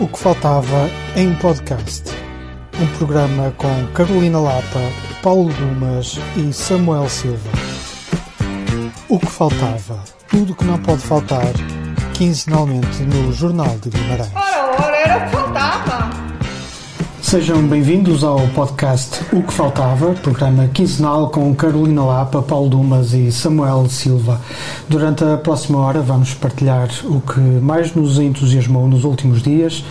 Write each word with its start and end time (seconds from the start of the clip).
O 0.00 0.08
que 0.08 0.18
faltava 0.18 0.90
em 1.14 1.34
podcast. 1.34 2.04
Um 2.80 2.86
programa 2.96 3.52
com 3.58 3.86
Carolina 3.92 4.40
Lapa, 4.40 4.80
Paulo 5.22 5.52
Dumas 5.52 6.18
e 6.36 6.50
Samuel 6.52 7.06
Silva. 7.08 7.50
O 9.08 9.18
que 9.18 9.26
faltava. 9.26 10.02
Tudo 10.28 10.54
que 10.54 10.64
não 10.64 10.78
pode 10.78 11.02
faltar, 11.02 11.52
quinzenalmente 12.14 13.02
no 13.02 13.30
Jornal 13.32 13.76
de 13.82 13.90
Guimarães. 13.90 14.32
Ora, 14.34 14.82
ora, 14.82 14.96
era. 14.96 15.49
Sejam 17.30 17.64
bem-vindos 17.64 18.24
ao 18.24 18.40
podcast 18.48 19.20
O 19.32 19.40
que 19.40 19.52
Faltava, 19.52 20.14
programa 20.14 20.66
quinzenal 20.66 21.30
com 21.30 21.54
Carolina 21.54 22.04
Lapa, 22.04 22.42
Paulo 22.42 22.68
Dumas 22.68 23.12
e 23.12 23.30
Samuel 23.30 23.88
Silva. 23.88 24.40
Durante 24.88 25.22
a 25.22 25.36
próxima 25.36 25.78
hora 25.78 26.00
vamos 26.00 26.34
partilhar 26.34 26.88
o 27.04 27.20
que 27.20 27.38
mais 27.38 27.94
nos 27.94 28.18
entusiasmou 28.18 28.88
nos 28.88 29.04
últimos 29.04 29.44
dias 29.44 29.84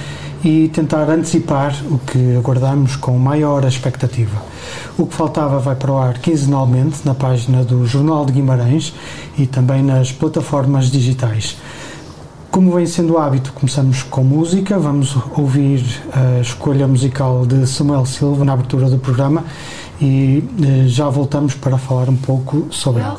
e 0.43 0.67
tentar 0.67 1.09
antecipar 1.09 1.73
o 1.89 1.97
que 2.00 2.36
aguardamos 2.36 2.97
com 2.97 3.17
maior 3.17 3.64
expectativa. 3.64 4.43
O 4.97 5.06
que 5.06 5.15
faltava 5.15 5.59
vai 5.59 5.78
para 5.78 5.93
o 5.93 5.97
ar 5.97 6.17
quinzenalmente 6.17 7.06
na 7.06 7.15
página 7.15 7.64
do 7.64 7.87
Jornal 7.87 8.25
de 8.25 8.33
Guimarães 8.33 8.93
e 9.37 9.47
também 9.47 9.81
nas 9.81 10.11
plataformas 10.11 10.92
digitais. 10.92 11.56
Como 12.50 12.72
vem 12.72 12.86
sendo 12.86 13.18
hábito, 13.18 13.53
começamos 13.53 14.03
com 14.04 14.22
música. 14.22 14.79
Vamos 14.79 15.16
ouvir 15.36 15.84
a 16.12 16.40
escolha 16.40 16.86
musical 16.86 17.44
de 17.44 17.66
Samuel 17.66 18.07
Silva 18.07 18.44
na 18.44 18.53
abertura 18.53 18.89
do 18.89 18.98
programa 18.98 19.44
e 20.00 20.44
eh, 20.62 20.86
já 20.86 21.08
voltamos 21.08 21.54
para 21.54 21.76
falar 21.79 22.08
um 22.08 22.16
pouco 22.16 22.68
sobre 22.71 23.03
ela. 23.03 23.18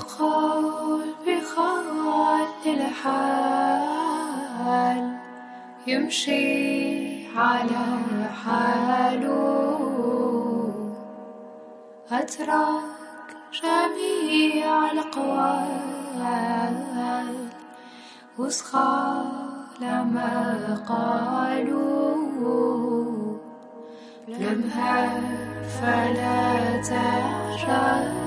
يمشي 5.87 7.27
على 7.37 7.85
حاله 8.43 9.35
أترك 12.11 13.27
جميع 13.53 14.91
الأقوال 14.91 15.85
وسخى 18.40 19.24
لما 19.80 20.34
قالوا 20.88 22.14
لمها 24.28 25.20
فلا 25.80 26.82
تحرال 26.82 28.20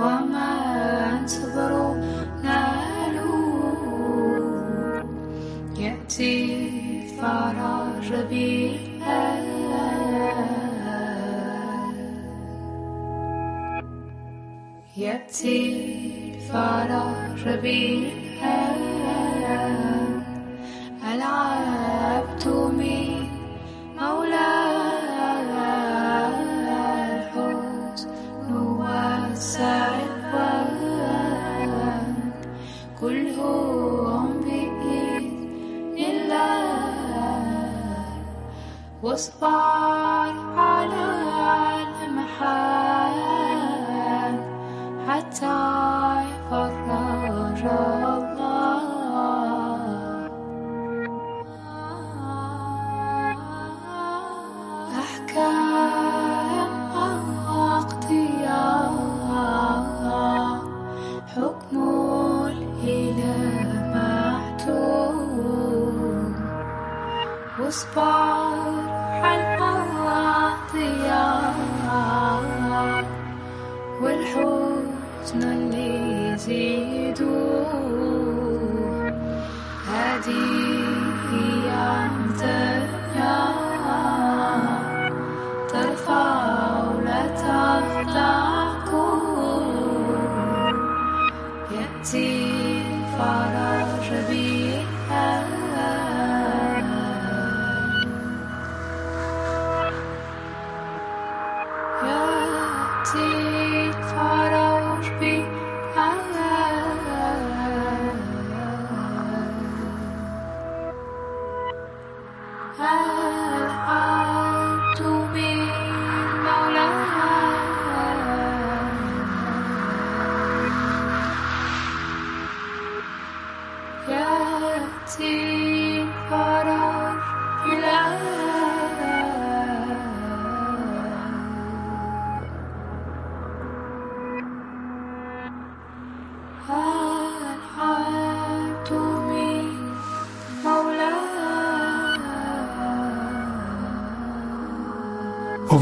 وما 0.00 0.52
صبروا 1.26 1.94
نالوا 2.42 3.40
يأتي 5.76 6.36
فرج 7.20 8.08
بالآل 8.30 9.50
يأتي 14.96 16.09
فرح 16.52 17.46
ربيها 17.46 18.58
ألعبت 21.14 22.46
من 22.46 23.28
مولاها 24.00 25.72
الحزن 27.14 28.50
والسعد 28.52 30.00
كلهم 33.00 34.40
بإذن 34.44 35.96
الله. 36.10 37.44
واصبر 39.02 39.79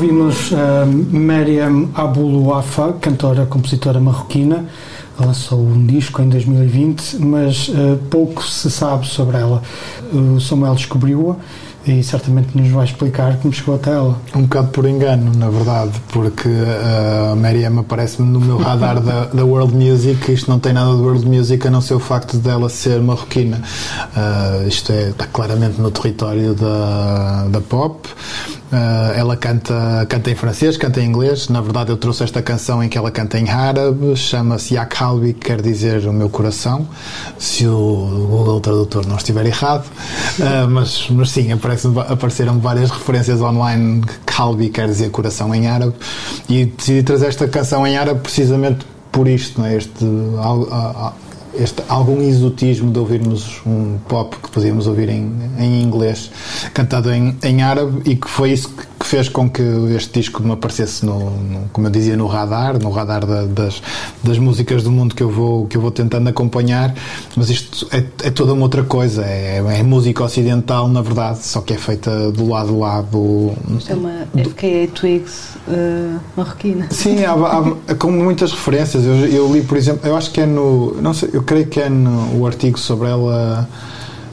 Ouvimos 0.00 0.52
uh, 0.52 0.56
Mariam 1.10 1.88
Abuluafa, 1.92 2.92
cantora, 3.00 3.46
compositora 3.46 3.98
marroquina. 3.98 4.64
Lançou 5.18 5.58
um 5.58 5.84
disco 5.86 6.22
em 6.22 6.28
2020, 6.28 7.16
mas 7.18 7.66
uh, 7.66 7.98
pouco 8.08 8.44
se 8.44 8.70
sabe 8.70 9.08
sobre 9.08 9.38
ela. 9.38 9.60
O 10.12 10.38
Samuel 10.38 10.76
descobriu-a 10.76 11.34
e 11.84 12.02
certamente 12.04 12.56
nos 12.56 12.70
vai 12.70 12.84
explicar 12.84 13.38
como 13.38 13.52
chegou 13.52 13.74
até 13.74 13.90
ela. 13.90 14.16
Um 14.36 14.42
bocado 14.42 14.68
por 14.68 14.86
engano, 14.86 15.32
na 15.36 15.48
verdade, 15.48 15.92
porque 16.12 16.48
a 16.48 17.34
Mariam 17.34 17.80
aparece-me 17.80 18.28
no 18.28 18.38
meu 18.38 18.58
radar 18.58 19.00
da, 19.00 19.24
da 19.24 19.44
World 19.44 19.74
Music. 19.74 20.30
Isto 20.30 20.48
não 20.48 20.60
tem 20.60 20.72
nada 20.72 20.94
de 20.94 21.00
World 21.00 21.26
Music 21.26 21.66
a 21.66 21.70
não 21.72 21.80
ser 21.80 21.94
o 21.94 22.00
facto 22.00 22.36
dela 22.36 22.68
ser 22.68 23.00
marroquina. 23.00 23.60
Uh, 24.16 24.68
isto 24.68 24.92
é, 24.92 25.08
está 25.08 25.26
claramente 25.26 25.80
no 25.80 25.90
território 25.90 26.54
da, 26.54 27.48
da 27.48 27.60
pop. 27.60 28.08
Uh, 28.70 29.12
ela 29.16 29.36
canta, 29.36 30.06
canta 30.08 30.30
em 30.30 30.34
francês, 30.34 30.76
canta 30.76 31.00
em 31.00 31.06
inglês. 31.06 31.48
Na 31.48 31.60
verdade, 31.60 31.90
eu 31.90 31.96
trouxe 31.96 32.22
esta 32.22 32.42
canção 32.42 32.82
em 32.82 32.88
que 32.88 32.98
ela 32.98 33.10
canta 33.10 33.38
em 33.38 33.48
árabe, 33.48 34.14
chama-se 34.14 34.74
Yak 34.74 35.02
Halbi, 35.02 35.32
que 35.32 35.46
quer 35.46 35.62
dizer 35.62 36.06
o 36.06 36.12
meu 36.12 36.28
coração, 36.28 36.86
se 37.38 37.66
o 37.66 38.26
Google 38.30 38.60
Tradutor 38.60 39.06
não 39.06 39.16
estiver 39.16 39.46
errado. 39.46 39.86
Uh, 40.38 40.68
mas, 40.68 41.08
mas 41.10 41.30
sim, 41.30 41.50
aparece, 41.50 41.88
apareceram 42.08 42.58
várias 42.58 42.90
referências 42.90 43.40
online. 43.40 44.02
Halbi 44.38 44.68
quer 44.68 44.86
dizer 44.86 45.10
coração 45.10 45.54
em 45.54 45.66
árabe. 45.66 45.94
E 46.48 46.66
decidi 46.66 47.02
trazer 47.02 47.26
esta 47.26 47.48
canção 47.48 47.86
em 47.86 47.96
árabe 47.96 48.20
precisamente 48.20 48.86
por 49.10 49.26
isto, 49.26 49.60
não 49.60 49.66
é? 49.66 49.76
este, 49.76 50.04
este 51.54 51.82
algum 51.88 52.20
exotismo 52.20 52.90
de 52.90 52.98
ouvirmos 52.98 53.60
um 53.66 53.98
pop 54.08 54.36
que 54.36 54.50
podíamos 54.50 54.86
ouvir 54.86 55.08
em, 55.08 55.32
em 55.58 55.82
inglês 55.82 56.30
cantado 56.72 57.10
em, 57.10 57.36
em 57.42 57.62
árabe 57.62 58.02
e 58.04 58.16
que 58.16 58.28
foi 58.28 58.52
isso 58.52 58.68
que 58.68 58.97
fez 59.08 59.28
com 59.28 59.48
que 59.48 59.62
este 59.96 60.20
disco 60.20 60.42
me 60.42 60.52
aparecesse, 60.52 61.04
no, 61.06 61.18
no- 61.30 61.68
como 61.72 61.86
eu 61.86 61.90
dizia, 61.90 62.16
no 62.16 62.26
radar, 62.26 62.78
no 62.82 62.90
radar 62.90 63.24
da- 63.24 63.44
das, 63.44 63.82
das 64.22 64.38
músicas 64.38 64.82
do 64.82 64.90
mundo 64.90 65.14
que 65.14 65.22
eu 65.22 65.30
vou, 65.30 65.66
que 65.66 65.76
eu 65.76 65.80
vou 65.80 65.90
tentando 65.90 66.28
acompanhar, 66.28 66.94
mas 67.36 67.48
isto 67.48 67.86
é, 67.90 68.04
é 68.26 68.30
toda 68.30 68.52
uma 68.52 68.62
outra 68.62 68.82
coisa, 68.82 69.24
é, 69.24 69.62
é 69.78 69.82
música 69.82 70.22
ocidental, 70.22 70.88
na 70.88 71.00
verdade, 71.00 71.38
só 71.44 71.60
que 71.60 71.72
é 71.72 71.78
feita 71.78 72.30
do 72.30 72.48
lado 72.48 72.78
lá 72.78 73.00
do, 73.00 73.52
Isto 73.78 73.92
é 73.92 73.94
uma 73.96 74.12
FKA 74.36 74.88
Twigs 74.94 75.56
eh, 75.68 76.16
marroquina. 76.36 76.86
Sim, 76.90 77.24
há, 77.24 77.32
há- 77.32 77.94
com 77.94 78.10
muitas 78.10 78.52
referências. 78.52 79.04
Eu, 79.04 79.14
eu 79.26 79.52
li, 79.52 79.62
por 79.62 79.76
exemplo, 79.78 80.06
eu 80.06 80.16
acho 80.16 80.30
que 80.30 80.40
é 80.40 80.46
no. 80.46 80.94
Não 81.00 81.14
sei, 81.14 81.30
eu 81.32 81.42
creio 81.42 81.66
que 81.66 81.80
é 81.80 81.88
no 81.88 82.38
o 82.40 82.46
artigo 82.46 82.78
sobre 82.78 83.08
ela. 83.08 83.68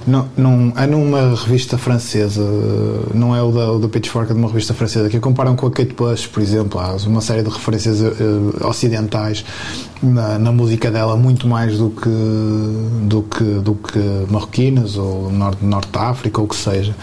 Não, 0.07 0.30
não, 0.38 0.74
é 0.78 0.86
numa 0.86 1.36
revista 1.36 1.78
francesa, 1.80 2.44
não 3.13 3.36
é 3.36 3.42
o 3.42 3.52
da, 3.52 3.72
o 3.72 3.80
da 3.80 3.90
Pitchfork, 3.90 4.30
é 4.30 4.34
de 4.34 4.40
uma 4.40 4.48
revista 4.48 4.74
francesa, 4.74 5.10
que 5.10 5.18
a 5.18 5.19
comparam 5.19 5.56
com 5.56 5.66
a 5.66 5.72
Kate 5.72 5.94
Bush, 5.94 6.28
por 6.28 6.44
exemplo. 6.44 6.80
Há 6.80 6.96
uma 7.07 7.22
série 7.22 7.42
de 7.42 7.50
referências 7.50 8.02
eh, 8.02 8.66
ocidentais 8.66 9.44
na, 10.06 10.38
na 10.40 10.52
música 10.52 10.92
dela, 10.92 11.16
muito 11.16 11.48
mais 11.48 11.78
do 11.78 11.90
que, 11.90 12.10
do 13.07 13.22
que, 13.24 13.44
do 13.44 13.75
que 13.75 14.00
marroquinas 14.30 14.98
ou 14.98 15.31
norte, 15.31 15.63
norte 15.63 15.90
África 15.94 16.40
ou 16.40 16.46
o 16.46 16.50
que 16.50 16.56
seja. 16.56 16.96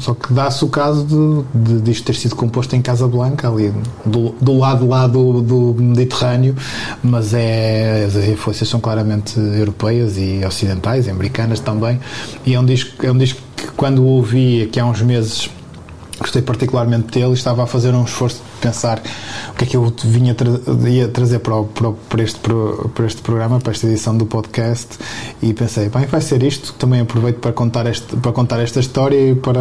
Só 0.00 0.14
que 0.14 0.32
dá-se 0.32 0.64
o 0.64 0.68
caso 0.68 1.04
de, 1.04 1.74
de, 1.74 1.80
disto 1.80 2.04
ter 2.04 2.14
sido 2.14 2.36
composto 2.36 2.74
em 2.76 2.82
Casablanca, 2.82 3.48
ali 3.48 3.72
do, 4.04 4.34
do 4.40 4.58
lado 4.58 4.86
lá 4.86 5.06
do, 5.06 5.40
do 5.40 5.74
Mediterrâneo, 5.78 6.56
mas 7.02 7.34
é, 7.34 8.04
as 8.06 8.16
influências 8.16 8.68
são 8.68 8.80
claramente 8.80 9.38
europeias 9.38 10.16
e 10.18 10.44
ocidentais, 10.44 11.06
e 11.06 11.10
americanas 11.10 11.60
também. 11.60 12.00
E 12.44 12.54
é 12.54 12.60
um 12.60 12.64
disco, 12.64 13.04
é 13.04 13.10
um 13.10 13.18
disco 13.18 13.40
que 13.56 13.68
quando 13.68 14.02
o 14.02 14.06
ouvi 14.06 14.62
aqui 14.62 14.80
há 14.80 14.86
uns 14.86 15.00
meses 15.02 15.48
gostei 16.18 16.42
particularmente 16.42 17.12
dele 17.18 17.30
e 17.30 17.34
estava 17.34 17.64
a 17.64 17.66
fazer 17.66 17.94
um 17.94 18.04
esforço 18.04 18.36
de 18.36 18.60
pensar 18.60 19.00
o 19.50 19.54
que 19.54 19.64
é 19.64 19.66
que 19.66 19.76
eu 19.76 19.92
vinha 20.04 20.34
tra 20.34 20.48
ia 20.88 21.08
trazer 21.08 21.38
para, 21.40 21.56
o, 21.56 21.64
para, 21.64 21.88
o- 21.88 21.96
este, 22.18 22.38
para 22.94 23.06
este 23.06 23.22
programa, 23.22 23.58
para 23.60 23.72
esta 23.72 23.86
edição 23.86 24.16
do 24.16 24.26
podcast 24.26 24.98
e 25.42 25.52
pensei, 25.52 25.88
bem, 25.88 26.06
vai 26.06 26.20
ser 26.20 26.42
isto, 26.42 26.72
também 26.74 27.00
aproveito 27.00 27.38
para 27.38 27.52
contar, 27.52 27.86
este, 27.86 28.16
para 28.16 28.32
contar 28.32 28.60
esta 28.60 28.80
história 28.80 29.30
e 29.30 29.34
para 29.34 29.60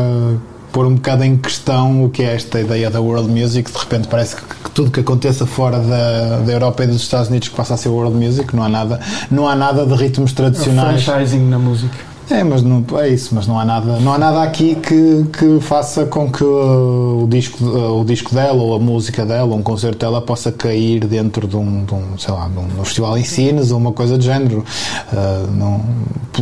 pôr 0.71 0.87
um 0.87 0.95
bocado 0.95 1.23
em 1.23 1.37
questão 1.37 2.03
o 2.03 2.09
que 2.09 2.23
é 2.23 2.33
esta 2.33 2.59
ideia 2.59 2.89
da 2.89 2.99
world 2.99 3.29
music, 3.29 3.71
de 3.71 3.77
repente 3.77 4.07
parece 4.07 4.35
que, 4.35 4.41
que 4.41 4.71
tudo 4.71 4.89
que 4.89 5.01
aconteça 5.01 5.45
fora 5.45 5.77
da, 5.79 6.39
da 6.39 6.51
Europa 6.51 6.83
e 6.83 6.87
dos 6.87 7.01
Estados 7.01 7.29
Unidos 7.29 7.49
que 7.49 7.55
passa 7.55 7.75
a 7.75 7.77
ser 7.77 7.89
world 7.89 8.15
music, 8.17 8.55
não 8.55 8.63
há 8.63 8.69
nada, 8.69 8.99
não 9.29 9.47
há 9.47 9.55
nada 9.55 9.85
de 9.85 9.93
ritmos 9.93 10.31
É 10.31 10.33
o 10.33 10.35
tradicionais. 10.35 11.03
franchising 11.03 11.47
na 11.47 11.59
música. 11.59 12.12
É, 12.29 12.43
mas 12.43 12.61
não, 12.61 12.83
é 12.99 13.09
isso, 13.09 13.35
mas 13.35 13.47
não 13.47 13.59
há 13.59 13.65
nada, 13.65 13.99
não 13.99 14.13
há 14.13 14.17
nada 14.17 14.43
aqui 14.43 14.75
que, 14.75 15.25
que 15.37 15.59
faça 15.59 16.05
com 16.05 16.31
que 16.31 16.43
o 16.43 17.27
disco, 17.29 17.63
o 17.65 18.05
disco 18.05 18.33
dela 18.33 18.61
ou 18.61 18.75
a 18.75 18.79
música 18.79 19.25
dela, 19.25 19.51
ou 19.51 19.57
um 19.57 19.63
concerto 19.63 19.99
dela 19.99 20.21
possa 20.21 20.51
cair 20.51 21.05
dentro 21.05 21.47
de 21.47 21.57
um, 21.57 21.83
de 21.83 21.93
um, 21.93 22.17
sei 22.17 22.33
lá, 22.33 22.47
de 22.47 22.57
um, 22.57 22.81
um 22.81 22.85
festival 22.85 23.17
em 23.17 23.23
Sines 23.23 23.71
ou 23.71 23.77
uma 23.77 23.91
coisa 23.91 24.17
do 24.17 24.23
género. 24.23 24.63
Uh, 25.11 25.51
não, 25.51 25.81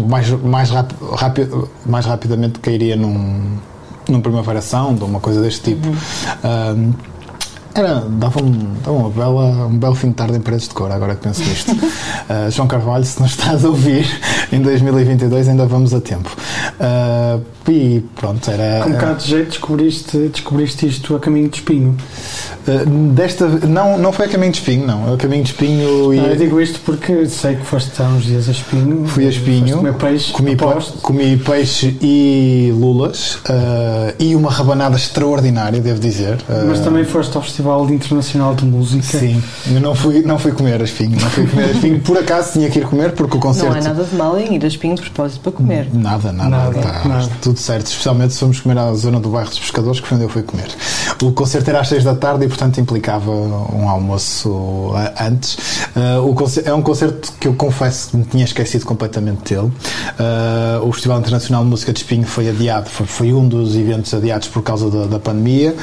mais, 0.07 0.29
mais, 0.29 0.69
rapi, 0.69 1.47
mais 1.85 2.05
rapidamente 2.05 2.59
cairia 2.59 2.95
num, 2.95 3.57
num 4.07 4.21
Primavera 4.21 4.61
Sound 4.61 5.01
ou 5.01 5.07
uma 5.07 5.19
coisa 5.19 5.41
deste 5.41 5.71
tipo. 5.71 5.87
Uh, 5.87 7.10
era, 7.73 8.01
dava, 8.01 8.43
um, 8.43 8.73
dava 8.83 8.97
uma 8.97 9.09
bela, 9.09 9.67
um 9.67 9.77
belo 9.77 9.95
fim 9.95 10.09
de 10.09 10.15
tarde 10.15 10.37
em 10.37 10.41
paredes 10.41 10.67
de 10.67 10.73
cor, 10.73 10.91
agora 10.91 11.15
que 11.15 11.21
penso 11.21 11.41
nisto. 11.43 11.71
Uh, 11.71 12.49
João 12.51 12.67
Carvalho, 12.67 13.05
se 13.05 13.21
nos 13.21 13.31
estás 13.31 13.63
a 13.63 13.69
ouvir, 13.69 14.05
em 14.51 14.61
2022 14.61 15.47
ainda 15.47 15.65
vamos 15.65 15.93
a 15.93 16.01
tempo. 16.01 16.35
Uh, 16.79 17.41
e 17.69 18.03
pronto, 18.15 18.49
era. 18.49 18.83
Com 18.83 18.89
um 18.89 18.93
bocado 18.93 19.19
de 19.19 19.29
jeito 19.29 19.49
descobriste, 19.49 20.17
descobriste 20.27 20.87
isto 20.87 21.15
a 21.15 21.19
caminho 21.19 21.47
de 21.47 21.57
espinho. 21.57 21.95
uh, 22.67 22.89
desta, 23.13 23.47
não, 23.47 23.97
não 23.97 24.11
foi 24.11 24.25
a 24.25 24.29
caminho 24.29 24.51
de 24.51 24.57
espinho, 24.57 24.85
não. 24.85 25.13
A 25.13 25.17
caminho 25.17 25.43
de 25.43 25.51
espinho 25.51 26.13
e. 26.13 26.19
Ah, 26.19 26.23
eu 26.23 26.35
digo 26.35 26.59
isto 26.59 26.79
porque 26.85 27.25
sei 27.27 27.55
que 27.55 27.65
foste 27.65 28.01
há 28.01 28.05
uns 28.05 28.25
dias 28.25 28.49
a 28.49 28.51
espinho. 28.51 29.07
Fui 29.07 29.25
a 29.25 29.29
espinho, 29.29 29.77
comer 29.77 29.93
peixe, 29.93 30.33
comi, 30.33 30.53
aposto. 30.53 30.97
comi 30.97 31.37
peixe 31.37 31.95
e 32.01 32.73
lulas 32.75 33.39
e 34.19 34.35
uma 34.35 34.51
rabanada 34.51 34.95
extraordinária, 34.95 35.79
devo 35.79 35.99
dizer. 35.99 36.37
Mas 36.67 36.79
também 36.81 37.05
foste 37.05 37.35
ao 37.37 37.43
Festival 37.43 37.60
Internacional 37.93 38.55
de 38.55 38.65
Música. 38.65 39.19
Sim, 39.19 39.41
eu 39.71 39.79
não 39.79 39.93
fui, 39.95 40.21
não 40.23 40.37
fui 40.39 40.51
comer 40.51 40.81
a 40.81 40.83
espinho, 40.83 41.19
não 41.19 41.29
fui 41.29 41.45
comer 41.47 41.63
a 41.65 41.71
espinho. 41.71 41.99
Por 42.01 42.17
acaso 42.17 42.53
tinha 42.53 42.69
que 42.69 42.79
ir 42.79 42.85
comer 42.85 43.11
porque 43.13 43.37
o 43.37 43.39
concerto. 43.39 43.69
Não 43.73 43.79
há 43.79 43.83
nada 43.83 44.03
de 44.03 44.15
mal 44.15 44.37
em 44.37 44.55
ir 44.55 44.63
a 44.63 44.67
espinho 44.67 44.95
de 44.95 45.01
propósito 45.01 45.41
para 45.41 45.51
comer. 45.51 45.87
Nada, 45.93 46.31
nada, 46.31 46.49
Nada, 46.49 46.79
tá, 46.81 47.01
nada. 47.07 47.29
tudo 47.41 47.59
certo. 47.59 47.87
Especialmente 47.87 48.33
se 48.33 48.39
fomos 48.39 48.59
comer 48.59 48.77
à 48.77 48.93
zona 48.93 49.19
do 49.19 49.29
bairro 49.29 49.49
dos 49.49 49.59
Pescadores, 49.59 49.99
que 49.99 50.07
foi 50.07 50.15
onde 50.17 50.25
eu 50.25 50.29
fui 50.29 50.43
comer. 50.43 50.67
O 51.21 51.31
concerto 51.31 51.69
era 51.69 51.79
às 51.81 51.87
6 51.87 52.03
da 52.03 52.15
tarde 52.15 52.45
e, 52.45 52.47
portanto, 52.47 52.79
implicava 52.79 53.31
um 53.31 53.87
almoço 53.89 54.91
ah, 54.95 55.25
antes. 55.27 55.57
Ah, 55.95 56.19
o 56.21 56.33
concer- 56.33 56.67
é 56.67 56.73
um 56.73 56.81
concerto 56.81 57.31
que 57.39 57.47
eu 57.47 57.53
confesso 57.53 58.09
que 58.11 58.17
me 58.17 58.23
tinha 58.23 58.43
esquecido 58.45 58.85
completamente 58.85 59.53
dele. 59.53 59.71
Ah, 60.19 60.79
o 60.83 60.91
Festival 60.91 61.19
Internacional 61.19 61.63
de 61.63 61.69
Música 61.69 61.93
de 61.93 61.99
Espinho 61.99 62.25
foi 62.25 62.49
adiado, 62.49 62.89
foi, 62.89 63.05
foi 63.05 63.33
um 63.33 63.47
dos 63.47 63.75
eventos 63.75 64.13
adiados 64.13 64.47
por 64.47 64.61
causa 64.63 64.89
da, 64.89 65.05
da 65.05 65.19
pandemia. 65.19 65.75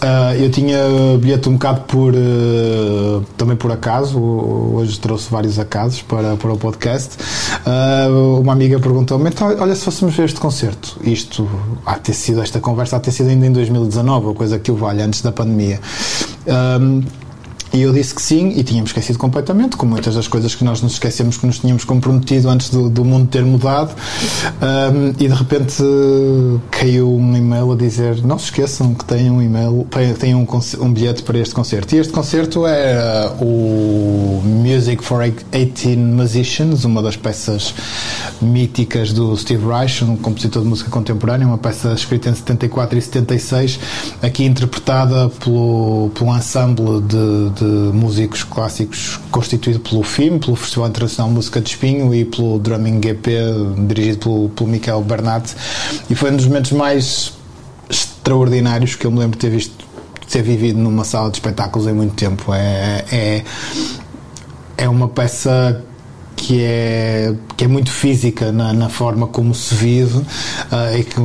Ah, 0.00 0.34
eu 0.36 0.50
tinha 0.50 0.78
bilhete 1.20 1.48
um 1.48 1.54
bocado 1.54 1.80
por 1.82 2.14
eh, 2.14 3.20
também 3.36 3.56
por 3.56 3.72
acaso, 3.72 4.20
hoje 4.20 4.98
trouxe 5.00 5.28
vários 5.30 5.58
acasos 5.58 6.02
para, 6.02 6.36
para 6.36 6.52
o 6.52 6.56
podcast. 6.56 7.16
Ah, 7.66 8.06
uma 8.40 8.52
amiga 8.52 8.78
perguntou-me: 8.78 9.28
então, 9.28 9.48
olha, 9.58 9.74
se 9.74 9.84
fôssemos 9.84 10.14
ver 10.14 10.24
este 10.24 10.38
concerto, 10.38 10.96
isto 11.02 11.48
há 11.84 11.94
ter 11.98 12.14
sido, 12.14 12.40
esta 12.40 12.60
conversa 12.60 12.96
há 12.96 13.00
ter 13.00 13.10
sido 13.10 13.30
ainda 13.30 13.46
em 13.46 13.52
2019, 13.52 14.26
ou 14.26 14.34
coisa 14.34 14.58
que 14.58 14.70
o 14.70 14.76
vale 14.76 15.02
antes 15.02 15.20
da 15.20 15.32
pandemia. 15.32 15.80
Ahm, 16.46 17.02
e 17.72 17.82
eu 17.82 17.92
disse 17.92 18.14
que 18.14 18.22
sim, 18.22 18.52
e 18.56 18.62
tínhamos 18.62 18.90
esquecido 18.90 19.18
completamente, 19.18 19.76
como 19.76 19.92
muitas 19.92 20.14
das 20.14 20.26
coisas 20.26 20.54
que 20.54 20.64
nós 20.64 20.80
nos 20.80 20.92
esquecemos 20.94 21.36
que 21.36 21.46
nos 21.46 21.58
tínhamos 21.58 21.84
comprometido 21.84 22.48
antes 22.48 22.70
do, 22.70 22.88
do 22.88 23.04
mundo 23.04 23.28
ter 23.28 23.44
mudado. 23.44 23.94
Um, 24.60 25.08
e 25.10 25.28
de 25.28 25.34
repente 25.34 25.82
eh, 25.82 26.60
caiu 26.70 27.14
um 27.14 27.36
e-mail 27.36 27.72
a 27.72 27.76
dizer: 27.76 28.24
Não 28.24 28.38
se 28.38 28.46
esqueçam 28.46 28.94
que 28.94 29.04
têm 29.04 29.30
um 29.30 29.42
e-mail, 29.42 29.86
têm 30.18 30.34
um, 30.34 30.46
um 30.80 30.92
bilhete 30.92 31.22
para 31.22 31.38
este 31.38 31.54
concerto. 31.54 31.94
E 31.94 31.98
este 31.98 32.12
concerto 32.12 32.66
é 32.66 33.30
o 33.40 34.42
Music 34.44 35.04
for 35.04 35.22
18 35.22 35.98
Musicians, 35.98 36.84
uma 36.84 37.02
das 37.02 37.16
peças 37.16 37.74
míticas 38.40 39.12
do 39.12 39.36
Steve 39.36 39.66
Reich, 39.66 40.04
um 40.04 40.16
compositor 40.16 40.62
de 40.62 40.68
música 40.68 40.90
contemporânea, 40.90 41.46
uma 41.46 41.58
peça 41.58 41.92
escrita 41.92 42.30
em 42.30 42.34
74 42.34 42.98
e 42.98 43.02
76, 43.02 43.80
aqui 44.22 44.44
interpretada 44.44 45.28
pelo, 45.28 46.10
pelo 46.14 46.36
ensemble 46.36 47.00
de, 47.02 47.50
de 47.58 47.64
músicos 47.64 48.44
clássicos 48.44 49.18
constituído 49.30 49.80
pelo 49.80 50.02
FIM, 50.02 50.38
pelo 50.38 50.56
Festival 50.56 50.88
Internacional 50.88 51.28
de 51.28 51.34
Música 51.34 51.60
de 51.60 51.70
Espinho 51.70 52.14
e 52.14 52.24
pelo 52.24 52.58
Drumming 52.58 53.00
GP, 53.00 53.30
dirigido 53.86 54.18
pelo, 54.18 54.48
pelo 54.50 54.70
Michael 54.70 55.02
Bernat. 55.02 55.54
E 56.08 56.14
foi 56.14 56.30
um 56.30 56.36
dos 56.36 56.46
momentos 56.46 56.72
mais 56.72 57.32
extraordinários 57.90 58.94
que 58.94 59.06
eu 59.06 59.10
me 59.10 59.18
lembro 59.18 59.38
de 59.38 59.46
ter 59.46 59.50
visto, 59.50 59.84
de 60.20 60.26
ter 60.26 60.42
vivido 60.42 60.78
numa 60.78 61.04
sala 61.04 61.30
de 61.30 61.36
espetáculos 61.36 61.88
em 61.88 61.92
muito 61.92 62.14
tempo. 62.14 62.52
É, 62.54 63.04
é, 63.10 63.44
é 64.76 64.88
uma 64.88 65.08
peça 65.08 65.84
que 66.36 66.62
é, 66.62 67.34
que 67.56 67.64
é 67.64 67.68
muito 67.68 67.90
física 67.90 68.52
na, 68.52 68.72
na 68.72 68.88
forma 68.88 69.26
como 69.26 69.54
se 69.54 69.74
vive 69.74 70.22
ah, 70.70 70.96
e 70.96 71.02
que 71.02 71.20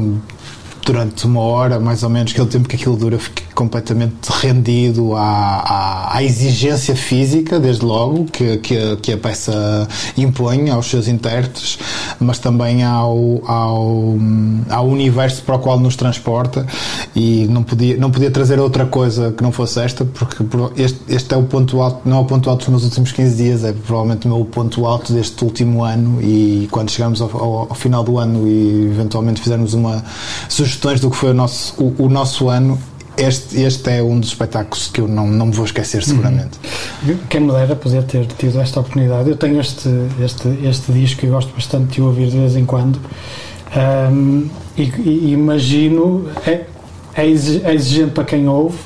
durante 0.86 1.26
uma 1.26 1.42
hora, 1.42 1.80
mais 1.80 2.04
ou 2.04 2.10
menos, 2.10 2.32
aquele 2.32 2.48
tempo 2.48 2.68
que 2.68 2.76
aquilo 2.76 2.96
dura, 2.98 3.18
fiquei 3.18 3.46
completamente 3.54 4.28
rendido 4.30 5.16
à, 5.16 5.22
à, 5.22 6.18
à 6.18 6.24
exigência 6.24 6.96
física, 6.96 7.60
desde 7.60 7.86
logo, 7.86 8.26
que, 8.26 8.58
que, 8.58 8.78
a, 8.78 8.96
que 8.98 9.14
a 9.14 9.18
peça 9.18 9.88
impõe 10.18 10.70
aos 10.70 10.88
seus 10.88 11.08
intérpretes, 11.08 11.80
mas 12.20 12.38
também 12.40 12.84
ao, 12.84 13.42
ao, 13.46 14.16
ao 14.70 14.88
universo 14.88 15.42
para 15.44 15.56
o 15.56 15.60
qual 15.60 15.80
nos 15.80 15.96
transporta. 15.96 16.66
E 17.16 17.48
não 17.48 17.64
podia, 17.64 17.96
não 17.98 18.12
podia 18.12 18.32
trazer 18.32 18.60
outra 18.60 18.86
coisa 18.86 19.32
que 19.32 19.44
não 19.44 19.52
fosse 19.52 19.80
esta, 19.80 20.04
porque 20.04 20.44
este, 20.76 21.00
este 21.08 21.34
é 21.34 21.38
o 21.38 21.44
ponto 21.44 21.82
alto, 21.82 22.02
não 22.08 22.18
é 22.18 22.20
o 22.20 22.26
ponto 22.26 22.50
alto 22.50 22.60
dos 22.60 22.70
meus 22.70 22.84
últimos 22.84 23.12
15 23.12 23.36
dias, 23.36 23.64
é 23.64 23.72
provavelmente 23.72 24.28
o 24.28 24.30
meu 24.30 24.46
ponto 24.46 24.86
alto 24.86 25.14
deste 25.14 25.44
último 25.44 25.84
ano. 25.84 26.22
E 26.22 26.68
quando 26.72 26.90
chegamos 26.90 27.22
ao, 27.22 27.30
ao, 27.32 27.60
ao 27.70 27.76
final 27.76 28.04
do 28.04 28.18
ano 28.18 28.48
e 28.48 28.90
eventualmente 28.92 29.42
fizermos 29.42 29.74
uma 29.74 30.04
sugestões 30.74 31.00
do 31.00 31.10
que 31.10 31.16
foi 31.16 31.32
o 31.32 31.34
nosso, 31.34 31.74
o, 31.82 32.04
o 32.04 32.10
nosso 32.10 32.50
ano, 32.50 32.80
este, 33.18 33.62
este 33.62 33.90
é 33.92 34.02
um 34.02 34.20
dos 34.20 34.30
espetáculos 34.30 34.88
que 34.88 35.00
eu 35.00 35.08
não, 35.08 35.28
não 35.28 35.48
me 35.48 35.52
vou 35.54 35.66
esquecer 35.66 36.04
seguramente. 36.04 36.60
Quem 37.30 37.42
me 37.42 37.52
dera 37.52 37.76
poder 37.76 38.04
ter 38.04 38.26
tido 38.26 38.60
esta 38.60 38.80
oportunidade. 38.80 39.30
Eu 39.30 39.38
tenho 39.38 39.60
este, 39.60 39.90
este, 40.20 40.48
este 40.64 40.92
disco 40.92 41.26
e 41.26 41.30
gosto 41.30 41.54
bastante 41.54 41.94
de 41.94 42.02
ouvir 42.02 42.30
de 42.30 42.38
vez 42.38 42.56
em 42.56 42.66
quando. 42.66 43.00
Um, 43.76 44.50
e, 44.76 44.84
e 44.84 45.32
imagino, 45.32 46.28
é, 46.46 46.66
é 47.16 47.22
é 47.24 47.74
exigente 47.74 48.12
para 48.12 48.24
quem 48.24 48.48
ouve 48.48 48.78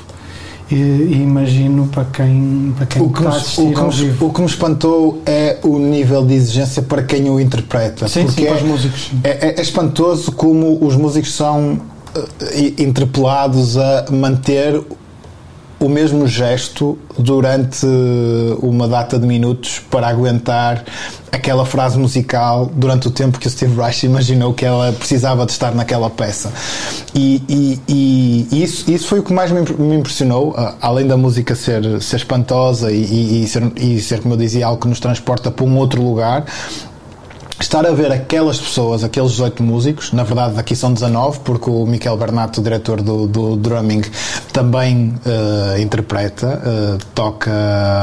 e, 0.70 0.74
e 0.74 1.22
imagino 1.22 1.86
para 1.88 2.04
quem, 2.04 2.74
para 2.76 2.86
quem 2.86 3.02
O 3.02 3.10
que, 3.10 3.18
está 3.20 3.30
a 3.30 3.36
assistir 3.36 3.60
o, 3.60 3.74
que 3.74 4.02
me, 4.02 4.16
o 4.20 4.30
que 4.32 4.40
me 4.40 4.46
espantou 4.46 5.22
é 5.24 5.58
o 5.62 5.78
nível 5.78 6.24
de 6.26 6.34
exigência 6.34 6.82
para 6.82 7.02
quem 7.02 7.28
o 7.30 7.40
interpreta. 7.40 8.06
Sim, 8.08 8.20
sim, 8.20 8.26
porque 8.26 8.46
para 8.46 8.56
os 8.56 8.62
é, 8.62 8.64
músicos. 8.64 9.10
é, 9.24 9.28
é- 9.48 9.54
é 9.58 9.60
espantoso 9.60 10.32
como 10.32 10.78
os 10.84 10.94
músicos 10.96 11.32
são 11.34 11.80
eh, 12.40 12.74
interpelados 12.82 13.76
a 13.76 14.06
manter 14.10 14.80
o 15.80 15.88
mesmo 15.88 16.26
gesto 16.26 16.98
durante 17.16 17.86
uma 18.60 18.88
data 18.88 19.18
de 19.18 19.26
minutos 19.26 19.80
para 19.90 20.08
aguentar 20.08 20.84
aquela 21.30 21.64
frase 21.64 21.96
musical 21.98 22.70
durante 22.74 23.06
o 23.06 23.10
tempo 23.10 23.38
que 23.38 23.46
o 23.46 23.50
Steve 23.50 23.76
Reich 23.80 24.04
imaginou 24.06 24.52
que 24.54 24.64
ela 24.64 24.92
precisava 24.92 25.46
de 25.46 25.52
estar 25.52 25.74
naquela 25.74 26.10
peça. 26.10 26.50
E, 27.14 27.42
e- 27.48 27.80
e- 28.50 28.62
isso, 28.64 28.90
isso 28.90 29.06
foi 29.06 29.20
o 29.20 29.22
que 29.22 29.32
mais 29.32 29.52
me 29.52 29.60
impre- 29.60 29.76
me 29.80 29.96
impressionou, 29.96 30.54
além 30.80 31.06
da 31.06 31.16
música 31.16 31.54
ser, 31.54 32.02
ser 32.02 32.16
espantosa 32.16 32.90
e- 32.90 33.44
e 33.44 33.46
ser, 33.46 33.62
e 33.76 34.00
ser, 34.00 34.20
como 34.20 34.34
eu 34.34 34.38
dizia, 34.38 34.66
algo 34.66 34.80
que 34.80 34.88
nos 34.88 34.98
transporta 35.00 35.50
para 35.50 35.64
um 35.64 35.76
outro 35.78 36.02
lugar. 36.02 36.44
Estar 37.60 37.84
a 37.84 37.90
ver 37.90 38.12
aquelas 38.12 38.56
pessoas, 38.60 39.02
aqueles 39.02 39.32
18 39.32 39.64
músicos, 39.64 40.12
na 40.12 40.22
verdade 40.22 40.58
aqui 40.60 40.76
são 40.76 40.92
19, 40.92 41.40
porque 41.40 41.68
o 41.68 41.84
Miquel 41.86 42.16
Bernato, 42.16 42.60
o 42.60 42.62
diretor 42.62 43.02
do, 43.02 43.26
do 43.26 43.56
drumming, 43.56 44.02
também 44.52 45.12
eh, 45.26 45.80
interpreta, 45.80 46.62
eh, 46.64 46.98
toca 47.16 47.50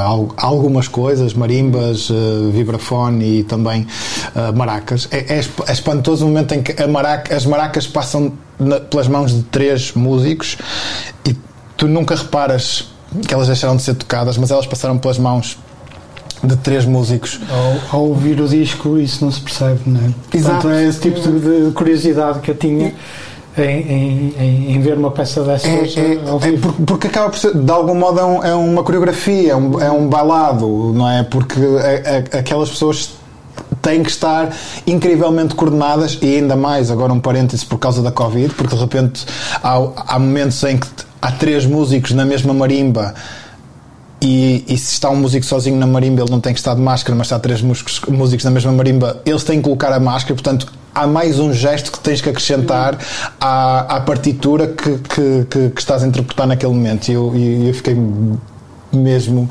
al- 0.03 0.33
algumas 0.35 0.89
coisas, 0.89 1.33
marimbas, 1.33 2.09
eh, 2.11 2.51
vibrafone 2.51 3.39
e 3.39 3.43
também 3.45 3.87
maracas. 4.53 5.07
É, 5.09 5.35
é 5.37 5.45
é 5.67 5.71
espantoso 5.71 6.25
o 6.25 6.27
momento 6.27 6.53
em 6.53 6.61
que 6.61 6.85
maraca- 6.87 7.33
as 7.33 7.45
maracas 7.45 7.87
passam 7.87 8.33
na- 8.59 8.81
pelas 8.81 9.07
mãos 9.07 9.31
de 9.33 9.41
três 9.43 9.93
músicos 9.93 10.57
e 11.25 11.33
tu 11.77 11.87
nunca 11.87 12.13
reparas 12.13 12.89
que 13.25 13.33
elas 13.33 13.47
deixaram 13.47 13.77
de 13.77 13.83
ser 13.83 13.93
tocadas, 13.95 14.37
mas 14.37 14.51
elas 14.51 14.67
passaram 14.67 14.97
pelas 14.97 15.17
mãos 15.17 15.57
de 16.45 16.55
três 16.57 16.85
músicos. 16.85 17.39
Ao, 17.91 17.99
ao 17.99 18.07
ouvir 18.09 18.39
o 18.41 18.47
disco, 18.47 18.97
isso 18.97 19.23
não 19.23 19.31
se 19.31 19.41
percebe, 19.41 19.79
não 19.85 19.99
é? 20.01 20.37
Exato. 20.37 20.53
Portanto, 20.61 20.69
é 20.69 20.87
esse 20.87 20.99
tipo 20.99 21.19
de, 21.19 21.65
de 21.67 21.71
curiosidade 21.73 22.39
que 22.39 22.51
eu 22.51 22.55
tinha 22.55 22.93
em, 23.57 23.63
em- 23.63 24.75
em- 24.75 24.81
ver 24.81 24.97
uma 24.97 25.11
peça 25.11 25.41
dessas 25.43 25.95
É, 25.97 26.13
é, 26.15 26.29
ao 26.29 26.37
é 26.37 26.39
vivo. 26.51 26.73
porque 26.85 27.07
acaba 27.07 27.29
por 27.29 27.39
ser, 27.39 27.53
de 27.55 27.71
algum 27.71 27.95
modo, 27.95 28.19
é, 28.19 28.25
um- 28.25 28.43
é 28.43 28.53
uma 28.53 28.83
coreografia, 28.83 29.53
é 29.53 29.55
um, 29.55 29.79
é 29.79 29.89
um 29.91 30.07
bailado, 30.09 30.67
não 30.93 31.09
é? 31.09 31.23
Porque 31.23 31.59
a- 31.59 32.37
a- 32.37 32.39
aquelas 32.39 32.69
pessoas 32.69 33.11
têm 33.81 34.03
que 34.03 34.09
estar 34.09 34.49
incrivelmente 34.85 35.55
coordenadas 35.55 36.17
e 36.21 36.35
ainda 36.37 36.55
mais, 36.55 36.91
agora 36.91 37.13
um 37.13 37.19
parêntese 37.19 37.65
por 37.65 37.77
causa 37.77 38.01
da 38.01 38.11
Covid, 38.11 38.53
porque 38.55 38.75
de 38.75 38.81
repente 38.81 39.25
há, 39.63 39.79
há 40.07 40.19
momentos 40.19 40.61
em 40.63 40.77
que 40.77 40.87
há 41.21 41.31
três 41.31 41.65
músicos 41.65 42.11
na 42.11 42.25
mesma 42.25 42.53
marimba 42.53 43.13
e, 44.25 44.63
e 44.67 44.77
se 44.77 44.93
está 44.93 45.09
um 45.09 45.15
músico 45.15 45.45
sozinho 45.45 45.77
na 45.77 45.85
marimba, 45.87 46.21
ele 46.21 46.31
não 46.31 46.39
tem 46.39 46.53
que 46.53 46.59
estar 46.59 46.73
de 46.73 46.81
máscara, 46.81 47.15
mas 47.15 47.31
há 47.31 47.39
três 47.39 47.61
músicos, 47.61 48.01
músicos 48.07 48.43
na 48.43 48.51
mesma 48.51 48.71
marimba, 48.71 49.21
eles 49.25 49.43
têm 49.43 49.57
que 49.59 49.63
colocar 49.63 49.91
a 49.93 49.99
máscara, 49.99 50.33
portanto 50.35 50.67
há 50.93 51.05
mais 51.05 51.39
um 51.39 51.51
gesto 51.53 51.91
que 51.91 51.99
tens 51.99 52.21
que 52.21 52.29
acrescentar 52.29 52.97
à, 53.39 53.97
à 53.97 54.01
partitura 54.01 54.67
que, 54.67 54.97
que, 54.97 55.45
que- 55.49 55.69
que 55.69 55.79
estás 55.79 56.01
a 56.03 56.07
interpretar 56.07 56.47
naquele 56.47 56.71
momento. 56.73 57.09
E 57.09 57.13
eu, 57.13 57.33
e 57.35 57.67
eu 57.67 57.73
fiquei 57.73 57.95
mesmo 58.97 59.49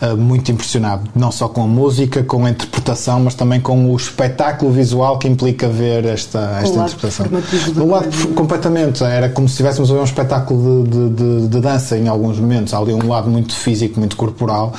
ah, 0.00 0.14
muito 0.16 0.50
impressionado, 0.50 1.08
não 1.14 1.30
só 1.32 1.48
com 1.48 1.62
a 1.62 1.66
música, 1.66 2.22
com 2.22 2.44
a 2.46 2.50
interpretação, 2.50 3.20
mas 3.20 3.34
também 3.34 3.60
com 3.60 3.90
o 3.92 3.96
espetáculo 3.96 4.72
visual 4.72 5.18
que 5.18 5.28
implica 5.28 5.68
ver 5.68 6.04
esta, 6.04 6.38
esta 6.62 6.76
lado 6.78 6.88
interpretação. 6.88 7.26
performativo 7.26 7.72
da 7.72 7.82
O 7.82 7.88
lado 7.90 8.02
coisa. 8.04 8.26
completamente, 8.28 9.04
era 9.04 9.28
como 9.28 9.48
se 9.48 9.52
estivéssemos 9.54 9.90
a 9.90 9.94
ver 9.94 10.00
um 10.00 10.04
espetáculo 10.04 10.84
de, 10.84 10.90
de- 11.08 11.10
de- 11.40 11.48
de 11.48 11.60
dança 11.60 11.96
em 11.98 12.08
alguns 12.08 12.38
momentos. 12.38 12.72
Há 12.74 12.78
ali 12.78 12.92
um 12.94 13.08
lado 13.08 13.28
muito 13.30 13.54
físico, 13.54 13.98
muito 13.98 14.16
corporal. 14.16 14.72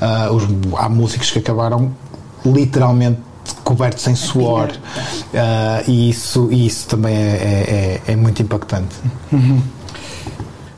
Ah, 0.00 0.28
os- 0.32 0.46
há 0.76 0.88
músicos 0.88 1.30
que 1.30 1.38
acabaram 1.38 1.90
literalmente 2.44 3.18
cobertos 3.64 4.06
em 4.06 4.14
suor 4.14 4.70
Ah, 5.34 5.82
e, 5.86 6.10
isso, 6.10 6.48
e 6.50 6.66
isso 6.66 6.86
também 6.88 7.14
é, 7.14 7.18
é- 7.18 8.00
é- 8.08 8.12
é 8.12 8.16
muito 8.16 8.40
impactante. 8.42 8.94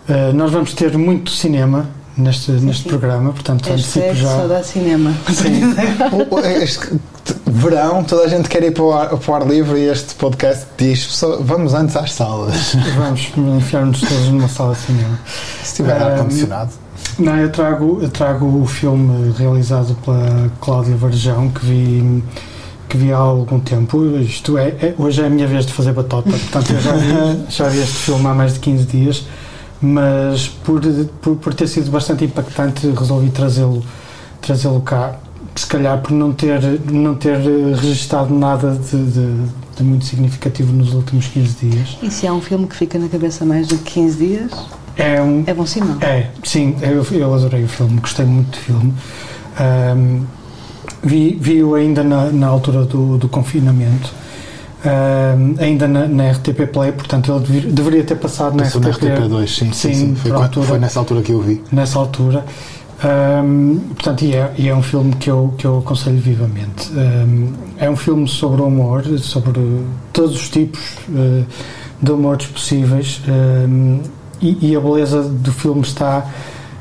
Uh, 0.09 0.33
nós 0.35 0.51
vamos 0.51 0.75
ter 0.75 0.97
muito 0.99 1.31
cinema 1.31 1.89
neste, 2.17 2.51
neste 2.53 2.83
sim. 2.85 2.89
programa, 2.89 3.33
portanto, 3.33 3.69
Este 3.69 3.99
antecipo 4.01 4.05
é 4.07 4.15
já. 4.15 4.29
só 4.37 4.47
dá 4.47 4.63
cinema. 4.63 5.13
O- 6.31 6.35
o- 6.37 6.41
este- 6.41 7.01
verão, 7.47 8.03
toda 8.03 8.25
a 8.25 8.29
gente 8.29 8.49
quer 8.49 8.63
ir 8.65 8.73
para 8.73 8.83
o 8.83 8.93
ar, 8.93 9.09
para 9.17 9.33
o 9.33 9.35
ar 9.35 9.47
livre 9.47 9.79
e 9.79 9.89
este 9.89 10.15
podcast 10.17 10.67
diz 10.77 11.01
só, 11.03 11.41
vamos 11.41 11.75
antes 11.75 11.97
às 11.97 12.13
salas. 12.13 12.75
Vamos 12.97 13.31
enfiar-nos 13.37 14.01
todos 14.01 14.29
numa 14.29 14.49
sala 14.49 14.75
de 14.75 14.81
cinema. 14.81 15.21
Se 15.63 15.77
tiver 15.77 16.03
Ah, 16.03 16.07
ar-condicionado. 16.07 16.71
Não, 17.19 17.37
eu 17.37 17.51
trago, 17.51 17.99
eu 18.03 18.09
trago 18.11 18.63
o 18.63 18.67
filme 18.67 19.33
realizado 19.37 19.95
pela 20.05 20.51
Cláudia 20.61 20.97
Varjão 20.97 21.51
que 21.51 21.65
vi, 21.67 22.25
que 22.89 22.97
vi 22.97 23.13
há 23.13 23.17
algum 23.19 23.61
tempo. 23.61 24.03
Isto 24.19 24.57
é, 24.57 24.69
é- 24.69 24.95
hoje 24.99 25.21
é 25.23 25.27
a 25.27 25.31
minha 25.31 25.47
vez 25.47 25.67
de 25.67 25.73
fazer 25.73 25.93
batota, 25.93 26.31
portanto 26.31 26.73
eu 26.73 26.81
já 26.81 26.93
vi, 26.93 27.45
já 27.51 27.69
vi 27.69 27.79
este 27.81 27.95
filme 27.95 28.27
há 28.27 28.35
mais 28.35 28.55
de 28.55 28.61
15 28.61 28.85
dias, 28.87 29.25
mas 29.83 30.49
por, 30.49 30.81
por, 31.21 31.37
por 31.37 31.55
ter 31.55 31.67
sido 31.67 31.91
bastante 31.91 32.25
impactante 32.25 32.87
resolvi 32.89 33.31
trazê-lo 33.31 33.85
trazê-lo 34.41 34.81
cá. 34.81 35.17
Se 35.55 35.67
calhar 35.67 36.01
por 36.01 36.13
não 36.13 36.33
ter, 36.33 36.61
não 36.91 37.15
ter 37.15 37.37
registado 37.37 38.33
nada 38.35 38.75
de, 38.75 38.97
de- 39.05 39.63
de 39.77 39.83
muito 39.83 40.05
significativo 40.05 40.73
nos 40.73 40.95
últimos 40.95 41.27
15 41.27 41.67
dias. 41.67 41.99
E 42.03 42.11
se 42.11 42.27
há 42.27 42.33
um 42.33 42.41
filme 42.41 42.67
que 42.67 42.77
fica 42.77 42.99
na 42.99 43.09
cabeça 43.09 43.45
mais 43.45 43.67
que 43.69 43.77
15 43.79 44.17
dias, 44.19 44.51
É 44.97 45.21
um, 45.21 45.45
é 45.47 45.53
bom 45.55 45.65
sinal. 45.67 45.97
É, 46.01 46.29
sim, 46.45 46.75
eu, 46.83 47.03
eu 47.13 47.35
adorei 47.35 47.65
o 47.65 47.69
filme, 47.69 47.99
gostei 48.01 48.25
muito 48.27 48.51
do 48.51 48.57
filme. 48.59 48.95
Ahm, 49.59 50.23
vi- 51.03 51.37
Vi-o 51.41 51.75
ainda 51.75 52.03
na, 52.03 52.31
na 52.31 52.47
altura 52.49 52.85
do, 52.85 53.17
do 53.19 53.29
confinamento, 53.29 54.13
ahm, 54.85 55.55
ainda 55.59 55.87
na, 55.89 56.07
na 56.07 56.31
RTP 56.31 56.67
Play, 56.73 56.93
portanto 56.93 57.33
ele 57.49 57.61
deveria 57.73 58.05
ter 58.05 58.17
passado 58.17 58.57
na 58.57 58.65
Passou 58.65 58.81
na 58.81 58.91
RTP, 58.91 59.05
RTP2, 59.05 59.47
sim, 59.49 59.73
sim, 59.73 59.95
Sim. 59.95 60.15
Foi, 60.17 60.31
quando- 60.31 60.43
altura. 60.45 60.67
foi 60.67 60.79
nessa 60.79 60.99
altura 60.99 61.23
que 61.23 61.33
eu 61.33 61.41
vi. 61.41 61.63
nessa 61.73 61.99
altura. 61.99 62.45
Ahm, 63.05 63.79
portanto, 63.95 64.23
e 64.25 64.35
é, 64.35 64.53
e 64.57 64.69
é 64.69 64.75
um 64.75 64.83
filme 64.83 65.13
que 65.17 65.29
eu, 65.29 65.53
que 65.59 65.65
eu 65.67 65.79
aconselho 65.79 66.19
vivamente. 66.19 66.89
Ahm, 66.97 67.49
é 67.79 67.91
um 67.91 67.97
filme 67.97 68.29
sobre 68.29 68.63
o 68.63 68.67
humor, 68.67 69.03
sobre 69.19 69.61
todos 70.13 70.37
os 70.37 70.49
tipos 70.49 70.81
eh, 71.13 71.43
de 72.01 72.13
humores 72.13 72.47
possíveis 72.47 73.21
ahm, 73.29 73.99
e, 74.41 74.71
e 74.71 74.77
a 74.77 74.81
beleza 74.81 75.23
do 75.23 75.53
filme 75.53 75.81
está 75.83 76.27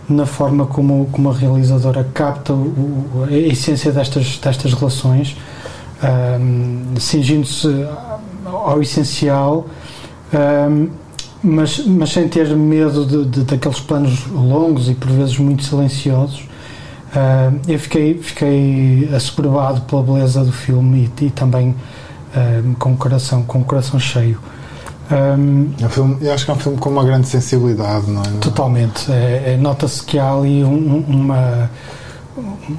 na 0.08 0.26
forma 0.28 0.66
como, 0.68 1.08
como 1.12 1.30
a 1.32 1.34
realizadora 1.34 2.08
capta 2.14 2.54
o- 2.54 3.26
a 3.28 3.32
essência 3.34 3.92
destas, 3.92 4.38
destas 4.44 4.74
relações, 4.74 5.36
ahm, 6.04 6.96
cingindo-se 7.00 7.68
ao 8.46 8.82
essencial, 8.82 9.66
ahm, 10.34 10.88
mas, 11.44 11.84
mas 11.86 12.12
sem 12.12 12.28
ter 12.28 12.56
medo 12.56 13.06
de, 13.06 13.26
de- 13.26 13.44
daqueles 13.44 13.80
planos 13.80 14.28
longos 14.28 14.90
e 14.90 14.94
por 14.94 15.10
vezes 15.12 15.38
muito 15.38 15.64
silenciosos. 15.64 16.48
Ah, 17.16 17.52
eu 17.68 17.78
fiquei, 17.80 18.14
fiquei 18.18 19.10
assoberbado 19.14 19.82
pela 19.82 20.02
beleza 20.04 20.46
do 20.46 20.52
filme 20.52 21.12
e, 21.20 21.26
e 21.26 21.30
também 21.32 21.76
ah, 22.36 22.62
com, 22.80 22.94
o 22.94 22.98
coração, 22.98 23.42
com 23.44 23.60
o 23.60 23.64
coração 23.66 24.00
cheio. 24.00 24.38
Ah, 25.10 25.36
É 25.82 25.86
um 25.88 25.90
filme, 25.90 26.18
eu 26.22 26.32
acho 26.32 26.46
que 26.46 26.52
é 26.52 26.54
um 26.54 26.58
filme 26.58 26.78
com 26.78 26.90
uma 26.90 27.04
grande 27.04 27.28
sensibilidade, 27.28 28.10
não 28.10 28.22
é? 28.22 28.28
Totalmente. 28.40 29.12
É, 29.12 29.54
é- 29.56 29.58
Nota-se 29.58 30.04
que 30.04 30.18
há 30.20 30.32
ali 30.32 30.64
um, 30.64 30.70
um- 30.74 31.06
uma, 31.10 31.70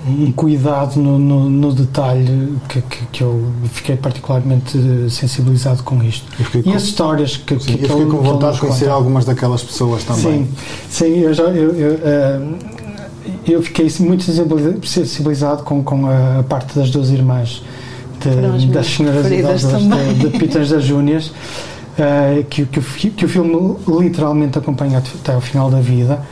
um 0.09 0.33
cuidado 0.33 0.97
no, 1.01 1.19
no- 1.19 1.51
no 1.51 1.73
detalhe 1.73 2.55
que, 2.69 2.81
que- 2.83 3.07
que 3.13 3.23
eu 3.23 3.53
fiquei 3.73 3.97
particularmente 3.97 4.79
sensibilizado 5.11 5.83
com 5.83 6.03
isto. 6.03 6.27
E 6.41 6.63
com, 6.63 6.73
as 6.73 6.85
histórias 6.85 7.37
que, 7.37 7.59
sim, 7.61 7.67
que, 7.67 7.73
eu 7.73 7.79
que 7.79 7.89
fiquei 7.89 8.07
com 8.07 8.17
vontade 8.23 8.55
de 8.55 8.61
conhecer 8.61 8.85
conta. 8.87 8.95
algumas 8.97 9.25
daquelas 9.25 9.63
pessoas 9.63 10.05
também. 10.05 10.23
Sim, 10.47 10.49
sim 10.89 11.19
eu, 11.21 11.35
já, 11.35 11.45
eu, 11.45 11.71
eu, 11.75 12.01
eh, 12.03 12.41
eu 13.47 13.63
fiquei 13.63 13.93
muito 14.01 14.25
sensibiliza- 14.25 14.77
sensibilizado 14.85 15.63
com, 15.65 15.83
com 15.83 16.07
a, 16.07 16.43
parte 16.45 16.79
das 16.79 16.91
duas 16.91 17.11
irmãs 17.11 17.63
de- 18.59 18.67
das 18.69 18.87
senhoras 18.87 19.31
idosas 19.31 19.83
de, 19.83 20.15
de 20.31 20.39
Peters 20.39 20.71
das 20.71 20.85
Júnias 20.85 21.31
eh, 21.99 22.45
que, 22.49 22.65
que, 22.65 23.11
que 23.11 23.25
o 23.27 23.29
filme 23.29 23.77
literalmente 24.01 24.57
acompanha 24.59 24.99
até 24.99 25.35
ao 25.35 25.41
final 25.43 25.71
da 25.71 25.81
vida 25.81 26.23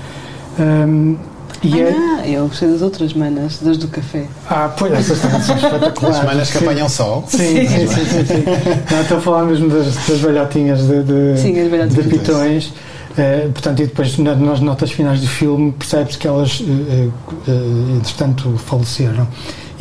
Um, 0.59 1.17
e 1.63 1.81
é, 1.81 1.95
Ah, 1.95 2.27
eu 2.29 2.47
gostei 2.49 2.69
das 2.71 2.81
outras 2.83 3.13
manas, 3.15 3.59
das 3.61 3.77
do 3.77 3.89
café. 3.89 4.27
ah, 4.49 4.73
pois 4.77 4.93
essas 4.93 5.21
também 5.21 5.41
são 5.43 5.57
espetaculares 5.59 6.19
As 6.19 6.25
manas 6.25 6.51
que 6.51 6.59
Sim. 6.59 6.65
apanham 6.65 6.89
sol. 6.89 7.25
Sim, 7.29 7.39
sim, 7.39 7.87
sim, 7.87 8.05
sim, 8.05 8.25
sim. 8.27 8.45
Não, 8.91 9.01
estou 9.03 9.19
a 9.19 9.21
falar 9.21 9.45
mesmo 9.45 9.69
das, 9.69 9.95
das 10.07 10.19
velhotinhas 10.21 10.81
de, 10.87 11.03
de, 11.03 11.41
Sim, 11.41 11.59
as 11.61 11.71
velhotas. 11.71 11.95
de 11.95 12.03
pitões. 12.05 12.73
Eh, 13.19 13.49
portanto, 13.53 13.81
e 13.83 13.87
depois 13.87 14.17
na- 14.19 14.37
nas 14.37 14.61
notas 14.61 14.93
finais 14.93 15.21
do 15.21 15.27
filme 15.27 15.73
percebe-se 15.73 16.17
que 16.17 16.29
elas, 16.29 16.63
eh, 16.67 17.09
eh, 17.49 17.53
entretanto, 17.97 18.55
faleceram. 18.65 19.27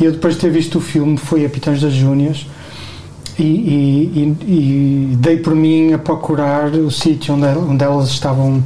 E 0.00 0.04
eu, 0.04 0.12
depois 0.12 0.34
de 0.34 0.40
ter 0.40 0.50
visto 0.50 0.78
o 0.78 0.80
filme, 0.80 1.16
fui 1.16 1.44
a 1.46 1.48
Pitões 1.48 1.80
das 1.80 1.92
Júnias 1.92 2.44
e, 3.38 3.42
e- 3.42 4.36
e- 4.46 5.12
e 5.12 5.16
dei 5.16 5.36
por 5.36 5.54
mim 5.54 5.92
a 5.92 5.98
procurar 5.98 6.70
o 6.74 6.90
sítio 6.90 7.34
onde, 7.34 7.46
onde 7.46 7.84
elas 7.84 8.08
estavam 8.08 8.62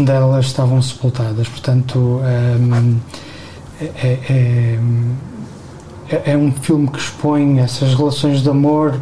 onde 0.00 0.10
elas 0.10 0.46
estavam 0.46 0.80
sepultadas. 0.80 1.46
Portanto, 1.48 2.20
ehm, 2.24 2.96
é, 3.80 3.84
é- 4.28 4.78
é- 6.10 6.32
é 6.32 6.36
um 6.36 6.50
filme 6.52 6.88
que 6.88 6.98
expõe 6.98 7.60
essas 7.60 7.94
relações 7.94 8.42
de 8.42 8.48
amor 8.48 8.98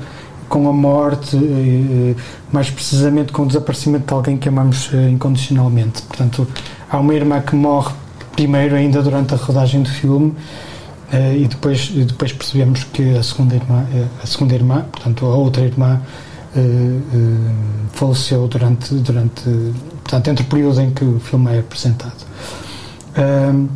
com 0.49 0.69
a 0.69 0.73
morte, 0.73 1.37
eh, 1.37 2.14
mais 2.50 2.71
precisamente 2.71 3.33
com 3.33 3.43
o 3.43 3.47
desaparecimento 3.47 4.07
de 4.07 4.14
alguém 4.14 4.37
que 4.37 4.49
amamos 4.49 4.90
eh, 4.93 5.11
incondicionalmente. 5.11 6.02
Portanto, 6.02 6.47
há 6.90 6.99
uma 6.99 7.14
irmã 7.14 7.40
que 7.40 7.55
morre 7.55 7.93
primeiro, 8.33 8.75
ainda 8.76 9.02
durante 9.02 9.35
a 9.35 9.37
rodagem 9.37 9.83
do 9.83 9.88
filme, 9.90 10.33
eh, 11.12 11.37
e 11.38 11.47
depois, 11.49 11.90
e 11.95 12.05
depois 12.05 12.33
percebemos 12.33 12.85
que 12.85 13.17
a 13.17 13.23
segunda 13.23 13.55
irmã, 13.57 13.85
eh, 13.95 14.05
a 14.23 14.26
segunda 14.26 14.55
irmã, 14.55 14.85
portanto, 14.90 15.26
a 15.26 15.35
outra 15.35 15.62
irmã, 15.64 16.00
eh, 16.00 16.00
eh, 16.00 16.27
faleceu 17.92 18.46
durante, 18.48 18.94
durante, 18.94 19.42
portanto, 20.04 20.28
entre 20.28 20.44
o 20.44 20.46
período 20.48 20.80
em 20.80 20.90
que 20.90 21.04
o 21.04 21.20
filme 21.20 21.54
é 21.54 21.58
apresentado. 21.60 22.26
Ahm, 23.16 23.66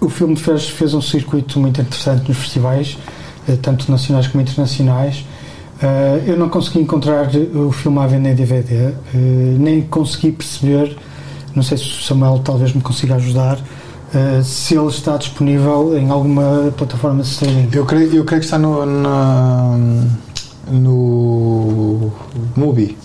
o 0.00 0.08
filme 0.08 0.36
fez, 0.36 0.68
fez 0.68 0.94
um 0.94 1.00
circuito 1.00 1.60
muito 1.60 1.80
interessante 1.80 2.28
nos 2.28 2.36
festivais, 2.36 2.98
eh, 3.48 3.56
tanto 3.60 3.90
nacionais 3.90 4.26
como 4.26 4.42
internacionais. 4.42 5.24
Eh, 5.82 6.22
eu 6.28 6.36
não 6.36 6.48
consegui 6.48 6.80
encontrar 6.80 7.28
o 7.54 7.72
filme 7.72 7.98
à 7.98 8.06
venda 8.06 8.28
em 8.28 8.34
DVD, 8.34 8.74
eh, 8.74 8.94
nem 9.58 9.82
consegui 9.82 10.30
perceber, 10.30 10.96
não 11.54 11.62
sei 11.62 11.76
se 11.76 11.84
o 11.84 12.02
Samuel 12.02 12.40
talvez 12.44 12.72
me 12.72 12.80
consiga 12.80 13.16
ajudar, 13.16 13.58
eh, 14.14 14.42
se 14.44 14.76
ele 14.76 14.86
está 14.86 15.16
disponível 15.16 15.96
em 15.98 16.08
alguma 16.10 16.72
plataforma 16.76 17.22
de 17.22 17.28
streaming. 17.28 17.68
Eu 17.72 17.84
creio, 17.84 18.14
eu 18.14 18.24
creio 18.24 18.40
que 18.40 18.46
está 18.46 18.58
no, 18.58 18.86
no 20.72 22.12
Mubi. 22.56 22.96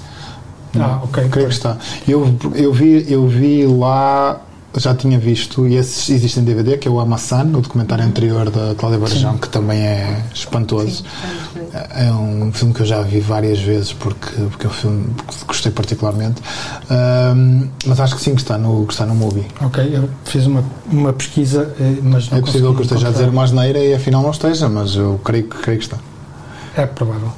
Ah, 0.80 1.02
ok. 1.04 1.28
Creio 1.30 1.48
que 1.48 1.54
está. 1.54 1.78
Eu, 2.08 2.36
eu, 2.54 2.72
vi, 2.72 3.06
eu 3.12 3.28
vi 3.28 3.66
lá, 3.66 4.40
já 4.76 4.94
tinha 4.94 5.18
visto, 5.18 5.66
e 5.68 5.76
esse 5.76 6.14
existe 6.14 6.40
em 6.40 6.44
DVD, 6.44 6.78
que 6.78 6.88
é 6.88 6.92
o 6.92 7.00
Amassan, 7.00 7.46
o 7.56 7.62
documentário 7.62 8.06
anterior 8.06 8.50
da 8.52 8.76
Cláudia 8.76 9.00
Barjão, 9.00 9.38
que 9.40 9.50
também 9.50 9.80
é 9.80 10.24
espantoso. 10.36 11.04
É 11.96 12.12
um 12.12 12.52
filme 12.54 12.76
que 12.76 12.82
eu 12.82 12.86
já 12.86 13.02
vi 13.02 13.20
várias 13.20 13.58
vezes 13.60 13.92
porque, 13.94 14.30
porque 14.52 14.68
é 14.68 14.70
um 14.70 14.74
filme 14.74 15.06
que 15.28 15.46
gostei 15.48 15.72
particularmente. 15.72 16.44
Ahm, 16.92 17.70
mas 17.88 18.00
acho 18.00 18.16
que 18.16 18.22
sim 18.22 18.36
que 18.36 18.42
está 18.42 18.58
no, 18.58 18.86
que 18.86 18.94
está 18.94 19.06
no 19.06 19.16
Mubi. 19.16 19.46
Ok, 19.62 19.90
eu 19.92 20.08
fiz 20.26 20.46
uma, 20.46 20.64
uma 20.92 21.12
pesquisa, 21.14 21.74
eh, 21.80 21.96
mas 22.04 22.30
não 22.30 22.38
É 22.38 22.42
possível 22.42 22.74
que 22.76 22.82
eu 22.82 22.84
esteja 22.84 23.08
a 23.08 23.12
dizer 23.12 23.30
uma 23.30 23.44
asneira 23.44 23.80
e 23.80 23.96
afinal 23.96 24.22
não 24.22 24.32
esteja, 24.32 24.70
mas 24.70 24.96
eu 24.96 25.20
creio, 25.24 25.46
que- 25.46 25.58
creio 25.58 25.80
que 25.80 25.86
está. 25.86 25.98
É 26.78 26.86
provável. 26.86 27.32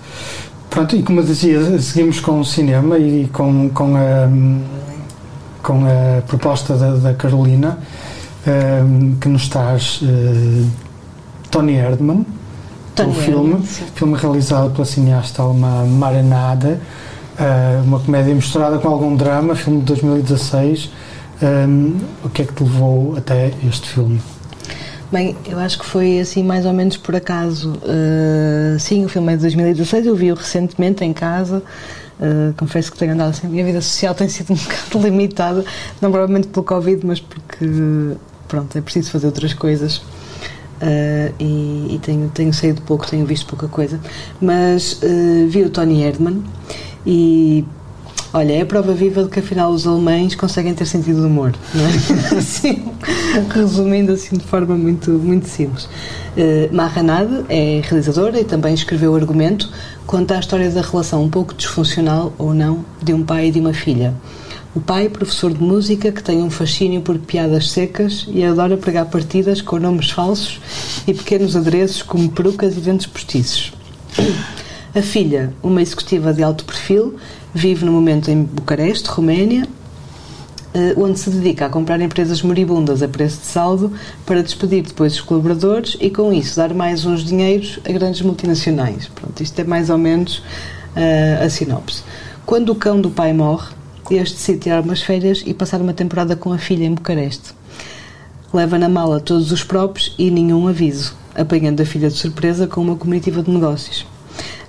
Pronto, 0.69 0.95
e 0.95 1.01
como 1.01 1.21
eu 1.21 1.23
dizia, 1.23 1.79
seguimos 1.79 2.19
com 2.19 2.41
o 2.41 2.45
cinema 2.45 2.97
e 2.99 3.27
com, 3.33 3.69
com, 3.69 3.95
a, 3.95 4.29
com 5.63 5.85
a 5.85 6.21
proposta 6.21 6.75
da, 6.75 6.91
da 6.95 7.13
Carolina, 7.13 7.79
eh, 8.45 8.81
que 9.19 9.29
nos 9.29 9.47
traz 9.47 10.01
eh, 10.03 10.65
Tony 11.49 11.73
Erdmann, 11.73 12.25
Tony 12.93 13.09
o 13.09 13.13
filme, 13.13 13.53
Erdmann, 13.53 13.63
filme 13.95 14.17
realizado 14.17 14.71
pela 14.71 14.85
cineasta 14.85 15.41
alemã 15.41 15.85
Marenade, 15.85 16.77
eh, 17.39 17.81
uma 17.83 17.99
comédia 17.99 18.35
misturada 18.35 18.77
com 18.77 18.89
algum 18.89 19.15
drama, 19.15 19.55
filme 19.55 19.79
de 19.79 19.85
2016. 19.85 20.91
Eh, 21.41 21.65
o 22.23 22.29
que 22.29 22.41
é 22.43 22.45
que 22.45 22.53
te 22.53 22.63
levou 22.63 23.15
até 23.17 23.53
este 23.67 23.87
filme? 23.87 24.21
Bem, 25.11 25.35
eu 25.47 25.57
acho 25.57 25.79
que 25.79 25.85
foi 25.85 26.19
assim 26.19 26.43
mais 26.43 26.67
ou 26.67 26.73
menos 26.73 26.95
por 26.95 27.15
acaso. 27.15 27.73
Uh, 27.77 28.77
sim, 28.79 29.05
o 29.05 29.09
filme 29.09 29.33
é 29.33 29.35
de 29.35 29.41
2016, 29.41 30.05
eu 30.05 30.15
vi-o 30.15 30.35
recentemente 30.35 31.03
em 31.03 31.13
casa. 31.13 31.63
Uh, 32.19 32.53
confesso 32.55 32.91
que 32.91 32.97
tenho 32.97 33.13
andado 33.13 33.29
assim, 33.29 33.47
a 33.47 33.49
minha 33.49 33.65
vida 33.65 33.81
social 33.81 34.13
tem 34.15 34.29
sido 34.29 34.53
um 34.53 34.55
bocado 34.55 34.99
limitada, 34.99 35.65
não 35.99 36.11
provavelmente 36.11 36.49
pelo 36.49 36.63
Covid, 36.63 37.03
mas 37.07 37.19
porque 37.19 37.65
pronto, 38.47 38.77
é 38.77 38.81
preciso 38.81 39.09
fazer 39.09 39.25
outras 39.25 39.51
coisas. 39.51 39.97
Uh, 39.97 41.33
e, 41.39 41.95
e 41.95 41.99
tenho, 42.03 42.29
tenho 42.29 42.53
saído 42.53 42.83
pouco, 42.83 43.09
tenho 43.09 43.25
visto 43.25 43.47
pouca 43.47 43.67
coisa. 43.67 43.99
Mas 44.39 45.01
vi 45.49 45.63
o 45.63 45.71
Tony 45.71 46.03
Erdmann 46.03 46.43
e 47.03 47.65
Olha, 48.31 48.53
é 48.53 48.61
a 48.61 48.65
prova 48.65 48.93
viva 48.93 49.23
de 49.23 49.29
que 49.29 49.39
afinal 49.39 49.71
os 49.71 49.87
alemães 49.87 50.35
conseguem 50.35 50.75
ter 50.75 50.85
sentido 50.85 51.21
de 51.21 51.25
humor, 51.25 51.53
não 51.73 51.83
é? 51.83 52.37
assim, 52.37 52.85
resumindo 53.49 54.11
assim 54.11 54.37
de 54.37 54.43
forma 54.43 54.75
muito, 54.75 55.09
muito 55.11 55.47
simples. 55.47 55.85
Uh, 55.85 56.71
Mahanade 56.71 57.45
é 57.49 57.81
realizadora 57.83 58.39
e 58.39 58.43
também 58.43 58.75
escreveu 58.75 59.13
o 59.13 59.15
argumento, 59.15 59.67
conta 60.05 60.35
a 60.35 60.39
história 60.39 60.69
da 60.69 60.81
relação 60.81 61.23
um 61.23 61.29
pouco 61.29 61.55
disfuncional 61.55 62.31
ou 62.37 62.53
não 62.53 62.85
de 63.01 63.13
um 63.13 63.23
pai 63.23 63.47
e 63.47 63.51
de 63.51 63.59
uma 63.59 63.73
filha. 63.73 64.13
O 64.75 64.79
pai, 64.79 65.09
professor 65.09 65.51
de 65.51 65.63
música, 65.63 66.11
que 66.11 66.21
tem 66.21 66.43
um 66.43 66.51
fascínio 66.51 67.01
por 67.01 67.17
piadas 67.17 67.71
secas 67.71 68.27
e 68.27 68.43
adora 68.43 68.77
pregar 68.77 69.07
partidas 69.07 69.59
com 69.59 69.79
nomes 69.79 70.11
falsos 70.11 70.61
e 71.07 71.13
pequenos 71.15 71.55
adereços 71.55 72.03
como 72.03 72.29
perucas 72.29 72.77
e 72.77 72.79
dentes 72.79 73.07
postiços. 73.07 73.73
A 74.93 75.03
filha, 75.03 75.53
uma 75.61 75.83
executiva 75.83 76.33
de 76.33 76.41
alto 76.41 76.65
perfil, 76.65 77.15
vive 77.53 77.85
no 77.85 77.91
momento 77.91 78.31
em 78.31 78.41
Bucareste, 78.41 79.07
Roménia, 79.07 79.67
eh, 80.73 80.95
onde 80.97 81.19
se 81.19 81.29
dedica 81.29 81.67
a 81.67 81.69
comprar 81.69 82.01
empresas 82.01 82.41
moribundas 82.41 83.03
a 83.03 83.07
preço 83.07 83.39
de 83.39 83.45
saldo 83.45 83.93
para 84.25 84.41
despedir 84.41 84.81
depois 84.81 85.13
os 85.13 85.21
colaboradores 85.21 85.95
e, 86.01 86.09
com 86.09 86.33
isso, 86.33 86.55
dar 86.55 86.73
mais 86.73 87.05
uns 87.05 87.23
dinheiros 87.23 87.79
a 87.87 87.91
grandes 87.91 88.21
multinacionais. 88.21 89.07
Pronto, 89.13 89.43
isto 89.43 89.59
é 89.59 89.63
mais 89.63 89.91
ou 89.91 89.97
menos 89.99 90.41
eh, 90.95 91.39
a 91.39 91.47
sinopse. 91.51 92.01
Quando 92.43 92.71
o 92.71 92.75
cão 92.75 92.99
do 92.99 93.11
pai 93.11 93.31
morre, 93.31 93.71
este 94.09 94.37
decide 94.37 94.57
tirar 94.57 94.81
umas 94.81 95.03
férias 95.03 95.43
e 95.45 95.53
passar 95.53 95.81
uma 95.81 95.93
temporada 95.93 96.35
com 96.35 96.51
a 96.51 96.57
filha 96.57 96.85
em 96.85 96.95
Bucareste. 96.95 97.53
Leva 98.51 98.79
na 98.79 98.89
mala 98.89 99.19
todos 99.19 99.51
os 99.51 99.63
próprios 99.63 100.15
e 100.17 100.31
nenhum 100.31 100.67
aviso, 100.67 101.15
apanhando 101.35 101.79
a 101.79 101.85
filha 101.85 102.09
de 102.09 102.15
surpresa 102.15 102.65
com 102.65 102.81
uma 102.81 102.95
comitiva 102.95 103.43
de 103.43 103.51
negócios. 103.51 104.08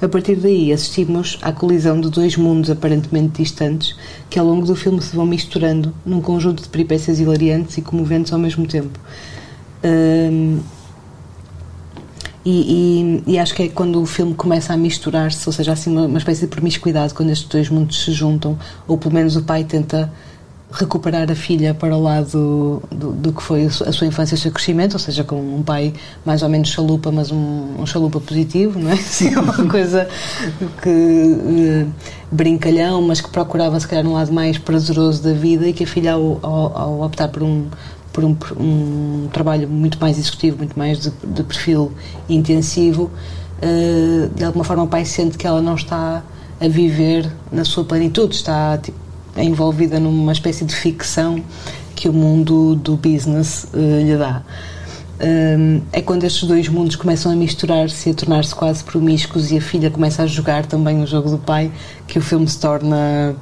A 0.02 0.08
partir 0.08 0.36
daí 0.36 0.72
assistimos 0.72 1.38
à 1.42 1.52
colisão 1.52 2.00
de 2.00 2.08
dois 2.08 2.34
mundos 2.36 2.70
aparentemente 2.70 3.42
distantes 3.42 3.94
que 4.30 4.38
ao 4.38 4.46
longo 4.46 4.64
do 4.64 4.74
filme 4.74 5.00
se 5.02 5.14
vão 5.14 5.26
misturando 5.26 5.92
num 6.06 6.22
conjunto 6.22 6.62
de 6.62 6.68
peripécias 6.70 7.20
hilariantes 7.20 7.76
e 7.76 7.82
comoventes 7.82 8.32
ao 8.32 8.38
mesmo 8.38 8.66
tempo. 8.66 8.98
Hum, 9.84 10.60
e, 12.42 13.22
e- 13.26 13.32
e 13.34 13.38
acho 13.38 13.54
que 13.54 13.64
é 13.64 13.68
quando 13.68 14.00
o 14.00 14.06
filme 14.06 14.32
começa 14.34 14.72
a 14.72 14.76
misturar-se, 14.76 15.46
ou 15.46 15.52
seja, 15.52 15.72
assim 15.72 15.90
uma, 15.90 16.06
uma 16.06 16.16
espécie 16.18 16.40
de 16.42 16.46
promiscuidade, 16.46 17.12
quando 17.12 17.28
estes 17.28 17.46
dois 17.48 17.68
mundos 17.68 18.02
se 18.02 18.12
juntam, 18.12 18.58
ou 18.88 18.96
pelo 18.96 19.12
menos 19.12 19.36
o 19.36 19.42
pai 19.42 19.64
tenta 19.64 20.10
recuperar 20.72 21.30
a 21.30 21.34
filha 21.34 21.74
para 21.74 21.96
o 21.96 22.02
lado 22.02 22.80
do, 22.92 23.12
do 23.12 23.32
que 23.32 23.42
foi 23.42 23.66
a 23.66 23.70
su- 23.70 23.84
a 23.84 23.92
sua 23.92 24.06
infância 24.06 24.34
e 24.34 24.38
o 24.38 24.40
seu 24.40 24.52
crescimento, 24.52 24.92
ou 24.92 24.98
seja, 25.00 25.24
com 25.24 25.36
um 25.36 25.62
pai 25.62 25.92
mais 26.24 26.42
ou 26.42 26.48
menos 26.48 26.68
chalupa, 26.68 27.10
mas 27.10 27.32
um, 27.32 27.74
um 27.80 27.86
chalupa 27.86 28.20
positivo, 28.20 28.78
não 28.78 28.90
é? 28.90 28.94
Assim, 29.10 29.34
uma 29.34 29.66
coisa 29.68 30.08
que 30.82 30.88
eh, 30.88 31.86
brincalhão, 32.30 33.02
mas 33.02 33.20
que 33.20 33.28
procurava 33.30 33.78
se 33.80 33.88
calhar 33.88 34.06
um 34.06 34.12
lado 34.12 34.32
mais 34.32 34.58
prazeroso 34.58 35.22
da 35.22 35.32
vida 35.32 35.66
e 35.68 35.72
que 35.72 35.84
a 35.84 35.86
filha 35.86 36.12
ao, 36.12 36.38
ao- 36.42 36.78
ao 36.78 37.00
optar 37.02 37.28
por 37.28 37.42
um 37.42 37.66
por 38.12 38.24
um, 38.24 38.36
um 38.58 39.28
trabalho 39.32 39.68
muito 39.68 39.96
mais 40.00 40.18
executivo, 40.18 40.58
muito 40.58 40.76
mais 40.76 40.98
de, 40.98 41.12
de 41.24 41.44
perfil 41.44 41.92
intensivo, 42.28 43.08
eh, 43.62 44.28
de 44.34 44.44
alguma 44.44 44.64
forma 44.64 44.82
o 44.82 44.88
pai 44.88 45.04
sente 45.04 45.38
que 45.38 45.46
ela 45.46 45.62
não 45.62 45.76
está 45.76 46.20
a 46.60 46.68
viver 46.68 47.30
na 47.52 47.64
sua 47.64 47.84
plenitude, 47.84 48.34
está 48.34 48.76
tipo, 48.78 48.98
envolvida 49.36 50.00
numa 50.00 50.32
espécie 50.32 50.64
de 50.64 50.74
ficção 50.74 51.42
que 51.94 52.08
o 52.08 52.12
mundo 52.12 52.74
do 52.76 52.96
business 52.96 53.66
eh, 53.74 54.02
lhe 54.02 54.16
dá. 54.16 54.42
Hum, 55.22 55.82
é 55.92 56.00
quando 56.00 56.24
estes 56.24 56.48
dois 56.48 56.66
mundos 56.68 56.96
começam 56.96 57.30
a 57.30 57.36
misturar-se 57.36 58.08
e 58.08 58.12
a 58.12 58.14
tornar-se 58.14 58.54
quase 58.54 58.82
promíscuos 58.82 59.50
e 59.50 59.58
a 59.58 59.60
filha 59.60 59.90
começa 59.90 60.22
a 60.22 60.26
jogar 60.26 60.64
também 60.64 61.02
o 61.02 61.06
jogo 61.06 61.28
do 61.28 61.36
pai 61.36 61.70
que 62.06 62.18
o 62.18 62.22
filme 62.22 62.48
se 62.48 62.58
torna 62.58 63.36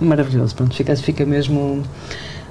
maravilhoso. 0.00 0.54
Pronto, 0.54 0.74
fica, 0.74 0.96
fica 0.96 1.26
mesmo 1.26 1.82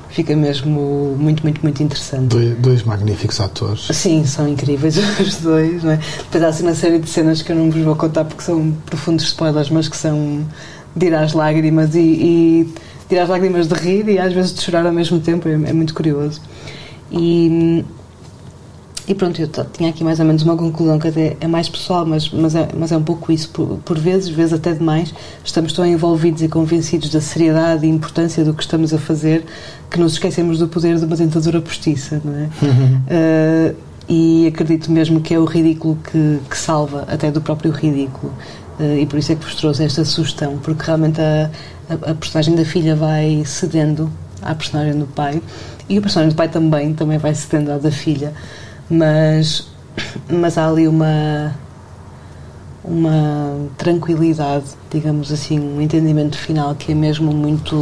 fica 0.09 0.35
mesmo 0.35 1.15
muito, 1.17 1.41
muito, 1.41 1.61
muito 1.61 1.81
interessante. 1.81 2.27
Dois, 2.27 2.57
dois 2.57 2.83
magníficos 2.83 3.39
atores. 3.39 3.87
Sim, 3.91 4.25
são 4.25 4.47
incríveis 4.47 4.97
os 5.19 5.37
dois, 5.37 5.83
não 5.83 5.91
é? 5.91 5.99
Depois 6.17 6.43
há 6.43 6.47
assim 6.49 6.63
uma 6.63 6.75
série 6.75 6.99
de 6.99 7.09
cenas 7.09 7.41
que 7.41 7.51
eu 7.51 7.55
não 7.55 7.71
vos 7.71 7.81
vou 7.81 7.95
contar 7.95 8.25
porque 8.25 8.43
são 8.43 8.71
profundos 8.85 9.25
spoilers, 9.25 9.69
mas 9.69 9.87
que 9.87 9.97
são 9.97 10.45
de 10.95 11.07
ir 11.07 11.15
às 11.15 11.33
lágrimas 11.33 11.95
e, 11.95 11.99
e 11.99 12.73
de 13.07 13.15
ir 13.15 13.19
às 13.19 13.29
lágrimas 13.29 13.67
de 13.67 13.73
rir 13.75 14.07
e 14.07 14.19
às 14.19 14.33
vezes 14.33 14.53
de 14.53 14.61
chorar 14.61 14.85
ao 14.85 14.93
mesmo 14.93 15.19
tempo, 15.19 15.47
é, 15.47 15.53
é 15.53 15.73
muito 15.73 15.93
curioso. 15.93 16.41
E, 17.11 17.83
e 19.07 19.15
pronto, 19.15 19.41
eu 19.41 19.49
tinha 19.73 19.89
aqui 19.89 20.03
mais 20.03 20.19
ou 20.19 20.25
menos 20.25 20.43
uma 20.43 20.55
conclusão 20.55 20.97
que 20.97 21.07
até 21.07 21.35
é 21.41 21.47
mais 21.47 21.67
pessoal, 21.67 22.05
mas, 22.05 22.29
mas, 22.29 22.55
é, 22.55 22.69
mas 22.77 22.91
é 22.91 22.97
um 22.97 23.03
pouco 23.03 23.31
isso. 23.31 23.49
Por, 23.49 23.77
por 23.83 23.99
vezes, 23.99 24.29
vezes 24.29 24.53
até 24.53 24.73
demais, 24.73 25.13
estamos 25.43 25.73
tão 25.73 25.85
envolvidos 25.85 26.41
e 26.41 26.47
convencidos 26.47 27.09
da 27.09 27.19
seriedade 27.19 27.85
e 27.85 27.89
importância 27.89 28.45
do 28.45 28.53
que 28.53 28.63
estamos 28.63 28.93
a 28.93 28.97
fazer 28.97 29.43
que 29.89 29.99
nos 29.99 30.13
esquecemos 30.13 30.59
do 30.59 30.67
poder 30.67 30.97
de 30.97 31.05
uma 31.05 31.17
tentadora 31.17 31.59
postiça, 31.59 32.21
não 32.23 32.33
é? 32.33 33.73
Uh, 33.73 33.75
e 34.07 34.47
acredito 34.47 34.91
mesmo 34.91 35.21
que 35.21 35.33
é 35.33 35.39
o 35.39 35.45
ridículo 35.45 35.97
que, 36.03 36.39
que 36.49 36.57
salva 36.57 37.05
até 37.07 37.31
do 37.31 37.41
próprio 37.41 37.71
ridículo. 37.71 38.33
Uh, 38.79 38.97
e 38.99 39.05
por 39.05 39.19
isso 39.19 39.31
é 39.31 39.35
que 39.35 39.43
vos 39.43 39.55
trouxe 39.55 39.83
esta 39.83 40.03
sugestão, 40.05 40.57
porque 40.57 40.85
realmente 40.85 41.21
a, 41.21 41.49
a, 41.89 42.11
a 42.11 42.15
personagem 42.15 42.55
da 42.55 42.65
filha 42.65 42.95
vai 42.95 43.43
cedendo 43.45 44.11
à 44.41 44.55
personagem 44.55 44.97
do 44.97 45.05
pai 45.05 45.41
e 45.87 45.99
o 45.99 46.01
personagem 46.01 46.33
do 46.33 46.37
pai 46.37 46.49
também, 46.49 46.93
também 46.93 47.17
vai 47.17 47.35
cedendo 47.35 47.71
à 47.71 47.77
da 47.77 47.91
filha, 47.91 48.33
mas, 48.89 49.67
mas 50.29 50.57
há 50.57 50.67
ali 50.67 50.87
uma 50.87 51.53
uma 52.83 53.69
tranquilidade, 53.77 54.65
digamos 54.89 55.31
assim, 55.31 55.59
um 55.59 55.79
entendimento 55.81 56.37
final 56.37 56.73
que 56.73 56.91
é 56.91 56.95
mesmo 56.95 57.31
muito 57.31 57.75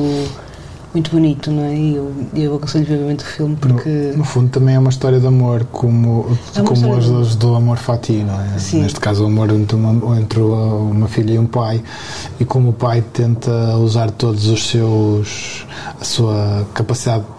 muito 0.94 1.12
bonito, 1.12 1.52
não 1.52 1.64
é? 1.64 1.76
E 1.76 1.96
eu, 1.96 2.12
eu 2.34 2.56
aconselho 2.56 2.86
vivamente 2.86 3.24
o 3.24 3.28
filme 3.28 3.56
porque 3.56 3.90
No, 3.90 4.18
no 4.18 4.24
fundo 4.24 4.50
também 4.50 4.76
é 4.76 4.80
uma 4.80 4.90
história 4.90 5.20
de 5.20 5.28
amor, 5.28 5.66
como, 5.72 6.38
É 6.56 6.62
como 6.62 6.96
as 6.96 7.10
das 7.10 7.36
do 7.36 7.56
amor 7.56 7.78
fati, 7.78 8.24
não 8.24 8.40
é? 8.42 8.60
Sim. 8.60 8.82
Neste 8.82 9.00
caso 9.00 9.24
o 9.24 9.28
amor 9.28 9.52
entre 9.52 9.76
uma, 9.76 10.20
entre 10.20 10.40
uma 10.40 11.08
filha 11.08 11.34
e 11.34 11.40
um 11.40 11.46
pai, 11.46 11.82
e 12.40 12.46
como 12.46 12.70
o 12.70 12.74
pai 12.74 13.04
tenta 13.14 13.52
usar 13.78 14.10
todos 14.12 14.48
os 14.48 14.68
seus 14.68 15.66
a 16.00 16.04
sua 16.04 16.66
capacidade 16.74 17.24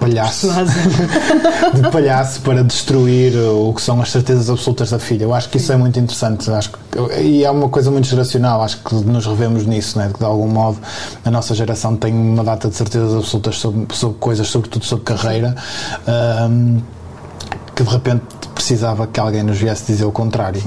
palhaço 0.00 0.48
de 1.74 1.90
palhaço 1.90 2.40
para 2.40 2.64
destruir 2.64 3.36
o 3.36 3.72
que 3.74 3.82
são 3.82 4.00
as 4.00 4.10
certezas 4.10 4.48
absolutas 4.50 4.90
da 4.90 4.98
filha. 4.98 5.24
Eu 5.24 5.34
acho 5.34 5.48
que 5.48 5.58
isso 5.58 5.72
é 5.72 5.76
muito 5.76 5.98
interessante. 6.00 6.50
Acho 6.50 6.70
que, 6.72 7.20
e 7.20 7.44
é 7.44 7.50
uma 7.50 7.68
coisa 7.68 7.90
muito 7.90 8.06
geracional. 8.08 8.62
Acho 8.62 8.78
que 8.82 8.94
nos 8.94 9.26
revemos 9.26 9.66
nisso, 9.66 9.98
né? 9.98 10.10
que 10.12 10.18
de 10.18 10.24
algum 10.24 10.48
modo 10.48 10.78
a 11.24 11.30
nossa 11.30 11.54
geração 11.54 11.94
tem 11.96 12.12
uma 12.12 12.42
data 12.42 12.68
de 12.68 12.74
certezas 12.74 13.14
absolutas 13.14 13.56
sobre, 13.58 13.86
sobre 13.94 14.18
coisas, 14.18 14.48
sobretudo 14.48 14.84
sobre 14.84 15.04
carreira. 15.04 15.54
ahm, 16.08 16.78
que 17.76 17.84
de 17.84 17.88
repente 17.90 18.22
precisava 18.54 19.06
que 19.06 19.18
alguém 19.18 19.42
nos 19.42 19.56
viesse 19.56 19.86
dizer 19.86 20.04
o 20.04 20.12
contrário. 20.12 20.60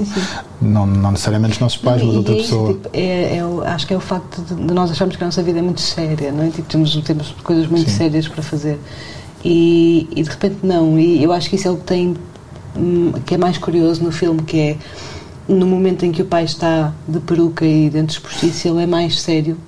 Não, 0.60 0.84
não 0.84 1.12
necessariamente 1.12 1.52
os 1.54 1.60
nossos 1.60 1.78
pais, 1.78 2.02
mas 2.02 2.12
E 2.12 2.16
outra 2.16 2.34
é 2.34 2.38
isso, 2.38 2.48
pessoa. 2.48 2.72
tipo, 2.72 2.88
é- 2.92 3.36
é 3.36 3.68
acho 3.68 3.86
que 3.86 3.94
é 3.94 3.96
o 3.96 4.00
facto 4.00 4.42
de, 4.42 4.54
de 4.66 4.74
nós 4.74 4.90
acharmos 4.90 5.14
que 5.14 5.22
a 5.22 5.26
nossa 5.26 5.40
vida 5.40 5.60
é 5.60 5.62
muito 5.62 5.80
séria, 5.80 6.32
não 6.32 6.42
é? 6.42 6.48
Tipo, 6.48 6.68
temos, 6.68 6.96
temos 7.02 7.30
coisas 7.44 7.68
muito 7.68 7.88
Sim. 7.88 7.96
sérias 7.98 8.26
para 8.26 8.42
fazer 8.42 8.80
e, 9.44 10.08
e 10.14 10.22
de 10.22 10.30
repente 10.30 10.56
não. 10.62 10.98
E 10.98 11.22
eu 11.22 11.32
acho 11.32 11.50
que 11.50 11.56
isso 11.56 11.68
é 11.68 11.70
o 11.70 11.76
que 11.76 11.84
tem, 11.84 12.14
hum, 12.76 13.12
que 13.26 13.34
é 13.34 13.38
mais 13.38 13.58
curioso 13.58 14.02
no 14.02 14.10
filme, 14.10 14.42
que 14.42 14.58
é 14.58 14.76
no 15.48 15.66
momento 15.66 16.04
em 16.04 16.12
que 16.12 16.22
o 16.22 16.24
pai 16.24 16.44
está 16.44 16.94
de 17.06 17.20
peruca 17.20 17.66
e 17.66 17.90
dentes 17.90 18.18
postiços, 18.18 18.64
ele 18.64 18.82
é 18.82 18.86
mais 18.86 19.20
sério 19.20 19.58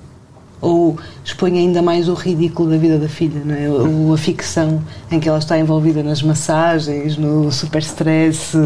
ou 0.59 0.97
expõe 1.23 1.57
ainda 1.59 1.81
mais 1.81 2.09
o 2.09 2.13
ridículo 2.15 2.69
da 2.71 2.77
vida 2.77 2.97
da 2.97 3.07
filha, 3.07 3.41
não 3.45 3.53
é? 3.55 3.69
ou 3.69 4.13
a 4.13 4.17
ficção 4.17 4.81
em 5.11 5.19
que 5.19 5.29
ela 5.29 5.37
está 5.37 5.57
envolvida 5.59 6.01
nas 6.01 6.23
massagens, 6.23 7.15
no 7.15 7.51
super 7.51 7.81
stress, 7.81 8.57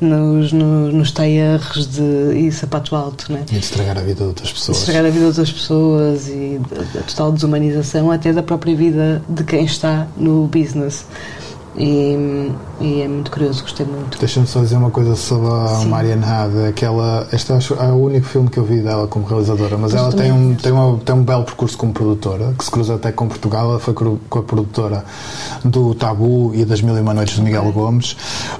nos, 0.00 0.52
no- 0.52 0.92
nos 0.92 1.12
taierres 1.12 1.86
de, 1.86 2.02
e 2.46 2.52
sapato 2.52 2.94
alto, 2.94 3.26
não 3.32 3.38
é? 3.38 3.42
E 3.42 3.44
de 3.54 3.58
estragar 3.58 3.96
a 3.98 4.02
vida 4.02 4.16
de 4.22 4.28
outras 4.28 4.48
De 4.48 4.54
pessoas. 4.54 4.78
estragar 4.78 5.04
a 5.06 5.10
vida 5.10 5.26
das 5.26 5.38
outras 5.38 5.52
pessoas 5.56 6.28
e 6.28 6.60
a 6.98 7.02
total 7.02 7.32
desumanização 7.32 8.10
até 8.10 8.32
da 8.32 8.42
própria 8.42 8.74
vida 8.76 9.22
de 9.28 9.42
quem 9.44 9.64
está 9.64 10.06
no 10.16 10.46
business. 10.46 11.04
E, 11.76 12.50
e 12.80 13.00
é 13.00 13.06
muito 13.08 13.30
curioso, 13.30 13.62
gostei 13.62 13.86
muito. 13.86 14.18
Deixa-me 14.18 14.46
só 14.46 14.60
dizer 14.60 14.76
uma 14.76 14.90
coisa 14.90 15.14
sobre 15.14 15.46
a 15.52 15.66
Sim. 15.68 15.88
Marianne 15.88 16.24
Hade. 16.24 16.66
Aquela, 16.68 17.26
este 17.32 17.52
acho- 17.52 17.74
é 17.74 17.86
o 17.92 17.94
único 17.96 18.26
filme 18.26 18.48
que 18.50 18.58
eu 18.58 18.64
vi 18.64 18.80
dela 18.80 19.06
como 19.06 19.24
realizadora, 19.24 19.78
mas 19.78 19.92
Mas 19.92 20.02
ela 20.02 20.12
tem 20.12 20.32
um, 20.32 20.54
tem, 20.56 20.72
uma, 20.72 20.98
tem 20.98 21.14
um 21.14 21.22
belo 21.22 21.44
percurso 21.44 21.78
como 21.78 21.92
produtora, 21.92 22.52
que 22.58 22.64
se 22.64 22.70
cruza 22.70 22.96
até 22.96 23.12
com 23.12 23.28
Portugal. 23.28 23.70
Ela 23.70 23.78
foi 23.78 23.94
com 23.94 24.38
a 24.38 24.42
produtora 24.42 25.04
do 25.64 25.94
Tabu 25.94 26.52
e 26.54 26.64
das 26.64 26.82
Mil 26.82 26.96
e 26.96 27.00
Uma 27.00 27.14
Noites 27.14 27.36
de 27.36 27.42
Miguel 27.42 27.70
Gomes. 27.72 28.16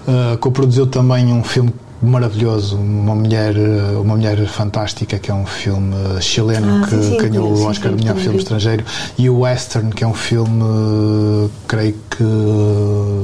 Uh, 0.06 0.38
co-produziu 0.38 0.86
também 0.86 1.32
um 1.32 1.42
filme 1.42 1.74
maravilhoso, 2.02 2.76
uma 2.76 3.14
mulher, 3.14 3.54
uh, 3.56 4.00
uma 4.00 4.16
mulher 4.16 4.38
fantástica, 4.46 5.18
que 5.18 5.30
é 5.30 5.34
um 5.34 5.44
filme 5.46 5.94
uh, 5.94 6.20
chileno 6.20 6.82
Ah, 6.82 6.86
que 6.86 6.90
sim, 6.96 7.02
sim, 7.02 7.16
ganhou 7.16 7.54
sim, 7.56 7.62
o 7.62 7.66
Oscar 7.66 7.90
sim, 7.90 7.96
de 7.96 8.02
melhor 8.04 8.16
filme 8.18 8.38
estrangeiro, 8.38 8.84
e 9.18 9.28
o 9.28 9.40
Western, 9.40 9.90
que 9.92 10.02
é 10.04 10.06
um 10.06 10.14
filme, 10.14 10.62
uh, 10.62 11.50
creio 11.68 11.94
que 12.10 12.24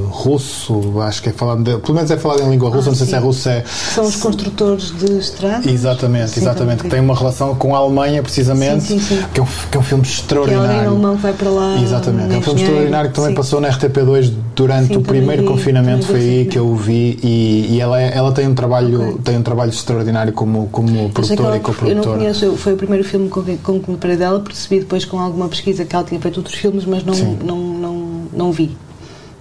russo, 0.09 0.99
acho 1.01 1.21
que 1.21 1.29
é 1.29 1.31
falado, 1.31 1.63
de- 1.63 1.77
pelo 1.79 1.93
menos 1.95 2.09
é 2.11 2.17
falado 2.17 2.41
em 2.41 2.49
língua 2.49 2.69
russa, 2.69 2.89
Ah, 2.89 2.91
não 2.91 2.95
sei 2.97 3.07
se 3.07 3.15
é 3.15 3.19
sim. 3.19 3.25
russo, 3.25 3.49
é. 3.49 3.63
São 3.65 4.05
os 4.05 4.15
construtores 4.15 4.91
de 4.97 5.17
estradas? 5.19 5.65
Exatamente, 5.65 6.31
Sim, 6.31 6.41
exatamente, 6.41 6.83
que 6.83 6.89
tem 6.89 6.99
uma 6.99 7.15
relação 7.15 7.55
com 7.55 7.75
a 7.75 7.79
Alemanha, 7.79 8.21
precisamente, 8.23 8.83
Sim, 8.85 8.99
sim, 8.99 9.17
sim. 9.17 9.23
Que, 9.33 9.39
é 9.39 9.43
um, 9.43 9.47
que 9.71 9.77
é 9.77 9.79
um 9.79 9.83
filme 9.83 10.03
Que 10.03 10.09
é 10.09 10.13
extraordinário. 10.13 10.89
alemão 10.89 11.15
que 11.15 11.21
vai 11.23 11.33
para 11.33 11.49
lá. 11.49 11.81
Exatamente, 11.81 12.33
é 12.33 12.37
um 12.37 12.41
filme 12.41 12.61
extraordinário 12.61 13.09
que 13.09 13.15
também 13.15 13.31
Sim. 13.31 13.35
passou 13.35 13.61
na 13.61 13.69
RTP2 13.69 14.33
durante 14.55 14.87
Sim, 14.89 14.97
o 14.97 15.01
primeiro 15.01 15.41
vi, 15.43 15.47
confinamento, 15.47 16.05
foi 16.05 16.19
aí 16.19 16.43
sim. 16.43 16.49
que 16.49 16.57
eu 16.59 16.67
o 16.67 16.75
vi 16.75 17.19
e, 17.23 17.75
e 17.75 17.81
ela, 17.81 18.01
é- 18.01 18.15
ela 18.15 18.31
tem 18.31 18.47
um 18.47 18.53
trabalho 18.55 18.66
Ok. 18.75 19.17
tem 19.23 19.37
um 19.37 19.41
trabalho 19.43 19.69
extraordinário 19.71 20.33
como, 20.33 20.67
como 20.71 21.09
produtora 21.09 21.55
ela- 21.57 21.61
e 21.85 21.89
eu 21.89 21.95
não 21.95 22.03
conheço, 22.03 22.57
foi 22.57 22.73
o 22.73 22.77
primeiro 22.77 23.03
filme 23.03 23.29
com, 23.29 23.41
que- 23.43 23.57
com 23.57 23.79
que 23.79 23.91
me 23.91 23.97
parei 23.97 24.17
dela, 24.17 24.39
percebi 24.39 24.79
depois 24.81 25.05
com 25.05 25.19
alguma 25.19 25.47
pesquisa 25.47 25.85
que 25.85 25.95
ela 25.95 26.03
tinha 26.05 26.19
feito 26.19 26.37
outros 26.37 26.55
filmes, 26.55 26.85
mas 26.85 27.03
não, 27.03 27.13
Sim. 27.13 27.37
não, 27.43 27.57
não, 27.57 28.21
não 28.33 28.51
vi. 28.51 28.77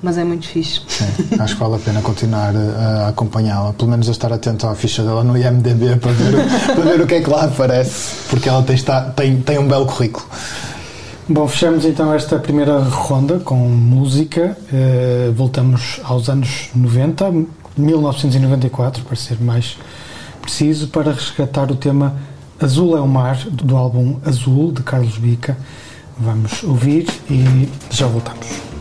Mas 0.02 0.18
é 0.18 0.24
muito 0.24 0.46
fixe. 0.46 0.82
Sim, 0.86 1.06
acho 1.40 1.54
que 1.54 1.60
vale 1.60 1.76
a 1.76 1.78
pena 1.78 2.02
continuar 2.02 2.52
a 2.54 3.08
acompanhá-la, 3.08 3.72
pelo 3.72 3.90
menos 3.90 4.08
a 4.08 4.12
estar 4.12 4.30
atento 4.32 4.66
à 4.66 4.74
ficha 4.74 5.02
dela 5.02 5.24
no 5.24 5.36
IMDB 5.36 5.96
para 6.00 6.12
ver, 6.12 6.34
o- 6.34 6.74
para 6.76 6.84
ver 6.90 7.00
o 7.00 7.06
que 7.06 7.14
é 7.14 7.20
que 7.22 7.30
lá 7.30 7.44
aparece, 7.44 8.14
porque 8.28 8.48
ela 8.48 8.62
tem, 8.62 8.76
está, 8.76 9.00
tem, 9.00 9.40
tem 9.40 9.58
um 9.58 9.66
belo 9.66 9.86
currículo. 9.86 10.24
Bom, 11.28 11.48
fechamos 11.48 11.84
então 11.84 12.12
esta 12.14 12.38
primeira 12.38 12.78
ronda 12.78 13.40
com 13.40 13.56
música. 13.56 14.56
Eh, 14.72 15.32
voltamos 15.34 15.98
aos 16.04 16.28
anos 16.28 16.68
90, 16.72 17.32
1994, 17.76 19.04
para 19.04 19.16
ser 19.16 19.40
mais 19.40 19.76
preciso, 20.40 20.88
para 20.88 21.12
resgatar 21.12 21.70
o 21.70 21.76
tema 21.76 22.16
Azul 22.60 22.96
é 22.96 23.00
o 23.00 23.08
Mar, 23.08 23.36
do 23.50 23.76
álbum 23.76 24.18
Azul, 24.24 24.72
de 24.72 24.82
Carlos 24.82 25.18
Bica. 25.18 25.56
Vamos 26.18 26.62
ouvir 26.62 27.06
e 27.28 27.68
já 27.90 28.06
voltamos. 28.06 28.75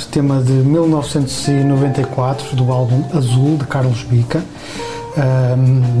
Mar, 0.00 0.06
tema 0.10 0.40
de 0.40 0.52
1994 0.52 2.56
do 2.56 2.72
álbum 2.72 3.04
Azul 3.12 3.58
de 3.58 3.66
Carlos 3.66 4.02
Bica. 4.04 4.42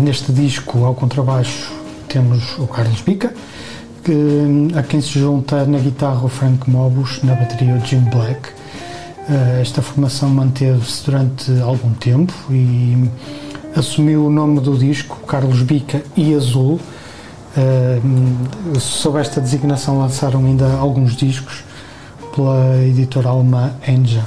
Neste 0.02 0.32
disco, 0.32 0.84
ao 0.84 0.94
contrabaixo, 0.94 1.72
temos 2.08 2.58
o 2.58 2.66
Carlos 2.66 3.02
Bica, 3.02 3.34
que, 4.02 4.68
a 4.76 4.82
quem 4.82 5.00
se 5.00 5.18
junta 5.18 5.64
na 5.66 5.78
guitarra 5.78 6.24
o 6.24 6.28
Frank 6.28 6.68
Mobus, 6.70 7.22
na 7.22 7.34
bateria 7.34 7.74
o 7.74 7.80
Jim 7.84 8.00
Black. 8.00 8.48
Ah, 9.28 9.60
esta 9.60 9.82
formação 9.82 10.30
manteve-se 10.30 11.04
durante 11.04 11.60
algum 11.60 11.92
tempo 11.94 12.32
e 12.50 13.10
assumiu 13.76 14.26
o 14.26 14.30
nome 14.30 14.60
do 14.60 14.76
disco, 14.76 15.18
Carlos 15.26 15.62
Bica 15.62 16.02
e 16.16 16.34
Azul. 16.34 16.80
Uh, 17.50 18.78
sob 18.78 19.18
esta 19.18 19.40
designação 19.40 19.98
lançaram 19.98 20.44
ainda 20.44 20.72
alguns 20.74 21.16
discos 21.16 21.64
pela 22.34 22.76
editora 22.82 23.28
alemã 23.28 23.72
Enja. 23.86 24.24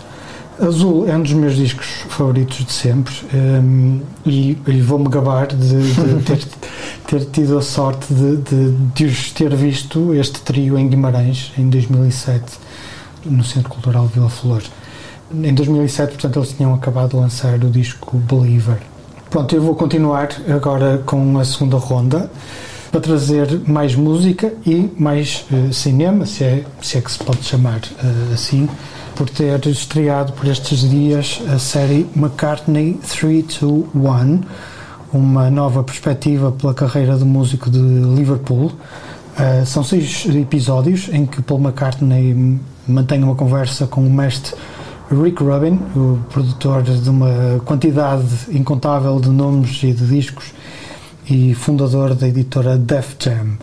Azul 0.60 1.10
é 1.10 1.16
um 1.16 1.24
dos 1.24 1.34
meus 1.34 1.56
discos 1.56 1.88
favoritos 2.10 2.64
de 2.64 2.72
sempre 2.72 3.14
um, 3.34 4.02
e, 4.26 4.58
e 4.68 4.82
vou-me 4.82 5.10
gabar 5.10 5.48
de, 5.48 5.56
de 5.58 6.22
ter, 6.24 6.46
ter, 7.08 7.26
tido 7.26 7.58
a 7.58 7.62
sorte 7.62 8.14
de, 8.14 8.38
de, 8.38 8.72
de, 8.94 9.06
os 9.06 9.32
ter 9.32 9.54
visto 9.56 10.14
este 10.14 10.42
trio 10.42 10.78
em 10.78 10.88
Guimarães 10.88 11.52
em 11.58 11.70
2007 11.70 12.44
no 13.26 13.44
Centro 13.44 13.70
Cultural 13.70 14.06
Vila 14.06 14.30
Flor. 14.30 14.62
Em 15.34 15.54
2007, 15.54 16.12
portanto, 16.12 16.40
eles 16.40 16.54
tinham 16.54 16.74
acabado 16.74 17.12
de 17.12 17.16
lançar 17.16 17.56
o 17.56 17.70
disco 17.70 18.18
Believer. 18.18 18.78
Pronto, 19.30 19.56
eu 19.56 19.62
vou 19.64 19.74
continuar 19.74 20.30
agora 20.48 21.02
com 21.06 21.40
a 21.40 21.46
segunda 21.46 21.78
ronda 21.78 22.30
para 22.94 23.02
trazer 23.02 23.68
mais 23.68 23.96
música 23.96 24.54
e 24.64 24.88
mais 25.00 25.48
uh, 25.52 25.74
cinema, 25.74 26.28
se 26.28 26.44
é, 26.44 26.64
se 26.80 26.96
é 26.96 27.02
que 27.02 27.12
se 27.12 27.18
pode 27.18 27.44
chamar 27.44 27.80
uh, 27.80 28.34
assim, 28.36 28.70
por 29.16 29.28
ter 29.28 29.66
estreado 29.66 30.32
por 30.34 30.48
estes 30.48 30.88
dias 30.88 31.42
a 31.52 31.58
série 31.58 32.06
McCartney 32.16 33.00
321, 33.10 34.42
uma 35.12 35.50
nova 35.50 35.82
perspectiva 35.82 36.52
pela 36.52 36.72
carreira 36.76 37.18
do 37.18 37.26
músico 37.26 37.68
de 37.68 37.80
Liverpool. 37.80 38.68
Uh, 38.68 39.66
são 39.66 39.84
seis 39.84 40.28
episódios 40.28 41.10
em 41.12 41.26
que 41.26 41.42
Paul 41.42 41.62
McCartney 41.62 42.60
mantém 42.88 43.24
uma 43.24 43.34
conversa 43.34 43.88
com 43.88 44.06
o 44.06 44.10
mestre 44.10 44.54
Rick 45.10 45.44
Rubin, 45.44 45.80
o 45.96 46.20
produtor 46.30 46.84
de 46.84 47.10
uma 47.10 47.60
quantidade 47.66 48.24
incontável 48.52 49.20
de 49.20 49.30
nomes 49.30 49.82
e 49.82 49.92
de 49.94 50.06
discos 50.06 50.54
e 51.30 51.54
fundador 51.54 52.14
da 52.14 52.28
editora 52.28 52.78
Def 52.78 53.16
Jam. 53.20 53.58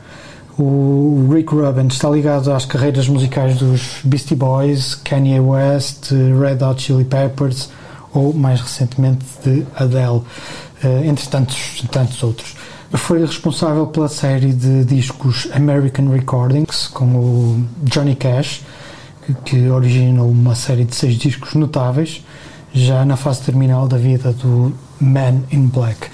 O 0.59 1.29
Rick 1.33 1.55
Rubin 1.55 1.87
está 1.87 2.11
ligado 2.11 2.53
às 2.53 2.67
carreiras 2.67 3.09
musicais 3.09 3.57
dos 3.59 4.01
Beastie 4.05 4.37
Boys, 4.37 4.95
Kanye 4.95 5.41
West, 5.41 6.11
Red 6.11 6.65
Hot 6.65 6.83
Chili 6.83 7.05
Peppers 7.05 7.71
ou, 8.13 8.35
mais 8.35 8.61
recentemente, 8.61 9.25
de 9.45 9.65
Adele, 9.75 10.23
eh, 10.83 11.07
entre 11.07 11.27
tantos, 11.29 11.83
tantos 11.91 12.23
outros. 12.23 12.57
Foi 12.93 13.21
responsável 13.21 13.87
pela 13.87 14.09
série 14.09 14.53
de 14.53 14.85
discos 14.85 15.49
American 15.55 16.11
Recordings, 16.11 16.89
com 16.89 17.05
o 17.05 17.65
Johnny 17.85 18.17
Cash, 18.17 18.63
que 19.45 19.69
originou 19.69 20.29
uma 20.29 20.57
série 20.57 20.85
de 20.85 20.95
seis 20.95 21.15
discos 21.15 21.55
notáveis, 21.55 22.25
já 22.73 23.05
na 23.05 23.17
fase 23.17 23.43
terminal 23.43 23.87
da 23.87 23.97
vida 23.97 24.33
do 24.33 24.73
Man 25.01 25.43
in 25.53 25.67
Black. 25.69 26.09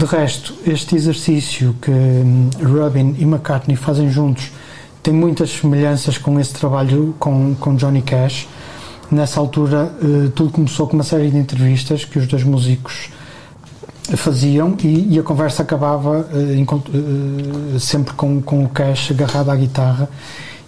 De 0.00 0.06
resto, 0.06 0.54
este 0.66 0.96
exercício 0.96 1.76
que 1.78 1.90
hum, 1.90 2.48
Rubin 2.62 3.16
e 3.18 3.24
McCartney 3.24 3.76
fazem 3.76 4.08
juntos 4.10 4.50
tem 5.02 5.12
muitas 5.12 5.50
semelhanças 5.50 6.16
com 6.16 6.40
esse 6.40 6.54
trabalho 6.54 7.14
com, 7.18 7.54
com 7.56 7.76
Johnny 7.76 8.00
Cash. 8.00 8.48
Nessa 9.10 9.38
altura, 9.38 9.94
eh, 10.02 10.30
tudo 10.34 10.52
começou 10.52 10.86
com 10.86 10.94
uma 10.94 11.04
série 11.04 11.30
de 11.30 11.36
entrevistas 11.36 12.06
que 12.06 12.18
os 12.18 12.26
dois 12.26 12.42
músicos 12.44 13.10
faziam 14.16 14.74
e, 14.82 15.16
e 15.16 15.18
a 15.18 15.22
conversa 15.22 15.64
acabava 15.64 16.26
eh, 16.32 16.64
eh, 17.74 17.78
sempre 17.78 18.14
com, 18.14 18.40
com 18.40 18.64
o 18.64 18.70
Cash 18.70 19.10
agarrado 19.10 19.50
à 19.50 19.56
guitarra 19.56 20.08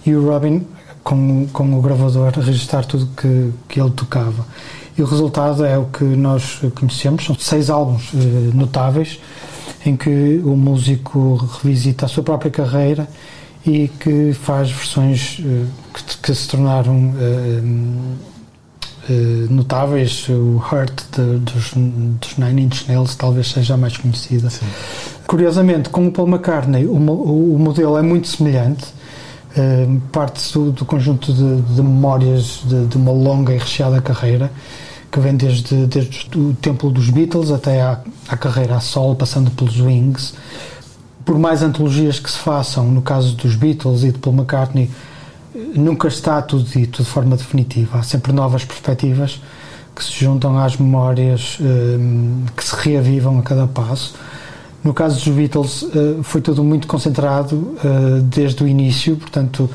e 0.04 0.14
o 0.14 0.28
Robin 0.28 0.66
com, 1.02 1.46
com 1.50 1.78
o 1.78 1.80
gravador 1.80 2.34
a 2.36 2.40
registrar 2.42 2.84
tudo 2.84 3.08
que, 3.16 3.50
que 3.66 3.80
ele 3.80 3.92
tocava. 3.92 4.44
E 4.96 5.02
o 5.02 5.06
resultado 5.06 5.64
é 5.64 5.78
o 5.78 5.86
que 5.86 6.04
nós 6.04 6.60
conhecemos, 6.74 7.24
são 7.24 7.34
seis 7.38 7.70
álbuns 7.70 8.10
eh, 8.14 8.18
notáveis 8.54 9.18
em 9.86 9.96
que 9.96 10.40
o 10.44 10.54
músico 10.54 11.36
revisita 11.36 12.04
a 12.06 12.08
sua 12.08 12.22
própria 12.22 12.50
carreira 12.50 13.08
e 13.64 13.88
que 13.88 14.34
faz 14.34 14.70
versões 14.70 15.40
eh, 15.40 15.64
que, 15.94 16.18
que, 16.18 16.34
se 16.34 16.46
tornaram 16.46 17.14
eh, 17.18 17.62
notáveis. 19.48 20.28
O 20.28 20.62
Hurt 20.70 21.02
de, 21.16 21.38
dos, 21.38 21.72
dos 22.20 22.36
Nine 22.36 22.64
Inch 22.64 22.86
Nails 22.86 23.16
talvez 23.16 23.50
seja 23.50 23.74
a 23.74 23.76
mais 23.78 23.96
conhecida. 23.96 24.50
Sim. 24.50 24.66
Curiosamente, 25.26 25.88
com 25.88 26.06
o 26.06 26.12
Paul 26.12 26.28
McCartney, 26.28 26.84
o, 26.84 26.96
o, 26.96 27.58
modelo 27.58 27.96
é 27.96 28.02
muito 28.02 28.28
semelhante 28.28 28.84
parte 30.10 30.52
do, 30.54 30.72
do 30.72 30.84
conjunto 30.84 31.30
de, 31.32 31.62
de 31.74 31.82
memórias 31.82 32.62
de, 32.64 32.86
de, 32.86 32.96
uma 32.96 33.12
longa 33.12 33.52
e 33.52 33.58
recheada 33.58 34.00
carreira 34.00 34.50
que 35.12 35.20
vem 35.20 35.36
desde, 35.36 35.86
desde 35.86 36.26
o 36.38 36.54
tempo 36.54 36.88
dos 36.88 37.10
Beatles 37.10 37.50
até 37.50 37.82
à, 37.82 38.00
à 38.26 38.36
carreira 38.36 38.76
a 38.76 38.80
solo, 38.80 39.14
passando 39.14 39.50
pelos 39.50 39.78
Wings. 39.78 40.32
Por 41.22 41.38
mais 41.38 41.62
antologias 41.62 42.18
que 42.18 42.30
se 42.30 42.38
façam, 42.38 42.86
no 42.86 43.02
caso 43.02 43.36
dos 43.36 43.54
Beatles 43.54 44.04
e 44.04 44.10
de 44.10 44.18
Paul 44.18 44.34
McCartney, 44.34 44.90
nunca 45.74 46.08
está 46.08 46.40
tudo 46.40 46.64
dito 46.64 47.02
de 47.02 47.08
forma 47.08 47.36
definitiva. 47.36 47.98
Há 47.98 48.02
sempre 48.02 48.32
novas 48.32 48.64
perspectivas 48.64 49.38
que 49.94 50.02
se 50.02 50.12
juntam 50.12 50.58
às 50.58 50.78
memórias 50.78 51.58
um, 51.60 52.44
que 52.56 52.64
se 52.64 52.74
reavivam 52.74 53.38
a 53.38 53.42
cada 53.42 53.66
passo. 53.66 54.14
No 54.82 54.94
caso 54.94 55.22
dos 55.22 55.28
Beatles, 55.28 55.82
uh, 55.82 56.22
foi 56.22 56.40
tudo 56.40 56.64
muito 56.64 56.86
concentrado 56.88 57.56
uh, 57.56 58.22
desde 58.22 58.64
o 58.64 58.66
início, 58.66 59.16
portanto, 59.16 59.68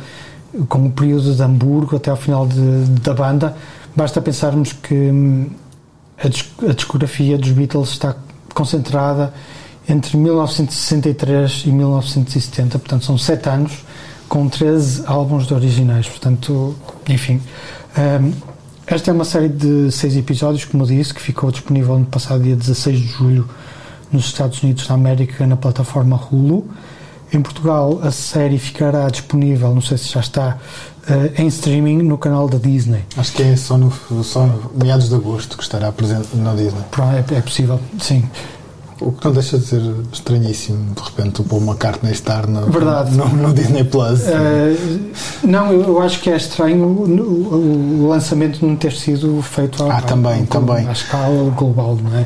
com 0.67 0.87
o 0.87 0.91
período 0.91 1.33
de 1.33 1.41
Hamburgo 1.43 1.95
até 1.95 2.09
ao 2.09 2.17
final 2.17 2.47
de, 2.47 2.85
da 3.01 3.13
banda. 3.13 3.55
Basta 3.97 4.21
pensarmos 4.21 4.73
que 4.73 4.93
hum, 4.93 5.49
a, 6.23 6.71
discografia 6.71 7.35
dos 7.35 7.49
Beatles 7.49 7.89
está 7.89 8.15
concentrada 8.53 9.33
entre 9.89 10.15
1963 10.17 11.63
e 11.65 11.71
1970, 11.71 12.77
portanto, 12.77 13.05
são 13.05 13.17
sete 13.17 13.49
anos 13.49 13.83
com 14.29 14.47
13 14.47 15.01
álbuns 15.07 15.47
de 15.47 15.55
originais. 15.55 16.07
Portanto, 16.07 16.75
enfim. 17.09 17.41
Um, 17.97 18.33
esta 18.85 19.09
é 19.09 19.13
uma 19.15 19.25
série 19.25 19.49
de 19.49 19.91
seis 19.91 20.15
episódios, 20.15 20.63
como 20.65 20.85
disse, 20.85 21.11
que 21.11 21.19
ficou 21.19 21.49
disponível 21.49 21.97
no 21.97 22.05
passado 22.05 22.43
dia 22.43 22.55
16 22.55 22.99
de 22.99 23.07
julho 23.07 23.49
nos 24.11 24.25
Estados 24.25 24.61
Unidos 24.61 24.85
da 24.85 24.93
América 24.93 25.47
na 25.47 25.57
plataforma 25.57 26.21
Hulu. 26.31 26.69
Em 27.31 27.41
Portugal, 27.41 27.99
a 28.01 28.11
série 28.11 28.57
ficará 28.57 29.09
disponível, 29.09 29.73
não 29.73 29.81
sei 29.81 29.97
se 29.97 30.09
já 30.09 30.21
está, 30.21 30.57
uh, 31.09 31.41
em 31.41 31.47
streaming 31.47 32.03
no 32.03 32.17
canal 32.17 32.47
da 32.47 32.57
Disney. 32.57 33.03
Acho 33.17 33.33
que 33.33 33.43
é 33.43 33.55
só 33.55 33.77
no 33.77 33.91
só 34.23 34.49
meados 34.73 35.09
de 35.09 35.15
agosto 35.15 35.57
que 35.57 35.63
estará 35.63 35.91
presente 35.91 36.29
na 36.35 36.53
Disney. 36.53 36.83
É, 37.31 37.35
é 37.35 37.41
possível, 37.41 37.79
sim. 37.99 38.23
O 38.99 39.11
que 39.11 39.25
não 39.25 39.31
deixa 39.31 39.59
de 39.59 39.65
ser 39.65 39.81
estranhíssimo, 40.11 40.95
de 40.95 41.01
repente, 41.01 41.41
o 41.41 41.43
Paul 41.43 41.61
McCartney 41.61 42.11
estar 42.11 42.47
no, 42.47 42.65
Verdade. 42.67 43.15
no, 43.15 43.27
no 43.27 43.53
Disney 43.53 43.83
Plus. 43.83 44.21
Uh, 44.21 45.11
não, 45.43 45.71
eu 45.71 46.01
acho 46.01 46.19
que 46.19 46.31
é 46.31 46.37
estranho 46.37 46.83
o, 46.83 48.03
o 48.03 48.07
lançamento 48.07 48.65
não 48.65 48.75
ter 48.75 48.93
sido 48.93 49.39
feito 49.41 49.83
à, 49.83 49.97
ah, 49.97 50.01
também, 50.01 50.45
também. 50.45 50.87
à 50.87 50.91
escala 50.91 51.51
global, 51.51 51.97
não 52.01 52.17
é? 52.17 52.25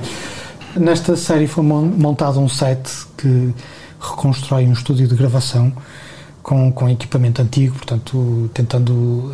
Nesta 0.78 1.18
série 1.18 1.48
foi 1.48 1.64
montado 1.64 2.40
um 2.40 2.48
set 2.48 2.90
que 3.18 3.54
reconstrói 4.02 4.66
um 4.66 4.74
estúdio 4.74 5.08
de 5.08 5.16
gravação 5.16 5.72
com, 6.42 6.72
com 6.72 6.90
equipamento 6.90 7.42
antigo, 7.42 7.76
portanto, 7.76 8.50
tentando 8.54 8.92
uh, 8.92 9.32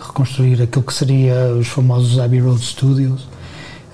reconstruir 0.00 0.62
aquilo 0.62 0.84
que 0.84 0.94
seria 0.94 1.52
os 1.58 1.66
famosos 1.68 2.18
Abbey 2.18 2.40
Road 2.40 2.64
Studios. 2.64 3.28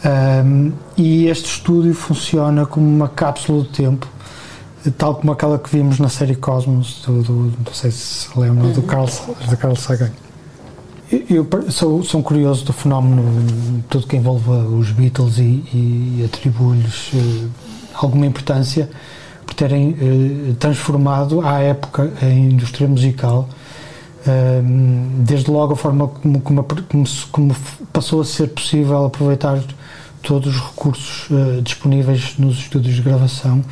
Um, 0.05 0.72
e 0.96 1.27
este 1.27 1.46
estúdio 1.46 1.94
funciona 1.94 2.66
como 2.66 2.87
uma 2.87 3.09
cápsula 3.09 3.62
do 3.62 3.68
tempo, 3.68 4.07
tal 4.98 5.14
como 5.14 5.33
aquela 5.33 5.59
que 5.59 5.70
vimos 5.70 5.98
na 5.98 6.09
série 6.09 6.35
Cosmos, 6.35 7.03
do, 7.07 7.22
do 7.22 7.53
não 7.64 7.72
sei 7.72 7.90
se 7.90 8.29
lembra, 8.37 8.68
do 8.68 8.83
Carl, 8.83 9.07
do 9.48 9.57
Carl 9.57 9.77
Sagan. 9.77 10.11
Eu 11.29 11.46
sou, 11.68 12.03
sou 12.03 12.22
curioso 12.22 12.64
do 12.64 12.72
fenómeno, 12.72 13.85
tudo 13.88 14.07
que 14.07 14.16
envolve 14.16 14.51
os 14.51 14.90
Beatles 14.90 15.38
e, 15.38 15.62
e 15.72 16.22
atribuo-lhes 16.25 17.12
uh, 17.12 17.51
alguma 17.94 18.27
importância 18.27 18.90
por 19.46 19.55
terem 19.55 19.90
uh, 19.90 20.55
transformado 20.55 21.40
à 21.40 21.61
época 21.61 22.12
a 22.20 22.26
indústria 22.26 22.88
musical, 22.88 23.48
uh, 24.26 25.22
desde 25.24 25.50
logo 25.50 25.74
a 25.74 25.76
forma 25.76 26.09
como, 26.09 26.40
como, 26.40 26.64
como, 26.64 27.05
como, 27.31 27.57
passou 27.92 28.20
a 28.20 28.24
ser 28.24 28.48
possível 28.48 29.05
aproveitar 29.05 29.61
todos 30.22 30.55
os 30.55 30.62
recursos 30.62 31.28
disponíveis 31.64 32.35
nos 32.38 32.59
estúdios 32.59 32.94
de 32.94 33.02
gravação 33.02 33.64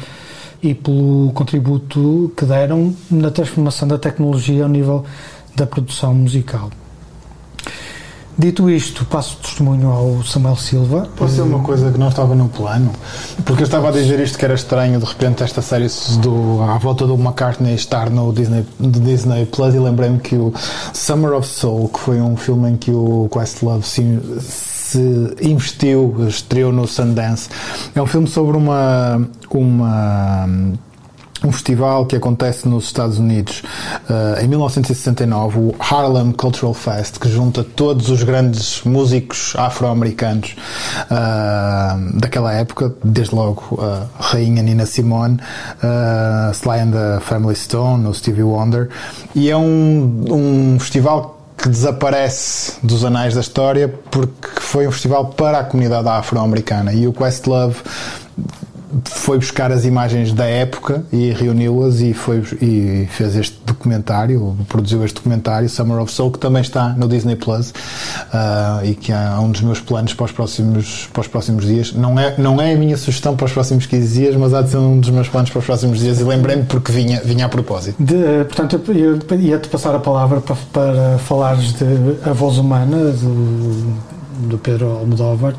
e 0.62 0.74
pelo 0.74 1.30
contributo 1.32 2.32
que 2.36 2.44
deram 2.44 2.94
na 3.10 3.30
transformação 3.30 3.86
da 3.86 3.98
tecnologia 3.98 4.64
ao 4.64 4.68
nível 4.68 5.04
da 5.54 5.66
produção 5.66 6.14
musical. 6.14 6.70
Dito 8.40 8.70
isto, 8.70 9.04
passo 9.04 9.36
testemunho 9.36 9.90
ao 9.90 10.24
Samuel 10.24 10.56
Silva. 10.56 11.06
Pode 11.14 11.32
ser 11.32 11.42
uma 11.42 11.62
coisa 11.62 11.92
que 11.92 11.98
não 11.98 12.08
estava 12.08 12.34
no 12.34 12.48
plano. 12.48 12.90
Porque 13.44 13.62
eu 13.62 13.66
estava 13.66 13.90
a 13.90 13.92
dizer 13.92 14.18
isto 14.18 14.38
que 14.38 14.44
era 14.46 14.54
estranho, 14.54 14.98
de 14.98 15.04
repente, 15.04 15.42
esta 15.42 15.60
série 15.60 15.88
do, 16.22 16.62
à 16.62 16.78
volta 16.78 17.06
do 17.06 17.16
McCartney 17.16 17.74
estar 17.74 18.08
no 18.08 18.32
Disney, 18.32 18.64
do 18.78 18.98
Disney 18.98 19.44
Plus 19.44 19.74
e 19.74 19.78
lembrei-me 19.78 20.18
que 20.20 20.36
o 20.36 20.54
Summer 20.94 21.34
of 21.34 21.46
Soul, 21.46 21.90
que 21.90 22.00
foi 22.00 22.18
um 22.18 22.34
filme 22.34 22.70
em 22.70 22.76
que 22.78 22.90
o 22.90 23.28
Questlove 23.30 23.84
se, 23.84 24.00
se 24.40 25.36
investiu, 25.42 26.16
estreou 26.26 26.72
no 26.72 26.88
Sundance, 26.88 27.50
é 27.94 28.00
um 28.00 28.06
filme 28.06 28.26
sobre 28.26 28.56
uma. 28.56 29.20
uma 29.50 30.48
um 31.44 31.52
festival 31.52 32.06
que 32.06 32.16
acontece 32.16 32.68
nos 32.68 32.84
Estados 32.84 33.18
Unidos 33.18 33.62
uh, 34.08 34.42
em 34.42 34.48
1969, 34.48 35.58
o 35.58 35.74
Harlem 35.78 36.32
Cultural 36.32 36.74
Fest, 36.74 37.18
que 37.18 37.28
junta 37.28 37.64
todos 37.64 38.10
os 38.10 38.22
grandes 38.22 38.82
músicos 38.84 39.54
afro-americanos 39.56 40.56
uh, 41.10 42.18
daquela 42.18 42.52
época, 42.52 42.94
desde 43.02 43.34
logo 43.34 43.78
a 43.80 44.06
rainha 44.18 44.62
Nina 44.62 44.86
Simone, 44.86 45.38
uh, 45.82 46.52
Sly 46.52 46.80
and 46.80 46.90
the 46.90 47.20
Family 47.20 47.56
Stone, 47.56 48.06
o 48.06 48.14
Stevie 48.14 48.42
Wonder, 48.42 48.88
e 49.34 49.50
é 49.50 49.56
um, 49.56 50.24
um 50.30 50.78
festival 50.78 51.40
que 51.60 51.68
desaparece 51.68 52.72
dos 52.82 53.04
anais 53.04 53.34
da 53.34 53.40
história 53.40 53.92
porque 54.10 54.48
foi 54.60 54.88
um 54.88 54.90
festival 54.90 55.26
para 55.26 55.58
a 55.58 55.64
comunidade 55.64 56.08
afro-americana. 56.08 56.92
E 56.92 57.06
o 57.06 57.12
Questlove 57.12 57.76
foi 59.04 59.38
buscar 59.38 59.70
as 59.70 59.84
imagens 59.84 60.32
da 60.32 60.44
época 60.44 61.04
e 61.12 61.30
reuniu-as 61.30 62.00
e, 62.00 62.14
e 62.60 63.08
fez 63.10 63.36
este 63.36 63.60
documentário, 63.64 64.56
produziu 64.68 65.04
este 65.04 65.14
documentário, 65.14 65.68
Summer 65.68 65.98
of 66.00 66.12
Soul, 66.12 66.32
que 66.32 66.38
também 66.38 66.62
está 66.62 66.90
no 66.90 67.08
Disney 67.08 67.36
Plus 67.36 67.70
uh, 67.70 68.84
e 68.84 68.94
que 68.94 69.12
é 69.12 69.30
um 69.38 69.50
dos 69.50 69.60
meus 69.60 69.80
planos 69.80 70.12
para 70.14 70.24
os 70.24 70.32
próximos, 70.32 71.08
para 71.12 71.20
os 71.20 71.28
próximos 71.28 71.64
dias. 71.64 71.92
Não 71.92 72.18
é, 72.18 72.34
não 72.36 72.60
é 72.60 72.74
a 72.74 72.76
minha 72.76 72.96
sugestão 72.96 73.36
para 73.36 73.46
os 73.46 73.52
próximos 73.52 73.86
15 73.86 74.18
dias, 74.18 74.36
mas 74.36 74.52
há 74.52 74.62
de 74.62 74.70
ser 74.70 74.78
um 74.78 74.98
dos 74.98 75.10
meus 75.10 75.28
planos 75.28 75.50
para 75.50 75.60
os 75.60 75.64
próximos 75.64 75.98
dias 75.98 76.20
e 76.20 76.24
lembrei-me 76.24 76.64
porque 76.64 76.90
vinha, 76.90 77.20
vinha 77.24 77.46
a 77.46 77.48
propósito. 77.48 78.02
De, 78.02 78.44
portanto, 78.44 78.92
eu 78.92 79.18
ia-te 79.38 79.68
passar 79.68 79.94
a 79.94 80.00
palavra 80.00 80.40
para, 80.40 80.56
para 80.72 81.18
falares 81.18 81.74
de 81.74 81.84
A 82.28 82.32
Voz 82.32 82.58
Humana, 82.58 83.12
do, 83.12 83.94
do 84.48 84.58
Pedro 84.58 84.98
Almodóvar. 84.98 85.54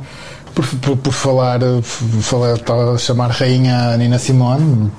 Por, 0.54 0.66
por, 0.66 0.98
por, 0.98 1.14
falar, 1.14 1.60
falar 2.22 2.54
a 2.94 2.98
chamar 2.98 3.30
rainha 3.30 3.96
Nina 3.98 4.20
Simone, 4.20 4.92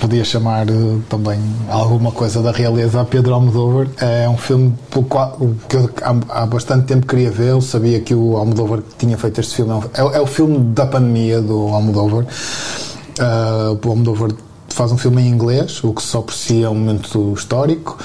podia 0.00 0.24
chamar 0.24 0.68
eh, 0.68 0.98
também 1.08 1.40
alguma 1.68 2.12
coisa 2.12 2.40
da 2.40 2.52
realeza 2.52 3.00
a 3.00 3.04
Pedro 3.04 3.34
Almodóvar. 3.34 3.88
É 4.00 4.28
um 4.28 4.36
filme 4.36 4.72
qual, 5.08 5.36
que 5.68 5.76
eu 5.76 5.90
há, 6.02 6.42
há, 6.42 6.46
bastante 6.46 6.86
tempo 6.86 7.06
queria 7.06 7.30
ver. 7.30 7.48
Eu 7.48 7.60
sabia 7.60 8.00
que 8.00 8.14
o 8.14 8.36
Almodóvar 8.36 8.82
tinha 8.98 9.18
feito 9.18 9.40
este 9.40 9.56
filme. 9.56 9.72
É, 9.94 10.00
é 10.00 10.20
o 10.20 10.26
filme 10.26 10.58
da 10.58 10.86
pandemia 10.86 11.40
do 11.40 11.68
Almodóvar. 11.68 12.24
Uh, 12.24 13.86
o 13.86 13.90
Almodóvar 13.90 14.30
faz 14.68 14.92
um 14.92 14.96
filme 14.96 15.22
em 15.22 15.28
inglês, 15.28 15.82
o 15.82 15.92
que 15.92 16.02
só 16.02 16.22
por 16.22 16.32
si 16.32 16.62
é 16.62 16.68
um 16.68 16.74
momento 16.74 17.34
histórico, 17.36 17.98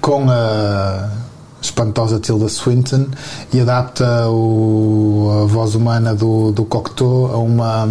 com 0.00 0.30
a 0.30 1.23
espantosa 1.64 2.20
Tilda 2.20 2.48
Swinton 2.48 3.06
e 3.52 3.60
adapta 3.60 4.28
o, 4.28 5.42
a 5.42 5.46
voz 5.46 5.74
humana 5.74 6.14
do, 6.14 6.52
do 6.52 6.64
Cocteau 6.64 7.32
a 7.32 7.38
uma 7.38 7.88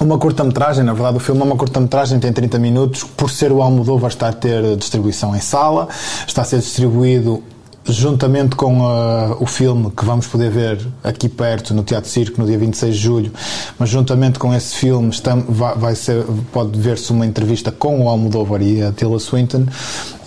uma 0.00 0.18
curta-metragem, 0.18 0.82
na 0.82 0.92
verdade 0.92 1.16
o 1.16 1.20
filme 1.20 1.40
é 1.40 1.44
uma 1.44 1.56
curta-metragem, 1.56 2.18
tem 2.18 2.32
30 2.32 2.58
minutos, 2.58 3.04
por 3.04 3.30
ser 3.30 3.52
o 3.52 3.62
Almodóvar 3.62 4.10
está 4.10 4.28
a 4.28 4.32
ter 4.32 4.76
distribuição 4.76 5.36
em 5.36 5.40
sala, 5.40 5.88
está 6.26 6.42
a 6.42 6.44
ser 6.44 6.58
distribuído 6.58 7.42
juntamente 7.86 8.56
com 8.56 8.80
uh, 8.80 9.36
o 9.40 9.46
filme 9.46 9.90
que 9.90 10.04
vamos 10.04 10.26
poder 10.26 10.50
ver 10.50 10.86
aqui 11.02 11.28
perto 11.28 11.74
no 11.74 11.82
Teatro 11.82 12.08
Circo 12.08 12.40
no 12.40 12.46
dia 12.46 12.56
26 12.56 12.94
de 12.94 13.00
julho, 13.00 13.32
mas 13.78 13.90
juntamente 13.90 14.38
com 14.38 14.54
esse 14.54 14.74
filme 14.74 15.10
vai, 15.48 15.74
vai, 15.76 15.94
ser, 15.94 16.24
pode 16.52 16.78
ver-se 16.78 17.12
uma 17.12 17.26
entrevista 17.26 17.70
com 17.70 18.04
o 18.04 18.08
Almodóvar 18.08 18.62
e 18.62 18.82
a 18.82 18.90
Tilda 18.90 19.18
Swinton, 19.18 19.66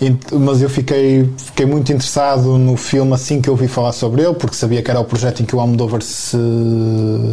e, 0.00 0.16
mas 0.34 0.62
eu 0.62 0.70
fiquei, 0.70 1.28
fiquei 1.36 1.66
muito 1.66 1.90
interessado 1.90 2.56
no 2.56 2.76
filme 2.76 3.12
assim 3.14 3.40
que 3.40 3.48
eu 3.48 3.54
ouvi 3.54 3.66
falar 3.66 3.92
sobre 3.92 4.22
ele, 4.22 4.34
porque 4.34 4.54
sabia 4.54 4.82
que 4.82 4.90
era 4.90 5.00
o 5.00 5.04
projeto 5.04 5.42
em 5.42 5.44
que 5.44 5.56
o 5.56 5.60
Almodóvar 5.60 6.00
se, 6.02 6.38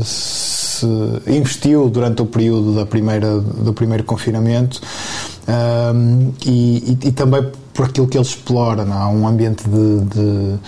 se 0.04 0.88
investiu 1.28 1.88
durante 1.88 2.24
o 2.24 2.26
período 2.26 2.74
da 2.74 2.86
primeira, 2.86 3.40
do 3.40 3.74
primeiro 3.74 4.04
confinamento. 4.04 4.82
Um, 5.48 6.34
e, 6.44 6.98
e, 7.04 7.08
e 7.10 7.12
também 7.12 7.46
por 7.76 7.86
aquilo 7.86 8.08
que 8.08 8.18
ele 8.18 8.26
explora, 8.26 8.86
não? 8.86 8.98
há 8.98 9.10
um 9.10 9.28
ambiente 9.28 9.66
de, 9.70 10.00
de, 10.06 10.60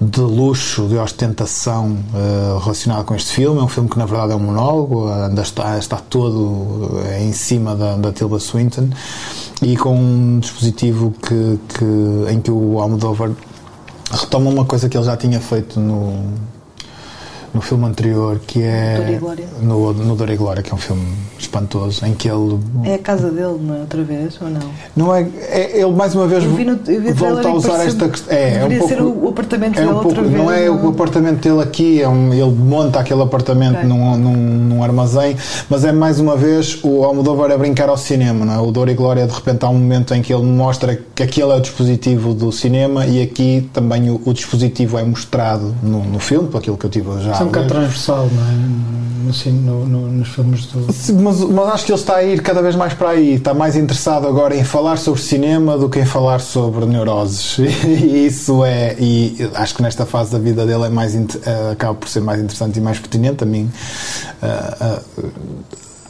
de, 0.00 0.20
luxo, 0.20 0.88
de 0.88 0.96
ostentação 0.96 1.96
uh, 2.12 2.58
relacionado 2.58 3.04
com 3.04 3.14
este 3.14 3.30
filme. 3.30 3.60
É 3.60 3.62
um 3.62 3.68
filme 3.68 3.88
que 3.88 3.96
na 3.96 4.04
verdade 4.04 4.32
é 4.32 4.34
um 4.34 4.40
monólogo, 4.40 5.08
ainda 5.08 5.40
está, 5.40 5.78
está 5.78 5.96
todo 5.98 7.00
eh, 7.04 7.22
em 7.22 7.32
cima 7.32 7.76
da, 7.76 7.96
da 7.96 8.12
Tilda 8.12 8.40
Swinton 8.40 8.90
e 9.62 9.76
com 9.76 9.94
um 9.96 10.40
dispositivo 10.40 11.14
que, 11.22 11.60
que, 11.78 12.32
em 12.32 12.40
que 12.40 12.50
o 12.50 12.80
Almodóvar 12.80 13.30
retoma 14.10 14.50
uma 14.50 14.64
coisa 14.64 14.88
que 14.88 14.96
ele 14.96 15.04
já 15.04 15.16
tinha 15.16 15.40
feito 15.40 15.78
no 15.78 16.34
no 17.54 17.60
filme 17.60 17.86
anterior, 17.86 18.40
que 18.46 18.62
é. 18.62 19.18
No, 19.60 19.92
no 19.92 20.16
Dor 20.16 20.30
e 20.30 20.36
Glória, 20.36 20.62
que 20.62 20.70
é 20.70 20.74
um 20.74 20.78
filme 20.78 21.06
espantoso, 21.38 22.04
em 22.06 22.14
que 22.14 22.28
ele. 22.28 22.58
É 22.84 22.94
a 22.94 22.98
casa 22.98 23.30
dele, 23.30 23.58
não 23.60 23.76
é? 23.76 23.80
Outra 23.80 24.02
vez, 24.02 24.38
ou 24.40 24.50
não? 24.50 24.60
Não 24.96 25.14
é. 25.14 25.26
é 25.48 25.80
ele 25.80 25.92
mais 25.92 26.14
uma 26.14 26.26
vez 26.26 26.44
no, 26.44 27.14
volta 27.14 27.48
a 27.48 27.52
usar 27.52 27.84
esta 27.84 28.08
questão. 28.08 28.36
É, 28.36 28.58
é 28.58 28.64
um 28.64 28.78
pouco, 28.78 28.88
ser 28.88 29.02
o 29.02 29.28
apartamento 29.28 29.78
é 29.78 29.80
dele 29.80 29.88
um 29.88 29.92
pouco, 29.94 30.08
outra 30.08 30.22
vez. 30.22 30.36
Não 30.36 30.50
é 30.50 30.66
não. 30.66 30.86
o 30.86 30.88
apartamento 30.90 31.40
dele 31.40 31.62
aqui, 31.62 32.02
é 32.02 32.08
um, 32.08 32.32
ele 32.32 32.50
monta 32.50 33.00
aquele 33.00 33.22
apartamento 33.22 33.76
okay. 33.76 33.88
num, 33.88 34.16
num, 34.16 34.36
num, 34.36 34.84
armazém, 34.84 35.36
mas 35.68 35.84
é 35.84 35.92
mais 35.92 36.20
uma 36.20 36.36
vez 36.36 36.78
o 36.82 37.04
Almodóvar 37.04 37.50
a 37.50 37.58
brincar 37.58 37.88
ao 37.88 37.96
cinema, 37.96 38.44
não 38.44 38.54
é? 38.54 38.58
O 38.58 38.70
Dor 38.70 38.88
e 38.88 38.94
Glória, 38.94 39.26
de 39.26 39.34
repente, 39.34 39.64
há 39.64 39.68
um 39.68 39.78
momento 39.78 40.14
em 40.14 40.22
que 40.22 40.32
ele 40.32 40.44
mostra 40.44 40.98
que 41.14 41.22
aquele 41.22 41.50
é 41.50 41.54
o 41.54 41.60
dispositivo 41.60 42.34
do 42.34 42.52
cinema 42.52 43.06
e 43.06 43.22
aqui 43.22 43.68
também 43.72 44.10
o, 44.10 44.20
o 44.24 44.32
dispositivo 44.32 44.98
é 44.98 45.02
mostrado 45.02 45.74
no, 45.82 46.04
no 46.04 46.18
filme, 46.18 46.48
por 46.48 46.58
aquilo 46.58 46.76
que 46.76 46.84
eu 46.84 46.90
tive 46.90 47.08
já. 47.22 47.37
Isso 47.38 47.42
é 47.42 47.46
um 47.46 47.48
bocado 47.48 47.68
transversal 47.68 48.28
não 48.32 48.42
é? 48.42 48.98
Assim, 49.28 49.52
no, 49.52 49.84
no, 49.84 50.08
nos 50.08 50.28
filmes 50.28 50.66
do. 50.66 50.90
Sim, 50.92 51.20
mas, 51.20 51.40
mas, 51.40 51.68
acho 51.68 51.84
que 51.84 51.92
ele 51.92 52.00
está 52.00 52.16
a 52.16 52.24
ir 52.24 52.40
cada 52.40 52.62
vez 52.62 52.74
mais 52.74 52.94
para 52.94 53.10
aí. 53.10 53.34
Está 53.34 53.52
mais 53.52 53.76
interessado 53.76 54.26
agora 54.26 54.56
em 54.56 54.64
falar 54.64 54.96
sobre 54.96 55.20
cinema 55.20 55.76
do 55.76 55.88
que 55.88 55.98
em 55.98 56.06
falar 56.06 56.40
sobre 56.40 56.86
neuroses. 56.86 57.58
E 57.84 58.26
isso 58.26 58.64
é. 58.64 58.96
E 58.98 59.50
acho 59.54 59.74
que 59.74 59.82
nesta 59.82 60.06
fase 60.06 60.32
da 60.32 60.38
vida 60.38 60.64
dele 60.64 60.84
é 60.84 60.88
mais, 60.88 61.14
eh, 61.14 61.70
acaba 61.72 61.94
por 61.94 62.08
ser 62.08 62.20
mais 62.20 62.40
interessante 62.40 62.78
e 62.78 62.80
mais 62.80 62.98
pertinente. 62.98 63.44
A 63.44 63.46
mim. 63.46 63.70
Uh, 64.42 64.98
uh, 64.98 65.58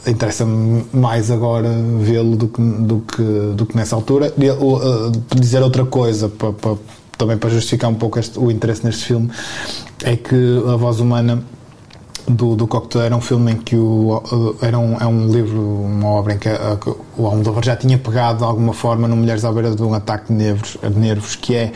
interessa-me 0.07 0.85
mais 0.93 1.29
agora 1.29 1.69
vê-lo 1.99 2.35
do 2.35 2.47
que, 2.47 2.61
do, 2.61 2.99
que, 3.01 3.53
do 3.53 3.65
que 3.65 3.75
nessa 3.75 3.95
altura. 3.95 4.33
Uh, 4.37 5.11
dizer 5.35 5.61
outra 5.61 5.85
coisa 5.85 6.29
para, 6.29 6.53
para, 6.53 6.77
também 7.19 7.37
para 7.37 7.49
justificar 7.49 7.91
um 7.91 7.95
pouco 7.95 8.17
este, 8.17 8.39
o 8.39 8.49
interesse 8.49 8.83
neste 8.83 9.05
filme 9.05 9.29
é 10.03 10.15
que 10.15 10.63
a 10.65 10.75
voz 10.77 11.01
humana 11.01 11.43
do, 12.25 12.55
do 12.55 12.65
Cocteau 12.65 13.03
era 13.03 13.15
um 13.15 13.19
filme 13.19 13.51
em 13.51 13.57
que 13.57 13.75
o, 13.75 14.23
era 14.61 14.79
um, 14.79 14.95
é 14.97 15.05
um 15.05 15.27
livro, 15.27 15.61
uma 15.61 16.07
obra 16.07 16.35
em 16.35 16.37
que 16.39 16.47
a, 16.47 16.77
o 17.17 17.27
Almodóvar 17.27 17.63
já 17.63 17.75
tinha 17.75 17.97
pegado 17.97 18.39
de 18.39 18.43
alguma 18.45 18.71
forma 18.71 19.07
no 19.07 19.17
Mulheres 19.17 19.43
à 19.43 19.51
beira 19.51 19.75
de 19.75 19.83
um 19.83 19.93
ataque 19.93 20.27
de 20.27 20.33
nervos, 20.33 20.77
de 20.81 20.97
nervos 20.97 21.35
que 21.35 21.55
é 21.55 21.73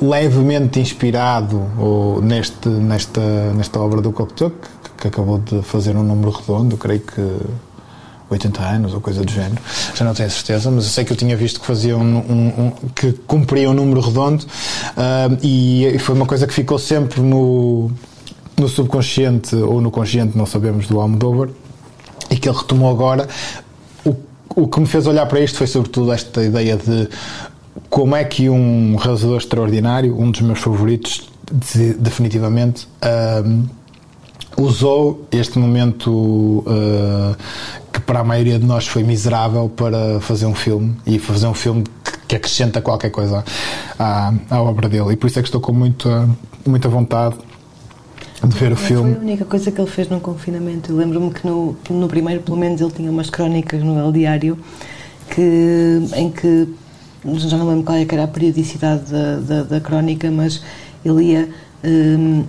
levemente 0.00 0.78
inspirado 0.78 1.60
ou, 1.76 2.22
neste, 2.22 2.68
nesta, 2.68 3.52
nesta 3.54 3.80
obra 3.80 4.00
do 4.00 4.12
Cocteau, 4.12 4.50
que, 4.50 4.90
que 5.02 5.08
acabou 5.08 5.38
de 5.38 5.60
fazer 5.62 5.96
um 5.96 6.04
número 6.04 6.30
redondo, 6.30 6.76
creio 6.76 7.00
que 7.00 7.20
80 8.32 8.62
anos 8.62 8.94
ou 8.94 9.00
coisa 9.00 9.22
do 9.22 9.30
género, 9.30 9.60
já 9.94 10.04
não 10.04 10.14
tenho 10.14 10.30
certeza, 10.30 10.70
mas 10.70 10.84
eu 10.84 10.90
sei 10.90 11.04
que 11.04 11.12
eu 11.12 11.16
tinha 11.16 11.36
visto 11.36 11.60
que 11.60 11.66
fazia 11.66 11.96
um, 11.96 12.16
um, 12.18 12.46
um 12.58 12.72
que 12.94 13.12
cumpria 13.26 13.70
um 13.70 13.74
número 13.74 14.00
redondo 14.00 14.44
uh, 14.44 15.38
e 15.42 15.96
foi 15.98 16.14
uma 16.14 16.26
coisa 16.26 16.46
que 16.46 16.54
ficou 16.54 16.78
sempre 16.78 17.20
no 17.20 17.90
no 18.58 18.68
subconsciente 18.68 19.56
ou 19.56 19.80
no 19.80 19.90
consciente, 19.90 20.36
não 20.36 20.46
sabemos, 20.46 20.86
do 20.86 21.00
Almodóvar, 21.00 21.48
e 22.30 22.36
que 22.36 22.48
ele 22.48 22.56
retomou 22.56 22.90
agora. 22.90 23.28
O, 24.04 24.14
o 24.54 24.68
que 24.68 24.80
me 24.80 24.86
fez 24.86 25.06
olhar 25.06 25.26
para 25.26 25.40
isto 25.40 25.58
foi 25.58 25.66
sobretudo 25.66 26.12
esta 26.12 26.42
ideia 26.42 26.76
de 26.76 27.08
como 27.88 28.14
é 28.14 28.24
que 28.24 28.48
um 28.48 28.96
realizador 28.96 29.38
extraordinário, 29.38 30.18
um 30.18 30.30
dos 30.30 30.40
meus 30.40 30.60
favoritos, 30.60 31.28
definitivamente, 31.98 32.88
um, 33.44 33.66
usou 34.56 35.26
este 35.32 35.58
momento 35.58 36.10
uh, 36.10 37.36
para 38.12 38.20
a 38.20 38.24
maioria 38.24 38.58
de 38.58 38.66
nós 38.66 38.86
foi 38.86 39.02
miserável 39.02 39.70
para 39.70 40.20
fazer 40.20 40.44
um 40.44 40.54
filme 40.54 40.94
e 41.06 41.18
fazer 41.18 41.46
um 41.46 41.54
filme 41.54 41.82
que, 42.28 42.36
acrescenta 42.36 42.82
qualquer 42.82 43.08
coisa 43.08 43.42
à, 43.98 44.34
à, 44.50 44.60
obra 44.60 44.86
dele. 44.86 45.14
E 45.14 45.16
por 45.16 45.28
isso 45.28 45.38
é 45.38 45.42
que 45.42 45.48
estou 45.48 45.62
com 45.62 45.72
muita, 45.72 46.28
muita 46.66 46.90
vontade 46.90 47.36
de 48.44 48.54
ver 48.54 48.70
o 48.70 48.76
filme. 48.76 49.14
Foi 49.14 49.18
a 49.18 49.24
única 49.24 49.44
coisa 49.46 49.70
que 49.70 49.80
ele 49.80 49.90
fez 49.90 50.10
no 50.10 50.20
confinamento. 50.20 50.92
Eu 50.92 50.96
lembro-me 50.96 51.30
que 51.30 51.46
no, 51.46 51.74
no 51.88 52.06
primeiro, 52.06 52.42
pelo 52.42 52.58
menos, 52.58 52.82
ele 52.82 52.90
tinha 52.90 53.10
umas 53.10 53.30
crónicas 53.30 53.82
no 53.82 53.98
El 53.98 54.12
Diário 54.12 54.58
que, 55.30 56.02
em 56.14 56.30
que 56.30 56.68
já 57.38 57.56
não 57.56 57.66
lembro 57.66 57.84
qual 57.84 57.96
é 57.96 58.04
que 58.04 58.14
era 58.14 58.24
a 58.24 58.28
periodicidade 58.28 59.10
da, 59.10 59.36
da, 59.36 59.62
da 59.62 59.80
crónica, 59.80 60.30
mas 60.30 60.62
ele 61.02 61.32
ia 61.32 61.48
um, 61.82 62.44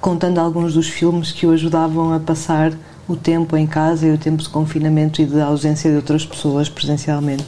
contando 0.00 0.38
alguns 0.38 0.74
dos 0.74 0.88
filmes 0.88 1.30
que 1.30 1.46
o 1.46 1.52
ajudavam 1.52 2.12
a 2.12 2.18
passar 2.18 2.72
o 3.08 3.16
tempo 3.16 3.56
em 3.56 3.66
casa 3.66 4.06
e 4.06 4.10
o 4.10 4.18
tempo 4.18 4.42
de 4.42 4.48
confinamento 4.48 5.22
e 5.22 5.26
de 5.26 5.40
ausência 5.40 5.90
de 5.90 5.96
outras 5.96 6.24
pessoas 6.24 6.68
presencialmente. 6.68 7.44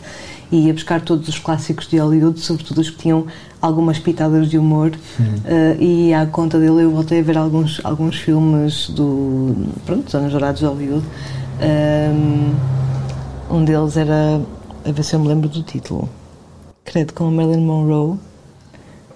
E 0.50 0.66
ia 0.66 0.72
buscar 0.72 1.02
todos 1.02 1.28
os 1.28 1.38
clássicos 1.38 1.86
de 1.88 1.98
Hollywood, 1.98 2.40
sobretudo 2.40 2.80
os 2.80 2.88
que 2.88 2.96
tinham 2.96 3.26
algumas 3.60 3.98
pitadas 3.98 4.48
de 4.48 4.56
humor. 4.56 4.92
eh, 5.44 5.76
e 5.78 6.14
à 6.14 6.24
conta 6.26 6.58
dele 6.58 6.84
eu 6.84 6.90
voltei 6.90 7.20
a 7.20 7.22
ver 7.22 7.36
alguns, 7.36 7.80
alguns 7.84 8.16
filmes 8.16 8.88
do, 8.88 9.54
pronto, 9.84 10.04
dos 10.04 10.14
anos 10.14 10.30
dourados 10.32 10.60
de 10.60 10.66
Hollywood. 10.66 11.04
Um, 11.60 12.54
um 13.50 13.64
deles 13.64 13.96
era, 13.96 14.40
a 14.86 14.92
ver 14.92 15.02
se 15.02 15.14
eu 15.14 15.20
me 15.20 15.28
lembro 15.28 15.48
do 15.48 15.62
título, 15.62 16.08
credo, 16.84 17.12
com 17.12 17.26
a 17.26 17.30
Marilyn 17.30 17.64
Monroe 17.64 18.16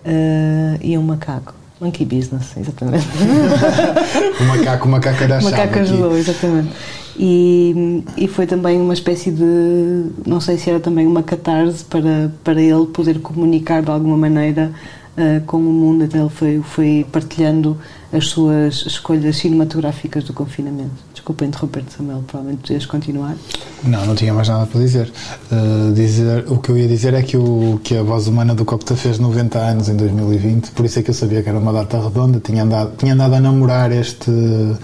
eh, 0.04 0.78
e 0.82 0.98
um 0.98 1.02
macaco. 1.02 1.61
Monkey 1.82 2.04
Business, 2.04 2.56
exatamente. 2.56 3.06
O 4.40 4.44
macaco, 4.44 4.86
o 4.86 4.90
macaco 4.90 5.22
era 5.24 5.36
a 5.36 5.40
O 5.40 5.44
macaco 5.44 5.78
ajudou, 5.80 6.16
exatamente. 6.16 6.70
E, 7.18 8.04
e 8.16 8.28
foi 8.28 8.46
também 8.46 8.80
uma 8.80 8.94
espécie 8.94 9.30
de. 9.30 10.10
Não 10.26 10.40
sei 10.40 10.56
se 10.56 10.70
era 10.70 10.80
também 10.80 11.06
uma 11.06 11.22
catarse 11.22 11.84
para, 11.84 12.32
para 12.42 12.60
ele 12.60 12.86
poder 12.86 13.20
comunicar 13.20 13.82
de 13.82 13.90
alguma 13.90 14.16
maneira 14.16 14.72
eh, 15.16 15.42
com 15.44 15.58
o 15.58 15.60
mundo. 15.60 16.04
Então 16.04 16.22
ele 16.22 16.30
foi, 16.30 16.62
foi 16.62 17.06
partilhando 17.10 17.76
as 18.12 18.28
suas 18.28 18.86
escolhas 18.86 19.36
cinematográficas 19.36 20.24
do 20.24 20.32
confinamento. 20.32 20.90
Desculpa 21.22 21.44
interromper-te, 21.44 21.92
Samuel, 21.92 22.24
provavelmente 22.26 22.62
podias 22.62 22.84
continuar. 22.84 23.36
Não, 23.84 24.04
não 24.04 24.14
tinha 24.16 24.34
mais 24.34 24.48
nada 24.48 24.66
para 24.66 24.80
dizer. 24.80 25.12
Uh, 25.52 25.92
dizer. 25.92 26.46
O 26.48 26.58
que 26.58 26.70
eu 26.70 26.76
ia 26.76 26.88
dizer 26.88 27.14
é 27.14 27.22
que, 27.22 27.36
o, 27.36 27.80
que 27.84 27.96
a 27.96 28.02
voz 28.02 28.26
humana 28.26 28.56
do 28.56 28.64
Copta 28.64 28.96
fez 28.96 29.20
90 29.20 29.56
anos 29.56 29.88
em 29.88 29.94
2020, 29.94 30.72
por 30.72 30.84
isso 30.84 30.98
é 30.98 31.02
que 31.02 31.10
eu 31.10 31.14
sabia 31.14 31.40
que 31.40 31.48
era 31.48 31.56
uma 31.56 31.72
data 31.72 32.02
redonda. 32.02 32.40
Tinha 32.40 32.64
andado, 32.64 32.96
tinha 32.96 33.14
andado 33.14 33.34
a 33.34 33.40
namorar 33.40 33.92
este, 33.92 34.32
uh, 34.32 34.76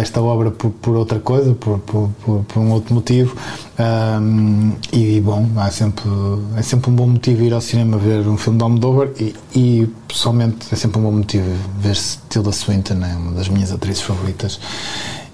esta 0.00 0.22
obra 0.22 0.50
por, 0.50 0.70
por 0.70 0.96
outra 0.96 1.20
coisa, 1.20 1.52
por, 1.52 1.78
por, 1.80 2.08
por 2.24 2.58
um 2.58 2.70
outro 2.70 2.94
motivo. 2.94 3.36
Um, 3.76 4.72
e, 4.92 5.20
bom, 5.20 5.48
há 5.56 5.68
sempre, 5.70 6.08
é 6.56 6.62
sempre 6.62 6.90
um 6.90 6.94
bom 6.94 7.08
motivo 7.08 7.42
ir 7.42 7.52
ao 7.52 7.60
cinema 7.60 7.98
ver 7.98 8.20
um 8.28 8.36
filme 8.36 8.58
de 8.58 8.62
Almodóvar 8.62 9.08
e, 9.18 9.34
e 9.54 9.88
pessoalmente 10.06 10.68
é 10.72 10.76
sempre 10.76 11.00
um 11.00 11.02
bom 11.02 11.10
motivo 11.10 11.50
ver 11.80 11.96
Tilda 12.28 12.52
Swinton, 12.52 13.04
é 13.04 13.16
uma 13.16 13.32
das 13.32 13.48
minhas 13.48 13.72
atrizes 13.72 14.02
favoritas. 14.02 14.60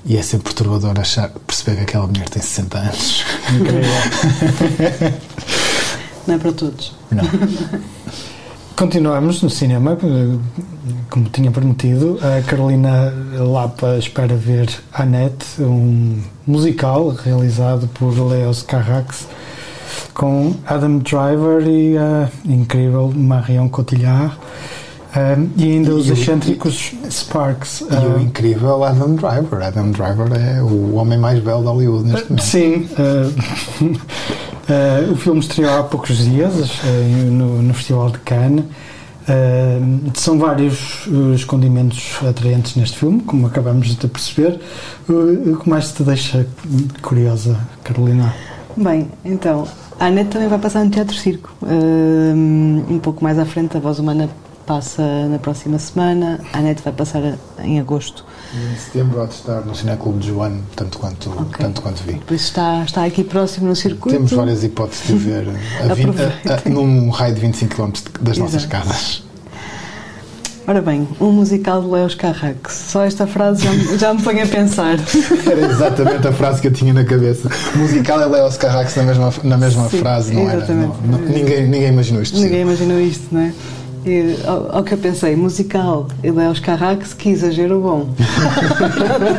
E 0.07 0.17
é 0.17 0.23
sempre 0.23 0.45
perturbador 0.45 0.99
achar, 0.99 1.29
perceber 1.47 1.77
que 1.77 1.83
aquela 1.83 2.07
mulher 2.07 2.27
tem 2.31 2.41
60 2.41 2.79
anos. 2.79 3.25
Não 6.27 6.35
é 6.35 6.39
para 6.39 6.53
todos. 6.53 6.95
Não. 7.11 7.25
Continuamos 8.77 9.43
no 9.43 9.51
cinema, 9.51 9.97
como 11.11 11.29
tinha 11.29 11.51
prometido. 11.51 12.19
A 12.23 12.43
Carolina 12.43 13.13
Lapa 13.39 13.97
espera 13.99 14.35
ver 14.35 14.71
Annette, 14.93 15.45
um 15.61 16.19
musical 16.47 17.09
realizado 17.11 17.89
por 17.89 18.19
Leos 18.19 18.63
Carrax 18.63 19.27
com 20.15 20.55
Adam 20.67 20.99
Driver 20.99 21.67
e 21.67 21.99
a 21.99 22.29
incrível 22.45 23.13
Marion 23.15 23.69
Cotillard. 23.69 24.33
eh, 25.15 25.37
e 25.57 25.65
ainda 25.73 25.95
os 25.95 26.09
E 26.09 26.13
excêntricos 26.13 26.93
Sparks. 27.11 27.83
E 27.83 28.07
o 28.07 28.21
incrível 28.21 28.83
Adam 28.83 29.15
Driver. 29.17 29.63
Adam 29.63 29.91
Driver 29.91 30.29
é 30.33 30.63
o 30.63 30.95
homem 30.95 31.19
mais 31.19 31.41
belo 31.41 31.61
de 31.63 31.67
Hollywood 31.69 32.09
neste 32.09 32.31
momento. 32.31 32.45
Sim, 32.45 32.89
eh, 32.99 33.31
o 35.11 35.17
filme 35.17 35.41
estreou 35.41 35.79
há 35.79 35.83
poucos 35.83 36.19
dias 36.19 36.55
eh, 36.85 37.29
no, 37.31 37.63
no 37.63 37.75
Festival 37.75 38.11
de 38.11 38.19
Cannes. 38.21 38.65
Eh, 39.29 39.81
são 40.15 40.39
vários 40.39 41.07
os 41.07 41.45
condimentos 41.45 42.19
atraentes 42.29 42.75
neste 42.77 42.99
filme, 42.99 43.21
como 43.23 43.47
acabamos 43.47 43.97
de 43.97 44.09
perceber. 44.09 44.61
Eh, 45.09 45.51
o 45.51 45.57
que 45.57 45.69
mais 45.69 45.93
te 45.93 46.03
deixa 46.03 46.47
curiosa, 47.03 47.57
Carolina? 47.85 48.35
Bem, 48.77 49.09
então, 49.25 49.67
a 49.99 50.07
Anete 50.07 50.31
também 50.31 50.49
vai 50.49 50.59
passar 50.59 50.85
no 50.85 50.91
Teatro 50.91 51.17
Circo. 51.17 51.53
Um, 51.63 52.85
um 52.89 52.99
pouco 52.99 53.23
mais 53.23 53.39
à 53.39 53.45
frente, 53.45 53.77
a 53.77 53.81
Voz 53.81 53.99
Humana 53.99 54.29
passa 54.75 55.27
na 55.29 55.37
próxima 55.41 55.81
semana. 55.81 56.39
A 56.53 56.59
Anete 56.59 56.81
vai 56.85 56.93
passar 56.93 57.21
em 57.59 57.81
agosto. 57.81 58.25
E 58.55 58.73
em 58.73 58.77
setembro 58.79 59.21
há 59.21 59.27
de 59.27 59.35
estar 59.35 59.63
no 59.63 59.75
Cineclube 59.75 60.21
de 60.21 60.29
Joano, 60.29 60.63
tanto 60.77 60.97
quanto, 60.97 61.29
Ok. 61.29 61.57
tanto 61.59 61.83
quanto 61.83 62.01
vi. 62.05 62.15
Por 62.25 62.35
isso 62.35 62.45
está, 62.45 62.85
está 62.85 63.05
aqui 63.05 63.25
próximo 63.25 63.67
no 63.67 63.75
circuito. 63.75 64.17
Temos 64.17 64.31
várias 64.33 64.63
hipóteses 64.63 65.09
de 65.09 65.15
ver 65.15 65.49
a 65.91 65.91
vin- 65.95 66.11
a- 66.49 66.55
a- 66.55 66.69
num 66.71 67.11
raio 67.11 67.35
de 67.35 67.41
25 67.41 67.75
km 67.75 67.91
das 68.21 68.39
nossas 68.39 68.63
Exato. 68.65 68.69
casas. 68.87 69.25
Ora 70.69 70.81
bem, 70.81 71.09
um 71.21 71.33
musical 71.33 71.83
de 71.83 71.89
Leos 71.89 72.15
Carrax. 72.15 72.73
Só 72.91 73.03
esta 73.03 73.27
frase 73.27 73.65
já, 73.65 73.73
me- 73.73 73.99
já 73.99 74.15
me 74.15 74.23
põe 74.23 74.41
a 74.41 74.47
pensar. 74.47 74.99
Era 75.51 75.67
exatamente 75.67 76.29
a 76.29 76.33
frase 76.33 76.61
que 76.61 76.69
eu 76.69 76.73
tinha 76.73 76.93
na 76.95 77.03
cabeça. 77.05 77.49
Musical 77.75 78.23
é 78.23 78.27
Leos 78.27 78.57
Carrax 78.57 78.95
na 78.95 79.03
mesma, 79.03 79.33
na 79.43 79.57
mesma 79.59 79.89
Sim, 79.89 79.99
frase, 79.99 80.33
não 80.33 80.49
era? 80.49 80.59
exatamente. 80.59 80.93
Não- 81.05 81.19
não- 81.19 81.27
ninguém, 81.29 81.67
ninguém 81.67 81.89
imaginou 81.89 82.23
isto. 82.23 82.37
Ninguém 82.39 82.65
possível. 82.65 82.87
imaginou 82.87 83.01
isto, 83.01 83.27
não 83.33 83.41
é? 83.41 83.53
E, 84.05 84.37
ao, 84.47 84.77
ao 84.77 84.85
que 84.85 84.95
eu 84.95 84.99
pensei, 84.99 85.37
musical 85.37 86.09
e 86.23 86.31
Leos 86.31 86.59
Carrax, 86.59 87.13
que 87.13 87.29
exagero 87.29 87.81
bom. 87.81 88.09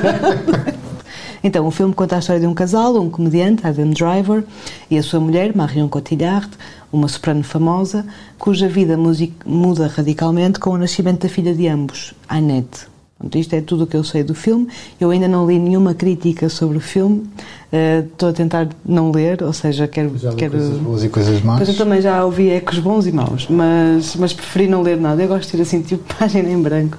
então, 1.44 1.66
o 1.66 1.72
filme 1.72 1.94
conta 1.94 2.18
a 2.18 2.20
história 2.20 2.40
de 2.40 2.48
um 2.48 2.54
casal, 2.54 2.96
um 2.98 3.10
comediante, 3.10 3.66
Adam 3.66 3.90
Driver, 3.90 4.44
e 4.90 4.98
a 4.98 5.04
sua 5.04 5.20
mulher, 5.20 5.56
Marion 5.56 5.88
Cotillard, 5.88 6.50
uma 6.92 7.08
soprano 7.08 7.44
famosa, 7.44 8.06
cuja 8.38 8.68
vida 8.68 8.98
muda 9.46 9.88
radicalmente 9.88 10.60
com 10.60 10.72
o 10.72 10.78
nascimento 10.78 11.22
da 11.22 11.30
filha 11.30 11.56
de 11.56 11.68
ambos, 11.68 12.14
Annette. 12.30 12.91
Pronto, 13.22 13.38
isto 13.38 13.54
é 13.54 13.62
tudo 13.62 13.84
o 13.84 13.88
que 13.88 13.96
eu 13.96 14.04
sei 14.04 14.24
do 14.24 14.34
filme. 14.34 14.68
Eu 15.00 15.12
ainda 15.12 15.28
não 15.28 15.46
li 15.46 15.60
nenhuma 15.60 15.94
crítica 15.94 16.50
sobre 16.50 16.78
o 16.78 16.82
filme. 16.82 17.24
Eh, 17.72 18.04
Estou 18.12 18.30
a 18.30 18.34
tentar 18.34 18.68
não 18.84 19.12
ler, 19.12 19.44
ou 19.44 19.54
seja, 19.54 19.88
quero... 19.88 20.18
Já 20.18 20.32
li 20.32 20.38
quero... 20.38 20.54
coisas 20.54 20.78
boas 20.80 21.04
e 21.04 21.10
coisas 21.10 21.42
más. 21.44 21.58
Pois 21.58 21.70
eu 21.70 21.76
também 21.76 22.02
já 22.02 22.26
ouvi 22.26 22.50
ecos 22.50 22.80
bons 22.80 23.06
e 23.06 23.12
maus, 23.12 23.48
mas, 23.48 24.16
mas 24.16 24.34
preferi 24.34 24.68
não 24.68 24.82
ler 24.82 24.98
nada. 24.98 25.22
Eu 25.22 25.28
gosto 25.28 25.52
de 25.52 25.58
ter 25.58 25.62
assim, 25.62 25.82
tipo, 25.84 26.04
página 26.18 26.50
em 26.50 26.60
branco. 26.60 26.98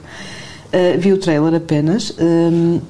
Uh, 0.68 0.98
vi 0.98 1.12
o 1.12 1.18
trailer 1.18 1.54
apenas 1.54 2.16
um, 2.18 2.80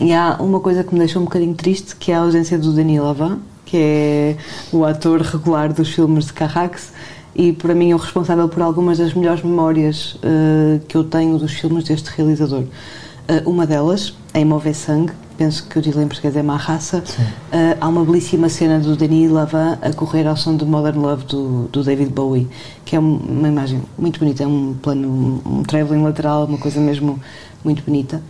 e 0.00 0.12
há 0.12 0.36
uma 0.40 0.58
coisa 0.58 0.82
que 0.82 0.92
me 0.92 0.98
deixou 0.98 1.22
um 1.22 1.24
bocadinho 1.24 1.54
triste, 1.54 1.94
que 1.94 2.10
é 2.10 2.16
a 2.16 2.18
ausência 2.18 2.58
do 2.58 2.72
Denis 2.72 3.00
Lavin, 3.00 3.38
que 3.64 3.76
é 3.76 4.36
o 4.72 4.84
ator 4.84 5.22
regular 5.22 5.72
dos 5.72 5.88
filmes 5.90 6.26
de 6.26 6.32
Carrax 6.32 6.92
e 7.34 7.52
para 7.52 7.74
mim 7.74 7.90
é 7.90 7.94
o 7.94 7.98
responsável 7.98 8.48
por 8.48 8.62
algumas 8.62 8.98
das 8.98 9.14
melhores 9.14 9.42
memórias 9.42 10.14
uh, 10.16 10.80
que 10.88 10.96
eu 10.96 11.04
tenho 11.04 11.38
dos 11.38 11.52
filmes 11.52 11.84
deste 11.84 12.08
realizador. 12.16 12.62
Uh, 12.62 13.48
uma 13.48 13.66
delas, 13.66 14.14
em 14.34 14.44
Mover 14.44 14.74
Sangue, 14.74 15.12
penso 15.38 15.64
que 15.66 15.78
o 15.78 15.82
título 15.82 16.02
em 16.04 16.08
português 16.08 16.36
é 16.36 16.42
Má 16.42 16.56
Raça, 16.56 16.98
uh, 16.98 17.76
há 17.80 17.88
uma 17.88 18.04
belíssima 18.04 18.48
cena 18.48 18.78
do 18.80 18.96
Denis 18.96 19.30
Lavin 19.30 19.78
a 19.80 19.92
correr 19.94 20.26
ao 20.26 20.36
som 20.36 20.54
do 20.56 20.66
Modern 20.66 20.98
Love 20.98 21.24
do, 21.26 21.68
do 21.68 21.82
David 21.84 22.10
Bowie, 22.12 22.48
que 22.84 22.96
é 22.96 23.00
um- 23.00 23.16
uma 23.16 23.48
imagem 23.48 23.80
muito 23.96 24.18
bonita, 24.18 24.42
é 24.42 24.46
um 24.46 24.74
plano, 24.82 25.08
um, 25.46 25.58
um 25.58 25.62
travelling 25.62 26.02
lateral, 26.02 26.44
uma 26.46 26.58
coisa 26.58 26.80
mesmo 26.80 27.20
muito 27.64 27.82
bonita. 27.84 28.20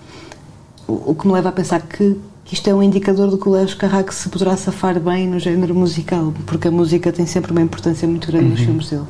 O, 0.87 1.13
o 1.13 1.15
que 1.15 1.27
me 1.27 1.33
leva 1.33 1.49
a 1.49 1.53
pensar 1.53 1.81
que 1.81 2.17
isto 2.53 2.69
é 2.69 2.75
um 2.75 2.83
indicador 2.83 3.31
de 3.31 3.37
que 3.37 3.49
o 3.49 3.53
Leo 3.53 3.77
Carrax 3.77 4.15
se 4.17 4.29
poderá 4.29 4.57
safar 4.57 4.99
bem 4.99 5.27
no 5.29 5.39
género 5.39 5.75
musical, 5.75 6.33
porque 6.47 6.69
a 6.69 6.71
música 6.71 7.13
tem 7.13 7.27
sempre 7.27 7.53
uma 7.53 7.61
importância 7.63 8.07
muito 8.09 8.27
grande 8.31 8.49
nos 8.51 8.61
filmes 8.61 8.91
dele. 8.91 9.05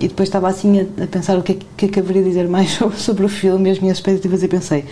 E 0.00 0.06
depois 0.08 0.28
estava 0.28 0.48
assim 0.48 0.80
a, 0.80 1.04
a 1.04 1.06
pensar 1.06 1.36
o 1.38 1.42
que 1.42 1.52
é 1.52 1.56
que, 1.76 1.84
é 1.86 1.88
que 1.88 1.98
haveria 2.00 2.22
de 2.22 2.28
dizer 2.28 2.46
mais 2.48 2.70
sobre, 2.76 2.96
sobre 2.98 3.24
o 3.24 3.28
filme 3.28 3.68
e 3.68 3.72
as 3.72 3.78
minhas 3.80 3.96
expectativas 3.98 4.42
e 4.42 4.48
pensei, 4.48 4.84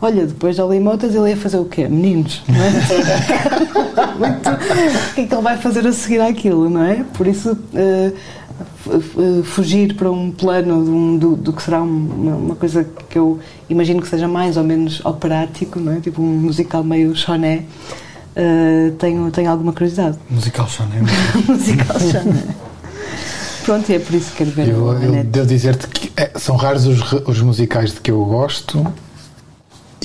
olha, 0.00 0.26
depois 0.26 0.56
Lei 0.58 0.78
Motas 0.80 1.14
ele 1.14 1.30
ia 1.30 1.36
fazer 1.36 1.58
o 1.58 1.64
quê? 1.64 1.88
Meninos, 1.88 2.42
não 2.48 2.56
é? 2.56 2.70
Muito- 4.18 4.50
o 4.50 5.14
que 5.14 5.20
é 5.22 5.26
que 5.26 5.34
ele 5.34 5.42
vai 5.42 5.56
fazer 5.56 5.86
a 5.86 5.92
seguir 5.92 6.20
àquilo, 6.20 6.68
não 6.70 6.82
é? 6.84 7.04
Por 7.14 7.26
isso, 7.26 7.56
f- 7.72 8.14
fugir 9.44 9.94
para 9.94 10.10
um 10.10 10.30
plano 10.30 10.74
um- 10.76 11.18
do, 11.18 11.36
do 11.36 11.52
que 11.52 11.62
será 11.62 11.82
um- 11.82 11.86
uma, 11.86 12.36
uma 12.36 12.54
coisa 12.56 12.86
que 13.08 13.18
eu 13.18 13.38
imagino 13.68 14.00
que 14.00 14.08
seja 14.08 14.26
mais 14.28 14.56
ou 14.56 14.64
menos 14.64 15.04
operático, 15.04 15.78
não 15.80 15.92
é? 15.92 16.00
Tipo 16.00 16.22
um 16.22 16.26
musical 16.26 16.82
meio 16.84 17.14
choné, 17.14 17.64
eh, 18.36 18.92
tenho, 18.98 19.30
tenho 19.30 19.50
alguma 19.50 19.72
curiosidade. 19.72 20.18
Musical 20.30 20.66
Chanel. 20.68 21.04
musical 21.48 22.00
choné. 22.00 22.42
Pronto, 23.64 23.90
é 23.92 23.98
por 24.00 24.14
isso 24.16 24.30
que 24.32 24.38
quero 24.38 24.50
ver 24.50 24.68
Eu, 24.68 24.92
eu 24.94 25.24
devo 25.24 25.46
dizer-te 25.46 25.86
que 25.86 26.12
é- 26.16 26.32
são 26.36 26.56
raros 26.56 26.84
os, 26.86 27.12
os 27.12 27.40
musicais 27.40 27.92
de 27.94 28.00
que 28.00 28.10
eu 28.10 28.24
gosto 28.24 28.84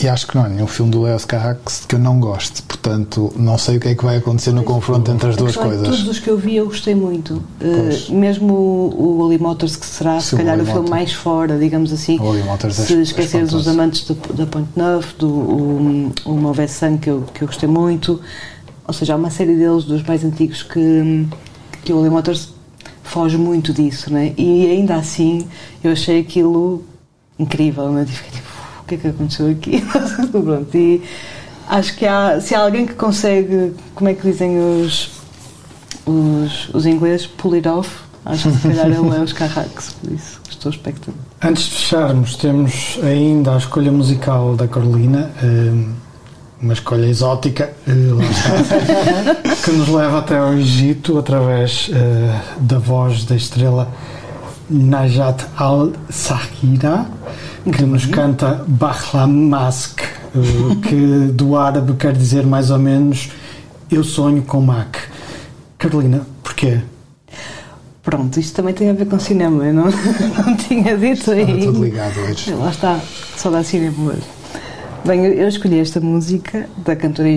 e 0.01 0.07
acho 0.07 0.27
que 0.27 0.35
não 0.35 0.43
há 0.45 0.49
nenhum 0.49 0.67
filme 0.67 0.91
do 0.91 1.01
Leos 1.01 1.25
Carrax 1.25 1.85
que 1.87 1.95
eu 1.95 1.99
não 1.99 2.19
goste. 2.19 2.61
Portanto, 2.61 3.33
não 3.35 3.57
sei 3.57 3.77
o 3.77 3.79
que 3.79 3.87
é 3.89 3.95
que 3.95 4.03
vai 4.03 4.17
acontecer 4.17 4.51
no 4.51 4.63
confronto 4.63 5.09
entre 5.11 5.29
as 5.29 5.35
duas 5.35 5.55
é 5.55 5.59
que 5.59 5.65
coisas. 5.65 5.83
Todos 5.87 6.07
os 6.07 6.19
que 6.19 6.29
eu 6.29 6.37
vi 6.37 6.55
eu 6.57 6.65
gostei 6.67 6.93
muito. 6.95 7.43
Uh, 7.61 8.13
mesmo 8.13 8.53
o, 8.53 9.01
o 9.01 9.19
Holy 9.21 9.37
Motors, 9.37 9.75
que 9.75 9.85
será 9.85 10.19
se 10.19 10.35
o 10.35 10.37
calhar 10.37 10.55
o 10.57 10.61
Holy 10.61 10.71
filme 10.71 10.89
mais 10.89 11.13
fora, 11.13 11.57
digamos 11.57 11.91
assim. 11.91 12.19
O 12.19 12.35
é 12.35 12.69
se 12.69 12.93
es- 12.93 13.09
esqueceres 13.09 13.53
os 13.53 13.67
amantes 13.67 14.03
do- 14.03 14.33
da 14.33 14.45
Ponte 14.45 14.69
Neuf, 14.75 15.15
do 15.17 15.27
o, 15.27 16.11
o 16.25 16.33
Mauvais 16.33 16.71
Sangue, 16.71 16.99
que 16.99 17.09
eu, 17.09 17.23
que 17.33 17.41
eu 17.43 17.47
gostei 17.47 17.67
muito. 17.69 18.21
Ou 18.87 18.93
seja, 18.93 19.13
há 19.13 19.17
uma 19.17 19.29
série 19.29 19.55
deles, 19.55 19.83
dos 19.83 20.03
mais 20.03 20.23
antigos, 20.23 20.63
que, 20.63 21.27
que 21.83 21.91
o 21.91 21.97
Holy 21.99 22.09
Motors 22.09 22.53
foge 23.03 23.37
muito 23.37 23.73
disso, 23.73 24.11
né? 24.13 24.33
E 24.37 24.65
ainda 24.69 24.95
assim 24.95 25.47
eu 25.83 25.91
achei 25.91 26.19
aquilo 26.21 26.83
incrível, 27.39 27.83
eu 27.97 28.05
fiquei 28.07 28.31
tipo, 28.31 28.47
o 28.47 28.56
que 28.87 28.95
é 28.95 28.97
que 28.97 29.07
aconteceu 29.07 29.49
aqui? 29.51 29.83
Pronto, 30.31 30.75
e 30.75 31.03
acho 31.67 31.95
que 31.95 32.05
há, 32.05 32.39
se 32.41 32.55
há 32.55 32.61
alguém 32.61 32.85
que 32.85 32.93
consegue, 32.93 33.73
como 33.93 34.09
é 34.09 34.13
que 34.13 34.29
dizem 34.29 34.57
os, 34.57 35.11
os, 36.05 36.69
os 36.73 36.85
ingleses, 36.85 37.27
pull 37.27 37.53
it 37.53 37.67
off, 37.67 37.89
acho 38.25 38.49
que 38.49 38.57
se 38.57 38.67
calhar 38.69 38.87
ele 38.87 39.15
é 39.15 39.19
os 39.19 39.33
Carrax, 39.33 39.93
por 40.01 40.11
isso 40.11 40.39
estou 40.49 40.71
expectante. 40.71 41.17
Antes 41.41 41.63
de 41.65 41.71
fecharmos, 41.71 42.35
temos 42.35 42.99
ainda 43.03 43.53
a 43.53 43.57
escolha 43.57 43.91
musical 43.91 44.55
da 44.55 44.67
Carolina, 44.67 45.31
eh, 45.41 45.85
uma 46.59 46.73
escolha 46.73 47.05
exótica, 47.05 47.71
eh, 47.87 47.91
que 49.63 49.71
nos 49.71 49.87
leva 49.87 50.19
até 50.19 50.37
ao 50.37 50.53
Egito 50.53 51.17
através 51.17 51.91
eh, 51.93 52.41
da 52.59 52.79
voz 52.79 53.23
da 53.25 53.35
estrela 53.35 53.91
Najat 54.69 55.45
Al-Sahira, 55.55 57.05
que 57.71 57.83
nos 57.83 58.05
canta 58.05 58.63
Bahlamask, 58.67 59.99
que 60.87 61.31
do 61.33 61.55
árabe 61.57 61.93
quer 61.93 62.13
dizer 62.13 62.45
mais 62.45 62.69
ou 62.71 62.79
menos 62.79 63.29
Eu 63.91 64.03
sonho 64.03 64.41
com 64.41 64.61
Mac. 64.61 64.95
Carolina, 65.77 66.21
porquê? 66.43 66.79
Pronto, 68.03 68.39
isto 68.39 68.55
também 68.55 68.73
tem 68.73 68.89
a 68.89 68.93
ver 68.93 69.05
com 69.07 69.19
cinema, 69.19 69.65
eu 69.65 69.73
não, 69.73 69.85
não 70.45 70.55
tinha 70.55 70.97
dito 70.97 71.29
aí. 71.31 71.65
tudo 71.65 71.83
ligado 71.83 72.17
hoje. 72.21 72.53
Lá 72.53 72.69
está, 72.69 72.99
só 73.35 73.49
dá 73.49 73.63
cinema 73.63 74.11
hoje. 74.11 74.23
Bem, 75.05 75.25
eu- 75.25 75.47
escolhi 75.47 75.79
esta 75.79 75.99
música 75.99 76.69
da 76.85 76.95
cantora 76.95 77.29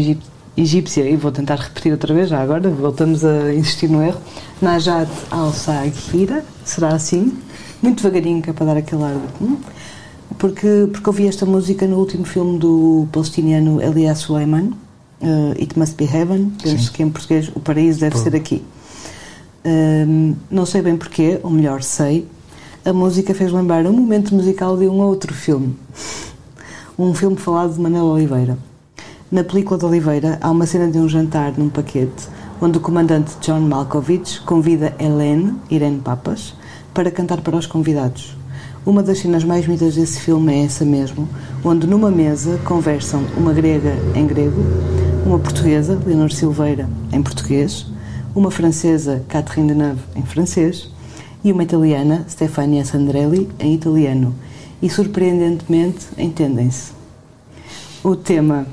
egípcia 0.57 1.09
e 1.09 1.17
vou 1.17 1.31
tentar 1.33 1.57
repetir 1.57 1.93
outra 1.93 2.15
vez 2.15 2.29
já 2.29 2.41
agora, 2.41 2.69
voltamos 2.71 3.25
a 3.25 3.53
insistir 3.53 3.89
no 3.89 4.03
erro. 4.03 4.21
Najat 4.63 5.09
Al-Saghira, 5.31 6.45
será 6.65 6.89
assim? 6.95 7.33
Muito 7.83 8.03
devagarinho, 8.03 8.43
que 8.43 8.51
é 8.51 8.53
para 8.53 8.67
dar 8.67 8.77
aquele 8.77 9.03
ar 9.05 9.15
de. 9.15 9.45
hum? 9.45 9.57
Porque, 10.41 10.89
porque 10.91 11.07
ouvi 11.11 11.27
esta 11.29 11.45
música 11.45 11.87
no 11.87 11.99
último 11.99 12.25
filme 12.25 12.59
do 12.59 13.07
palestiniano 13.13 13.79
Elias 13.83 14.21
Suleiman, 14.21 14.71
eh, 15.21 15.61
It 15.61 15.79
Must 15.79 15.95
Be 15.97 16.05
Heaven, 16.05 16.53
penso 16.63 16.91
que 16.91 17.03
em 17.03 17.11
português 17.11 17.53
O 17.55 17.61
Paraíso 17.61 18.01
Deve 18.01 18.17
Ser 18.17 18.35
Aqui. 18.35 18.63
Hum, 19.63 20.35
não 20.51 20.65
sei 20.65 20.81
bem 20.81 20.97
porquê, 20.97 21.39
ou 21.43 21.51
melhor, 21.51 21.83
sei. 21.83 22.27
A 22.87 22.91
música 22.91 23.35
fez 23.35 23.53
lembrar 23.53 23.85
um 23.85 23.93
momento 23.93 24.35
musical 24.35 24.79
de 24.79 24.89
um 24.89 25.03
outro 25.03 25.35
filme. 25.35 25.77
Um 26.99 27.13
filme 27.13 27.37
falado 27.37 27.75
de 27.75 27.81
Manuel 27.81 28.07
Oliveira. 28.07 28.57
Na 29.31 29.45
película 29.45 29.79
de 29.79 29.85
Oliveira 29.85 30.39
há 30.41 30.51
uma 30.51 30.65
cena 30.65 30.91
de 30.91 30.97
um 30.97 31.07
jantar 31.07 31.53
num 31.59 31.69
paquete 31.69 32.29
onde 32.63 32.79
o 32.79 32.81
comandante 32.81 33.37
John 33.43 33.61
Malkovich 33.61 34.41
convida 34.41 34.95
Helene, 34.99 35.55
Irene 35.69 36.01
Papas, 36.01 36.55
para 36.95 37.11
cantar 37.11 37.43
para 37.43 37.59
os 37.59 37.67
convidados. 37.67 38.40
Uma 38.85 39.03
das 39.03 39.19
cenas 39.19 39.45
mais 39.45 39.67
bonitas 39.67 39.95
desse 39.95 40.21
filme 40.21 40.55
é 40.55 40.65
essa 40.65 40.87
mesmo, 40.87 41.29
onde 41.63 41.87
numa 41.87 42.11
mesa 42.11 42.59
conversam 42.65 43.23
uma 43.37 43.53
grega 43.53 43.95
em 44.15 44.27
grego, 44.27 44.63
uma 45.27 45.39
portuguesa, 45.39 46.01
Leonor 46.07 46.33
Silveira, 46.33 46.89
em 47.13 47.23
português, 47.23 47.87
uma 48.35 48.51
francesa, 48.51 49.23
Catherine 49.29 49.69
Deneuve, 49.69 50.01
em 50.17 50.23
francês, 50.23 50.91
e 51.45 51.53
uma 51.53 51.63
italiana, 51.63 52.25
Stefania 52.27 52.83
Sandrelli, 52.83 53.51
em 53.59 53.75
italiano. 53.75 54.35
E 54.81 54.89
surpreendentemente 54.89 56.07
entendem-se. 56.17 56.93
O 58.03 58.17
tema 58.17 58.67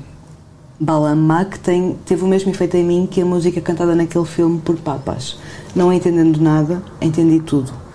Balamak 0.80 1.58
tem, 1.58 1.96
teve 2.06 2.24
o 2.24 2.28
mesmo 2.28 2.50
efeito 2.50 2.78
em 2.78 2.84
mim 2.84 3.06
que 3.10 3.20
a 3.20 3.26
música 3.26 3.60
cantada 3.60 3.94
naquele 3.94 4.24
filme 4.24 4.58
por 4.58 4.76
papas. 4.76 5.38
Não 5.76 5.92
entendendo 5.92 6.40
nada, 6.40 6.82
entendi 6.98 7.40
tudo. 7.40 7.87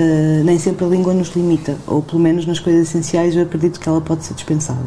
Uh, 0.00 0.44
nem 0.44 0.58
sempre 0.60 0.84
a 0.84 0.88
língua 0.88 1.12
nos 1.12 1.30
limita, 1.34 1.76
ou 1.84 2.00
pelo 2.00 2.20
menos 2.20 2.46
nas 2.46 2.60
coisas 2.60 2.82
essenciais 2.88 3.34
eu 3.34 3.42
acredito 3.42 3.80
que 3.80 3.88
ela 3.88 4.00
pode 4.00 4.24
ser 4.24 4.34
dispensada. 4.34 4.78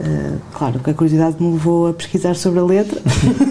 Uh, 0.00 0.38
claro 0.54 0.78
que 0.80 0.88
a 0.88 0.94
curiosidade 0.94 1.36
me 1.42 1.52
levou 1.52 1.88
a 1.88 1.92
pesquisar 1.92 2.34
sobre 2.34 2.58
a 2.60 2.64
letra 2.64 3.02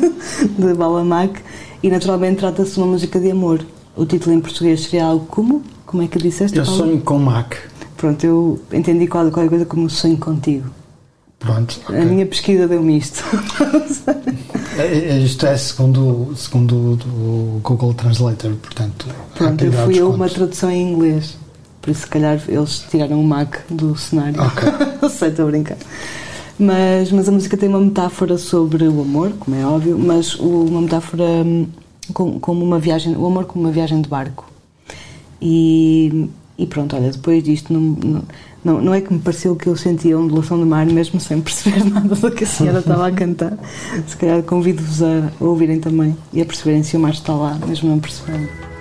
de 0.58 0.74
Balamak 0.74 1.40
e 1.84 1.90
naturalmente 1.90 2.40
trata-se 2.40 2.74
de 2.74 2.80
uma 2.80 2.88
música 2.88 3.20
de 3.20 3.30
amor. 3.30 3.64
O 3.96 4.04
título 4.06 4.36
em 4.36 4.40
português 4.42 4.82
seria 4.86 5.06
algo 5.06 5.26
como? 5.28 5.62
Como 5.86 6.02
é 6.02 6.08
que 6.08 6.18
disseste? 6.18 6.58
Eu 6.58 6.66
Paulo? 6.66 6.80
sonho 6.80 7.02
com 7.02 7.20
Mac. 7.20 7.54
Pronto, 7.96 8.24
eu 8.26 8.60
entendi 8.74 9.06
qual- 9.06 9.30
qualquer 9.30 9.50
coisa 9.50 9.66
como 9.66 9.88
sonho 9.90 10.18
contigo. 10.18 10.66
Pronto. 11.44 11.80
A 11.88 11.92
ok. 11.92 12.06
minha 12.06 12.26
pesquisa 12.26 12.68
deu-me 12.68 12.98
isto. 12.98 13.24
É- 14.76 14.88
é- 14.98 15.20
Isto 15.20 15.46
é 15.46 15.56
segundo, 15.56 16.34
segundo 16.36 16.98
o 17.06 17.60
Google 17.62 17.94
Translator, 17.94 18.54
portanto. 18.56 19.06
Pronto, 19.36 19.64
eu 19.64 19.72
fui 19.72 19.82
a 19.84 19.88
descontos. 19.88 20.16
uma 20.16 20.30
tradução 20.30 20.72
em 20.72 20.92
inglês. 20.94 21.38
Por 21.80 21.92
isso, 21.92 22.02
se 22.02 22.08
calhar, 22.08 22.42
eles 22.48 22.80
tiraram 22.90 23.22
o 23.22 23.24
Mac 23.24 23.58
do 23.70 23.96
cenário. 23.96 24.42
Ok. 24.42 24.64
Não 25.00 25.10
sei, 25.10 25.30
estou 25.30 25.46
a 25.48 25.52
brincar. 25.52 25.78
Mas, 26.58 27.12
mas 27.12 27.30
a 27.30 27.32
música 27.32 27.56
tem 27.56 27.70
uma 27.70 27.80
metáfora 27.80 28.36
sobre 28.38 28.88
o 28.88 29.02
amor, 29.02 29.32
como 29.40 29.56
é 29.56 29.64
óbvio, 29.66 29.96
mas 30.00 30.34
uma 30.36 30.82
metáfora 30.82 31.24
hum, 31.24 31.68
com- 32.14 32.40
como 32.40 32.66
uma 32.66 32.80
viagem, 32.80 33.16
o 33.16 33.26
amor 33.28 33.46
como 33.46 33.66
uma 33.66 33.72
viagem 33.72 34.02
de 34.02 34.10
barco. 34.10 34.50
E, 35.42 36.30
e 36.58 36.66
pronto, 36.66 36.96
olha, 36.96 37.12
depois 37.12 37.44
disto, 37.44 37.72
não, 37.74 37.80
não, 37.82 38.24
não, 38.64 38.82
não 38.82 38.94
é 38.94 39.02
que 39.02 39.14
me 39.14 39.20
pareceu 39.20 39.56
que 39.56 39.68
eu 39.68 39.76
sentia 39.76 40.16
a 40.16 40.20
ondulação 40.20 40.60
do 40.60 40.66
mar, 40.66 40.86
mesmo 40.86 41.20
sem 41.20 41.42
perceber 41.42 41.84
nada 41.90 42.16
do 42.16 42.32
que 42.32 42.44
a 42.44 42.48
senhora 42.48 42.80
estava 42.80 43.08
a 43.08 43.12
cantar. 43.12 43.58
Se 44.08 44.16
calhar 44.16 44.42
convido-vos 44.44 45.04
a 45.04 45.32
ouvirem 45.40 45.80
também 45.80 46.16
e 46.32 46.42
a 46.42 46.46
perceberem 46.46 46.84
se 46.84 46.96
o 46.96 47.00
mar 47.00 47.14
está 47.14 47.34
lá, 47.34 47.60
mesmo 47.68 47.90
não 47.90 48.00
percebendo. 48.00 48.73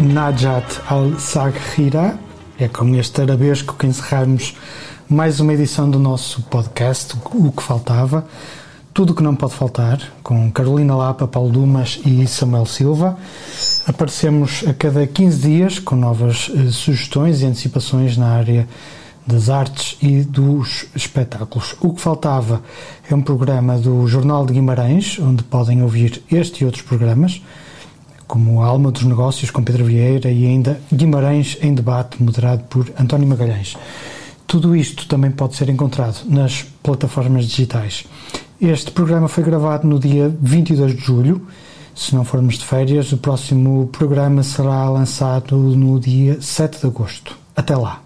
Najat 0.06 0.82
Al-Saghira, 0.88 2.18
é 2.60 2.68
com 2.68 2.94
este 2.96 3.22
arabesco 3.22 3.76
que 3.76 3.88
encerramos 3.88 4.56
mais 5.10 5.40
uma 5.40 5.52
edição 5.52 5.90
do 5.90 5.98
nosso 5.98 6.44
podcast, 6.44 7.18
O 7.34 7.52
que 7.52 7.64
Faltava. 7.64 8.26
Tudo 8.94 9.14
o 9.14 9.16
que 9.16 9.24
não 9.24 9.36
pode 9.36 9.56
faltar, 9.56 10.00
com 10.22 10.52
Carolina 10.52 10.96
Lapa, 10.96 11.28
Paulo 11.28 11.52
Dumas 11.52 12.00
e 12.06 12.26
Samuel 12.28 12.68
Silva. 12.68 13.18
Aparecemos 13.88 14.64
a 14.68 14.74
cada 14.76 15.08
15 15.08 15.42
dias 15.42 15.80
com 15.80 15.96
novas 15.96 16.52
eh, 16.54 16.70
sugestões 16.72 17.42
e 17.42 17.46
antecipações 17.48 18.16
na 18.16 18.28
área 18.28 18.68
das 19.26 19.50
artes 19.50 19.98
e 20.02 20.22
dos 20.22 20.86
espetáculos. 20.96 21.76
O 21.82 21.94
que 21.94 22.02
faltava 22.02 22.62
é 23.10 23.16
um 23.16 23.24
programa 23.24 23.78
do 23.80 24.08
Jornal 24.08 24.46
de 24.46 24.54
Guimarães, 24.54 25.18
onde 25.20 25.44
podem 25.44 25.82
ouvir 25.82 26.22
este 26.32 26.62
e 26.62 26.66
outros 26.66 26.84
programas, 26.84 27.42
como 28.28 28.62
a 28.62 28.68
Alma 28.68 28.92
dos 28.92 29.04
Negócios 29.04 29.52
com 29.52 29.64
Pedro 29.64 29.86
Vieira 29.86 30.30
e 30.30 30.46
ainda 30.46 30.80
Guimarães 30.92 31.58
em 31.62 31.74
Debate, 31.74 32.22
moderado 32.22 32.64
por 32.66 32.92
António 33.00 33.28
Magalhães. 33.28 33.76
Tudo 34.48 34.76
isto 34.76 35.08
também 35.08 35.32
pode 35.32 35.56
ser 35.56 35.70
encontrado 35.70 36.24
nas 36.26 36.64
plataformas 36.84 37.46
digitais. 37.46 38.06
Este 38.62 38.92
programa 38.92 39.28
foi 39.28 39.44
gravado 39.44 39.88
no 39.88 40.00
dia 40.00 40.34
22 40.42 40.96
de 40.96 41.02
julho. 41.02 41.46
Se 41.94 42.14
não 42.14 42.24
formos 42.24 42.58
de 42.58 42.66
férias, 42.66 43.12
o 43.12 43.18
próximo 43.18 43.88
programa 43.88 44.44
será 44.44 44.90
lançado 44.90 45.58
no 45.58 46.00
dia 46.00 46.42
7 46.42 46.80
de 46.80 46.88
agosto. 46.88 47.38
Até 47.56 47.76
lá! 47.76 48.05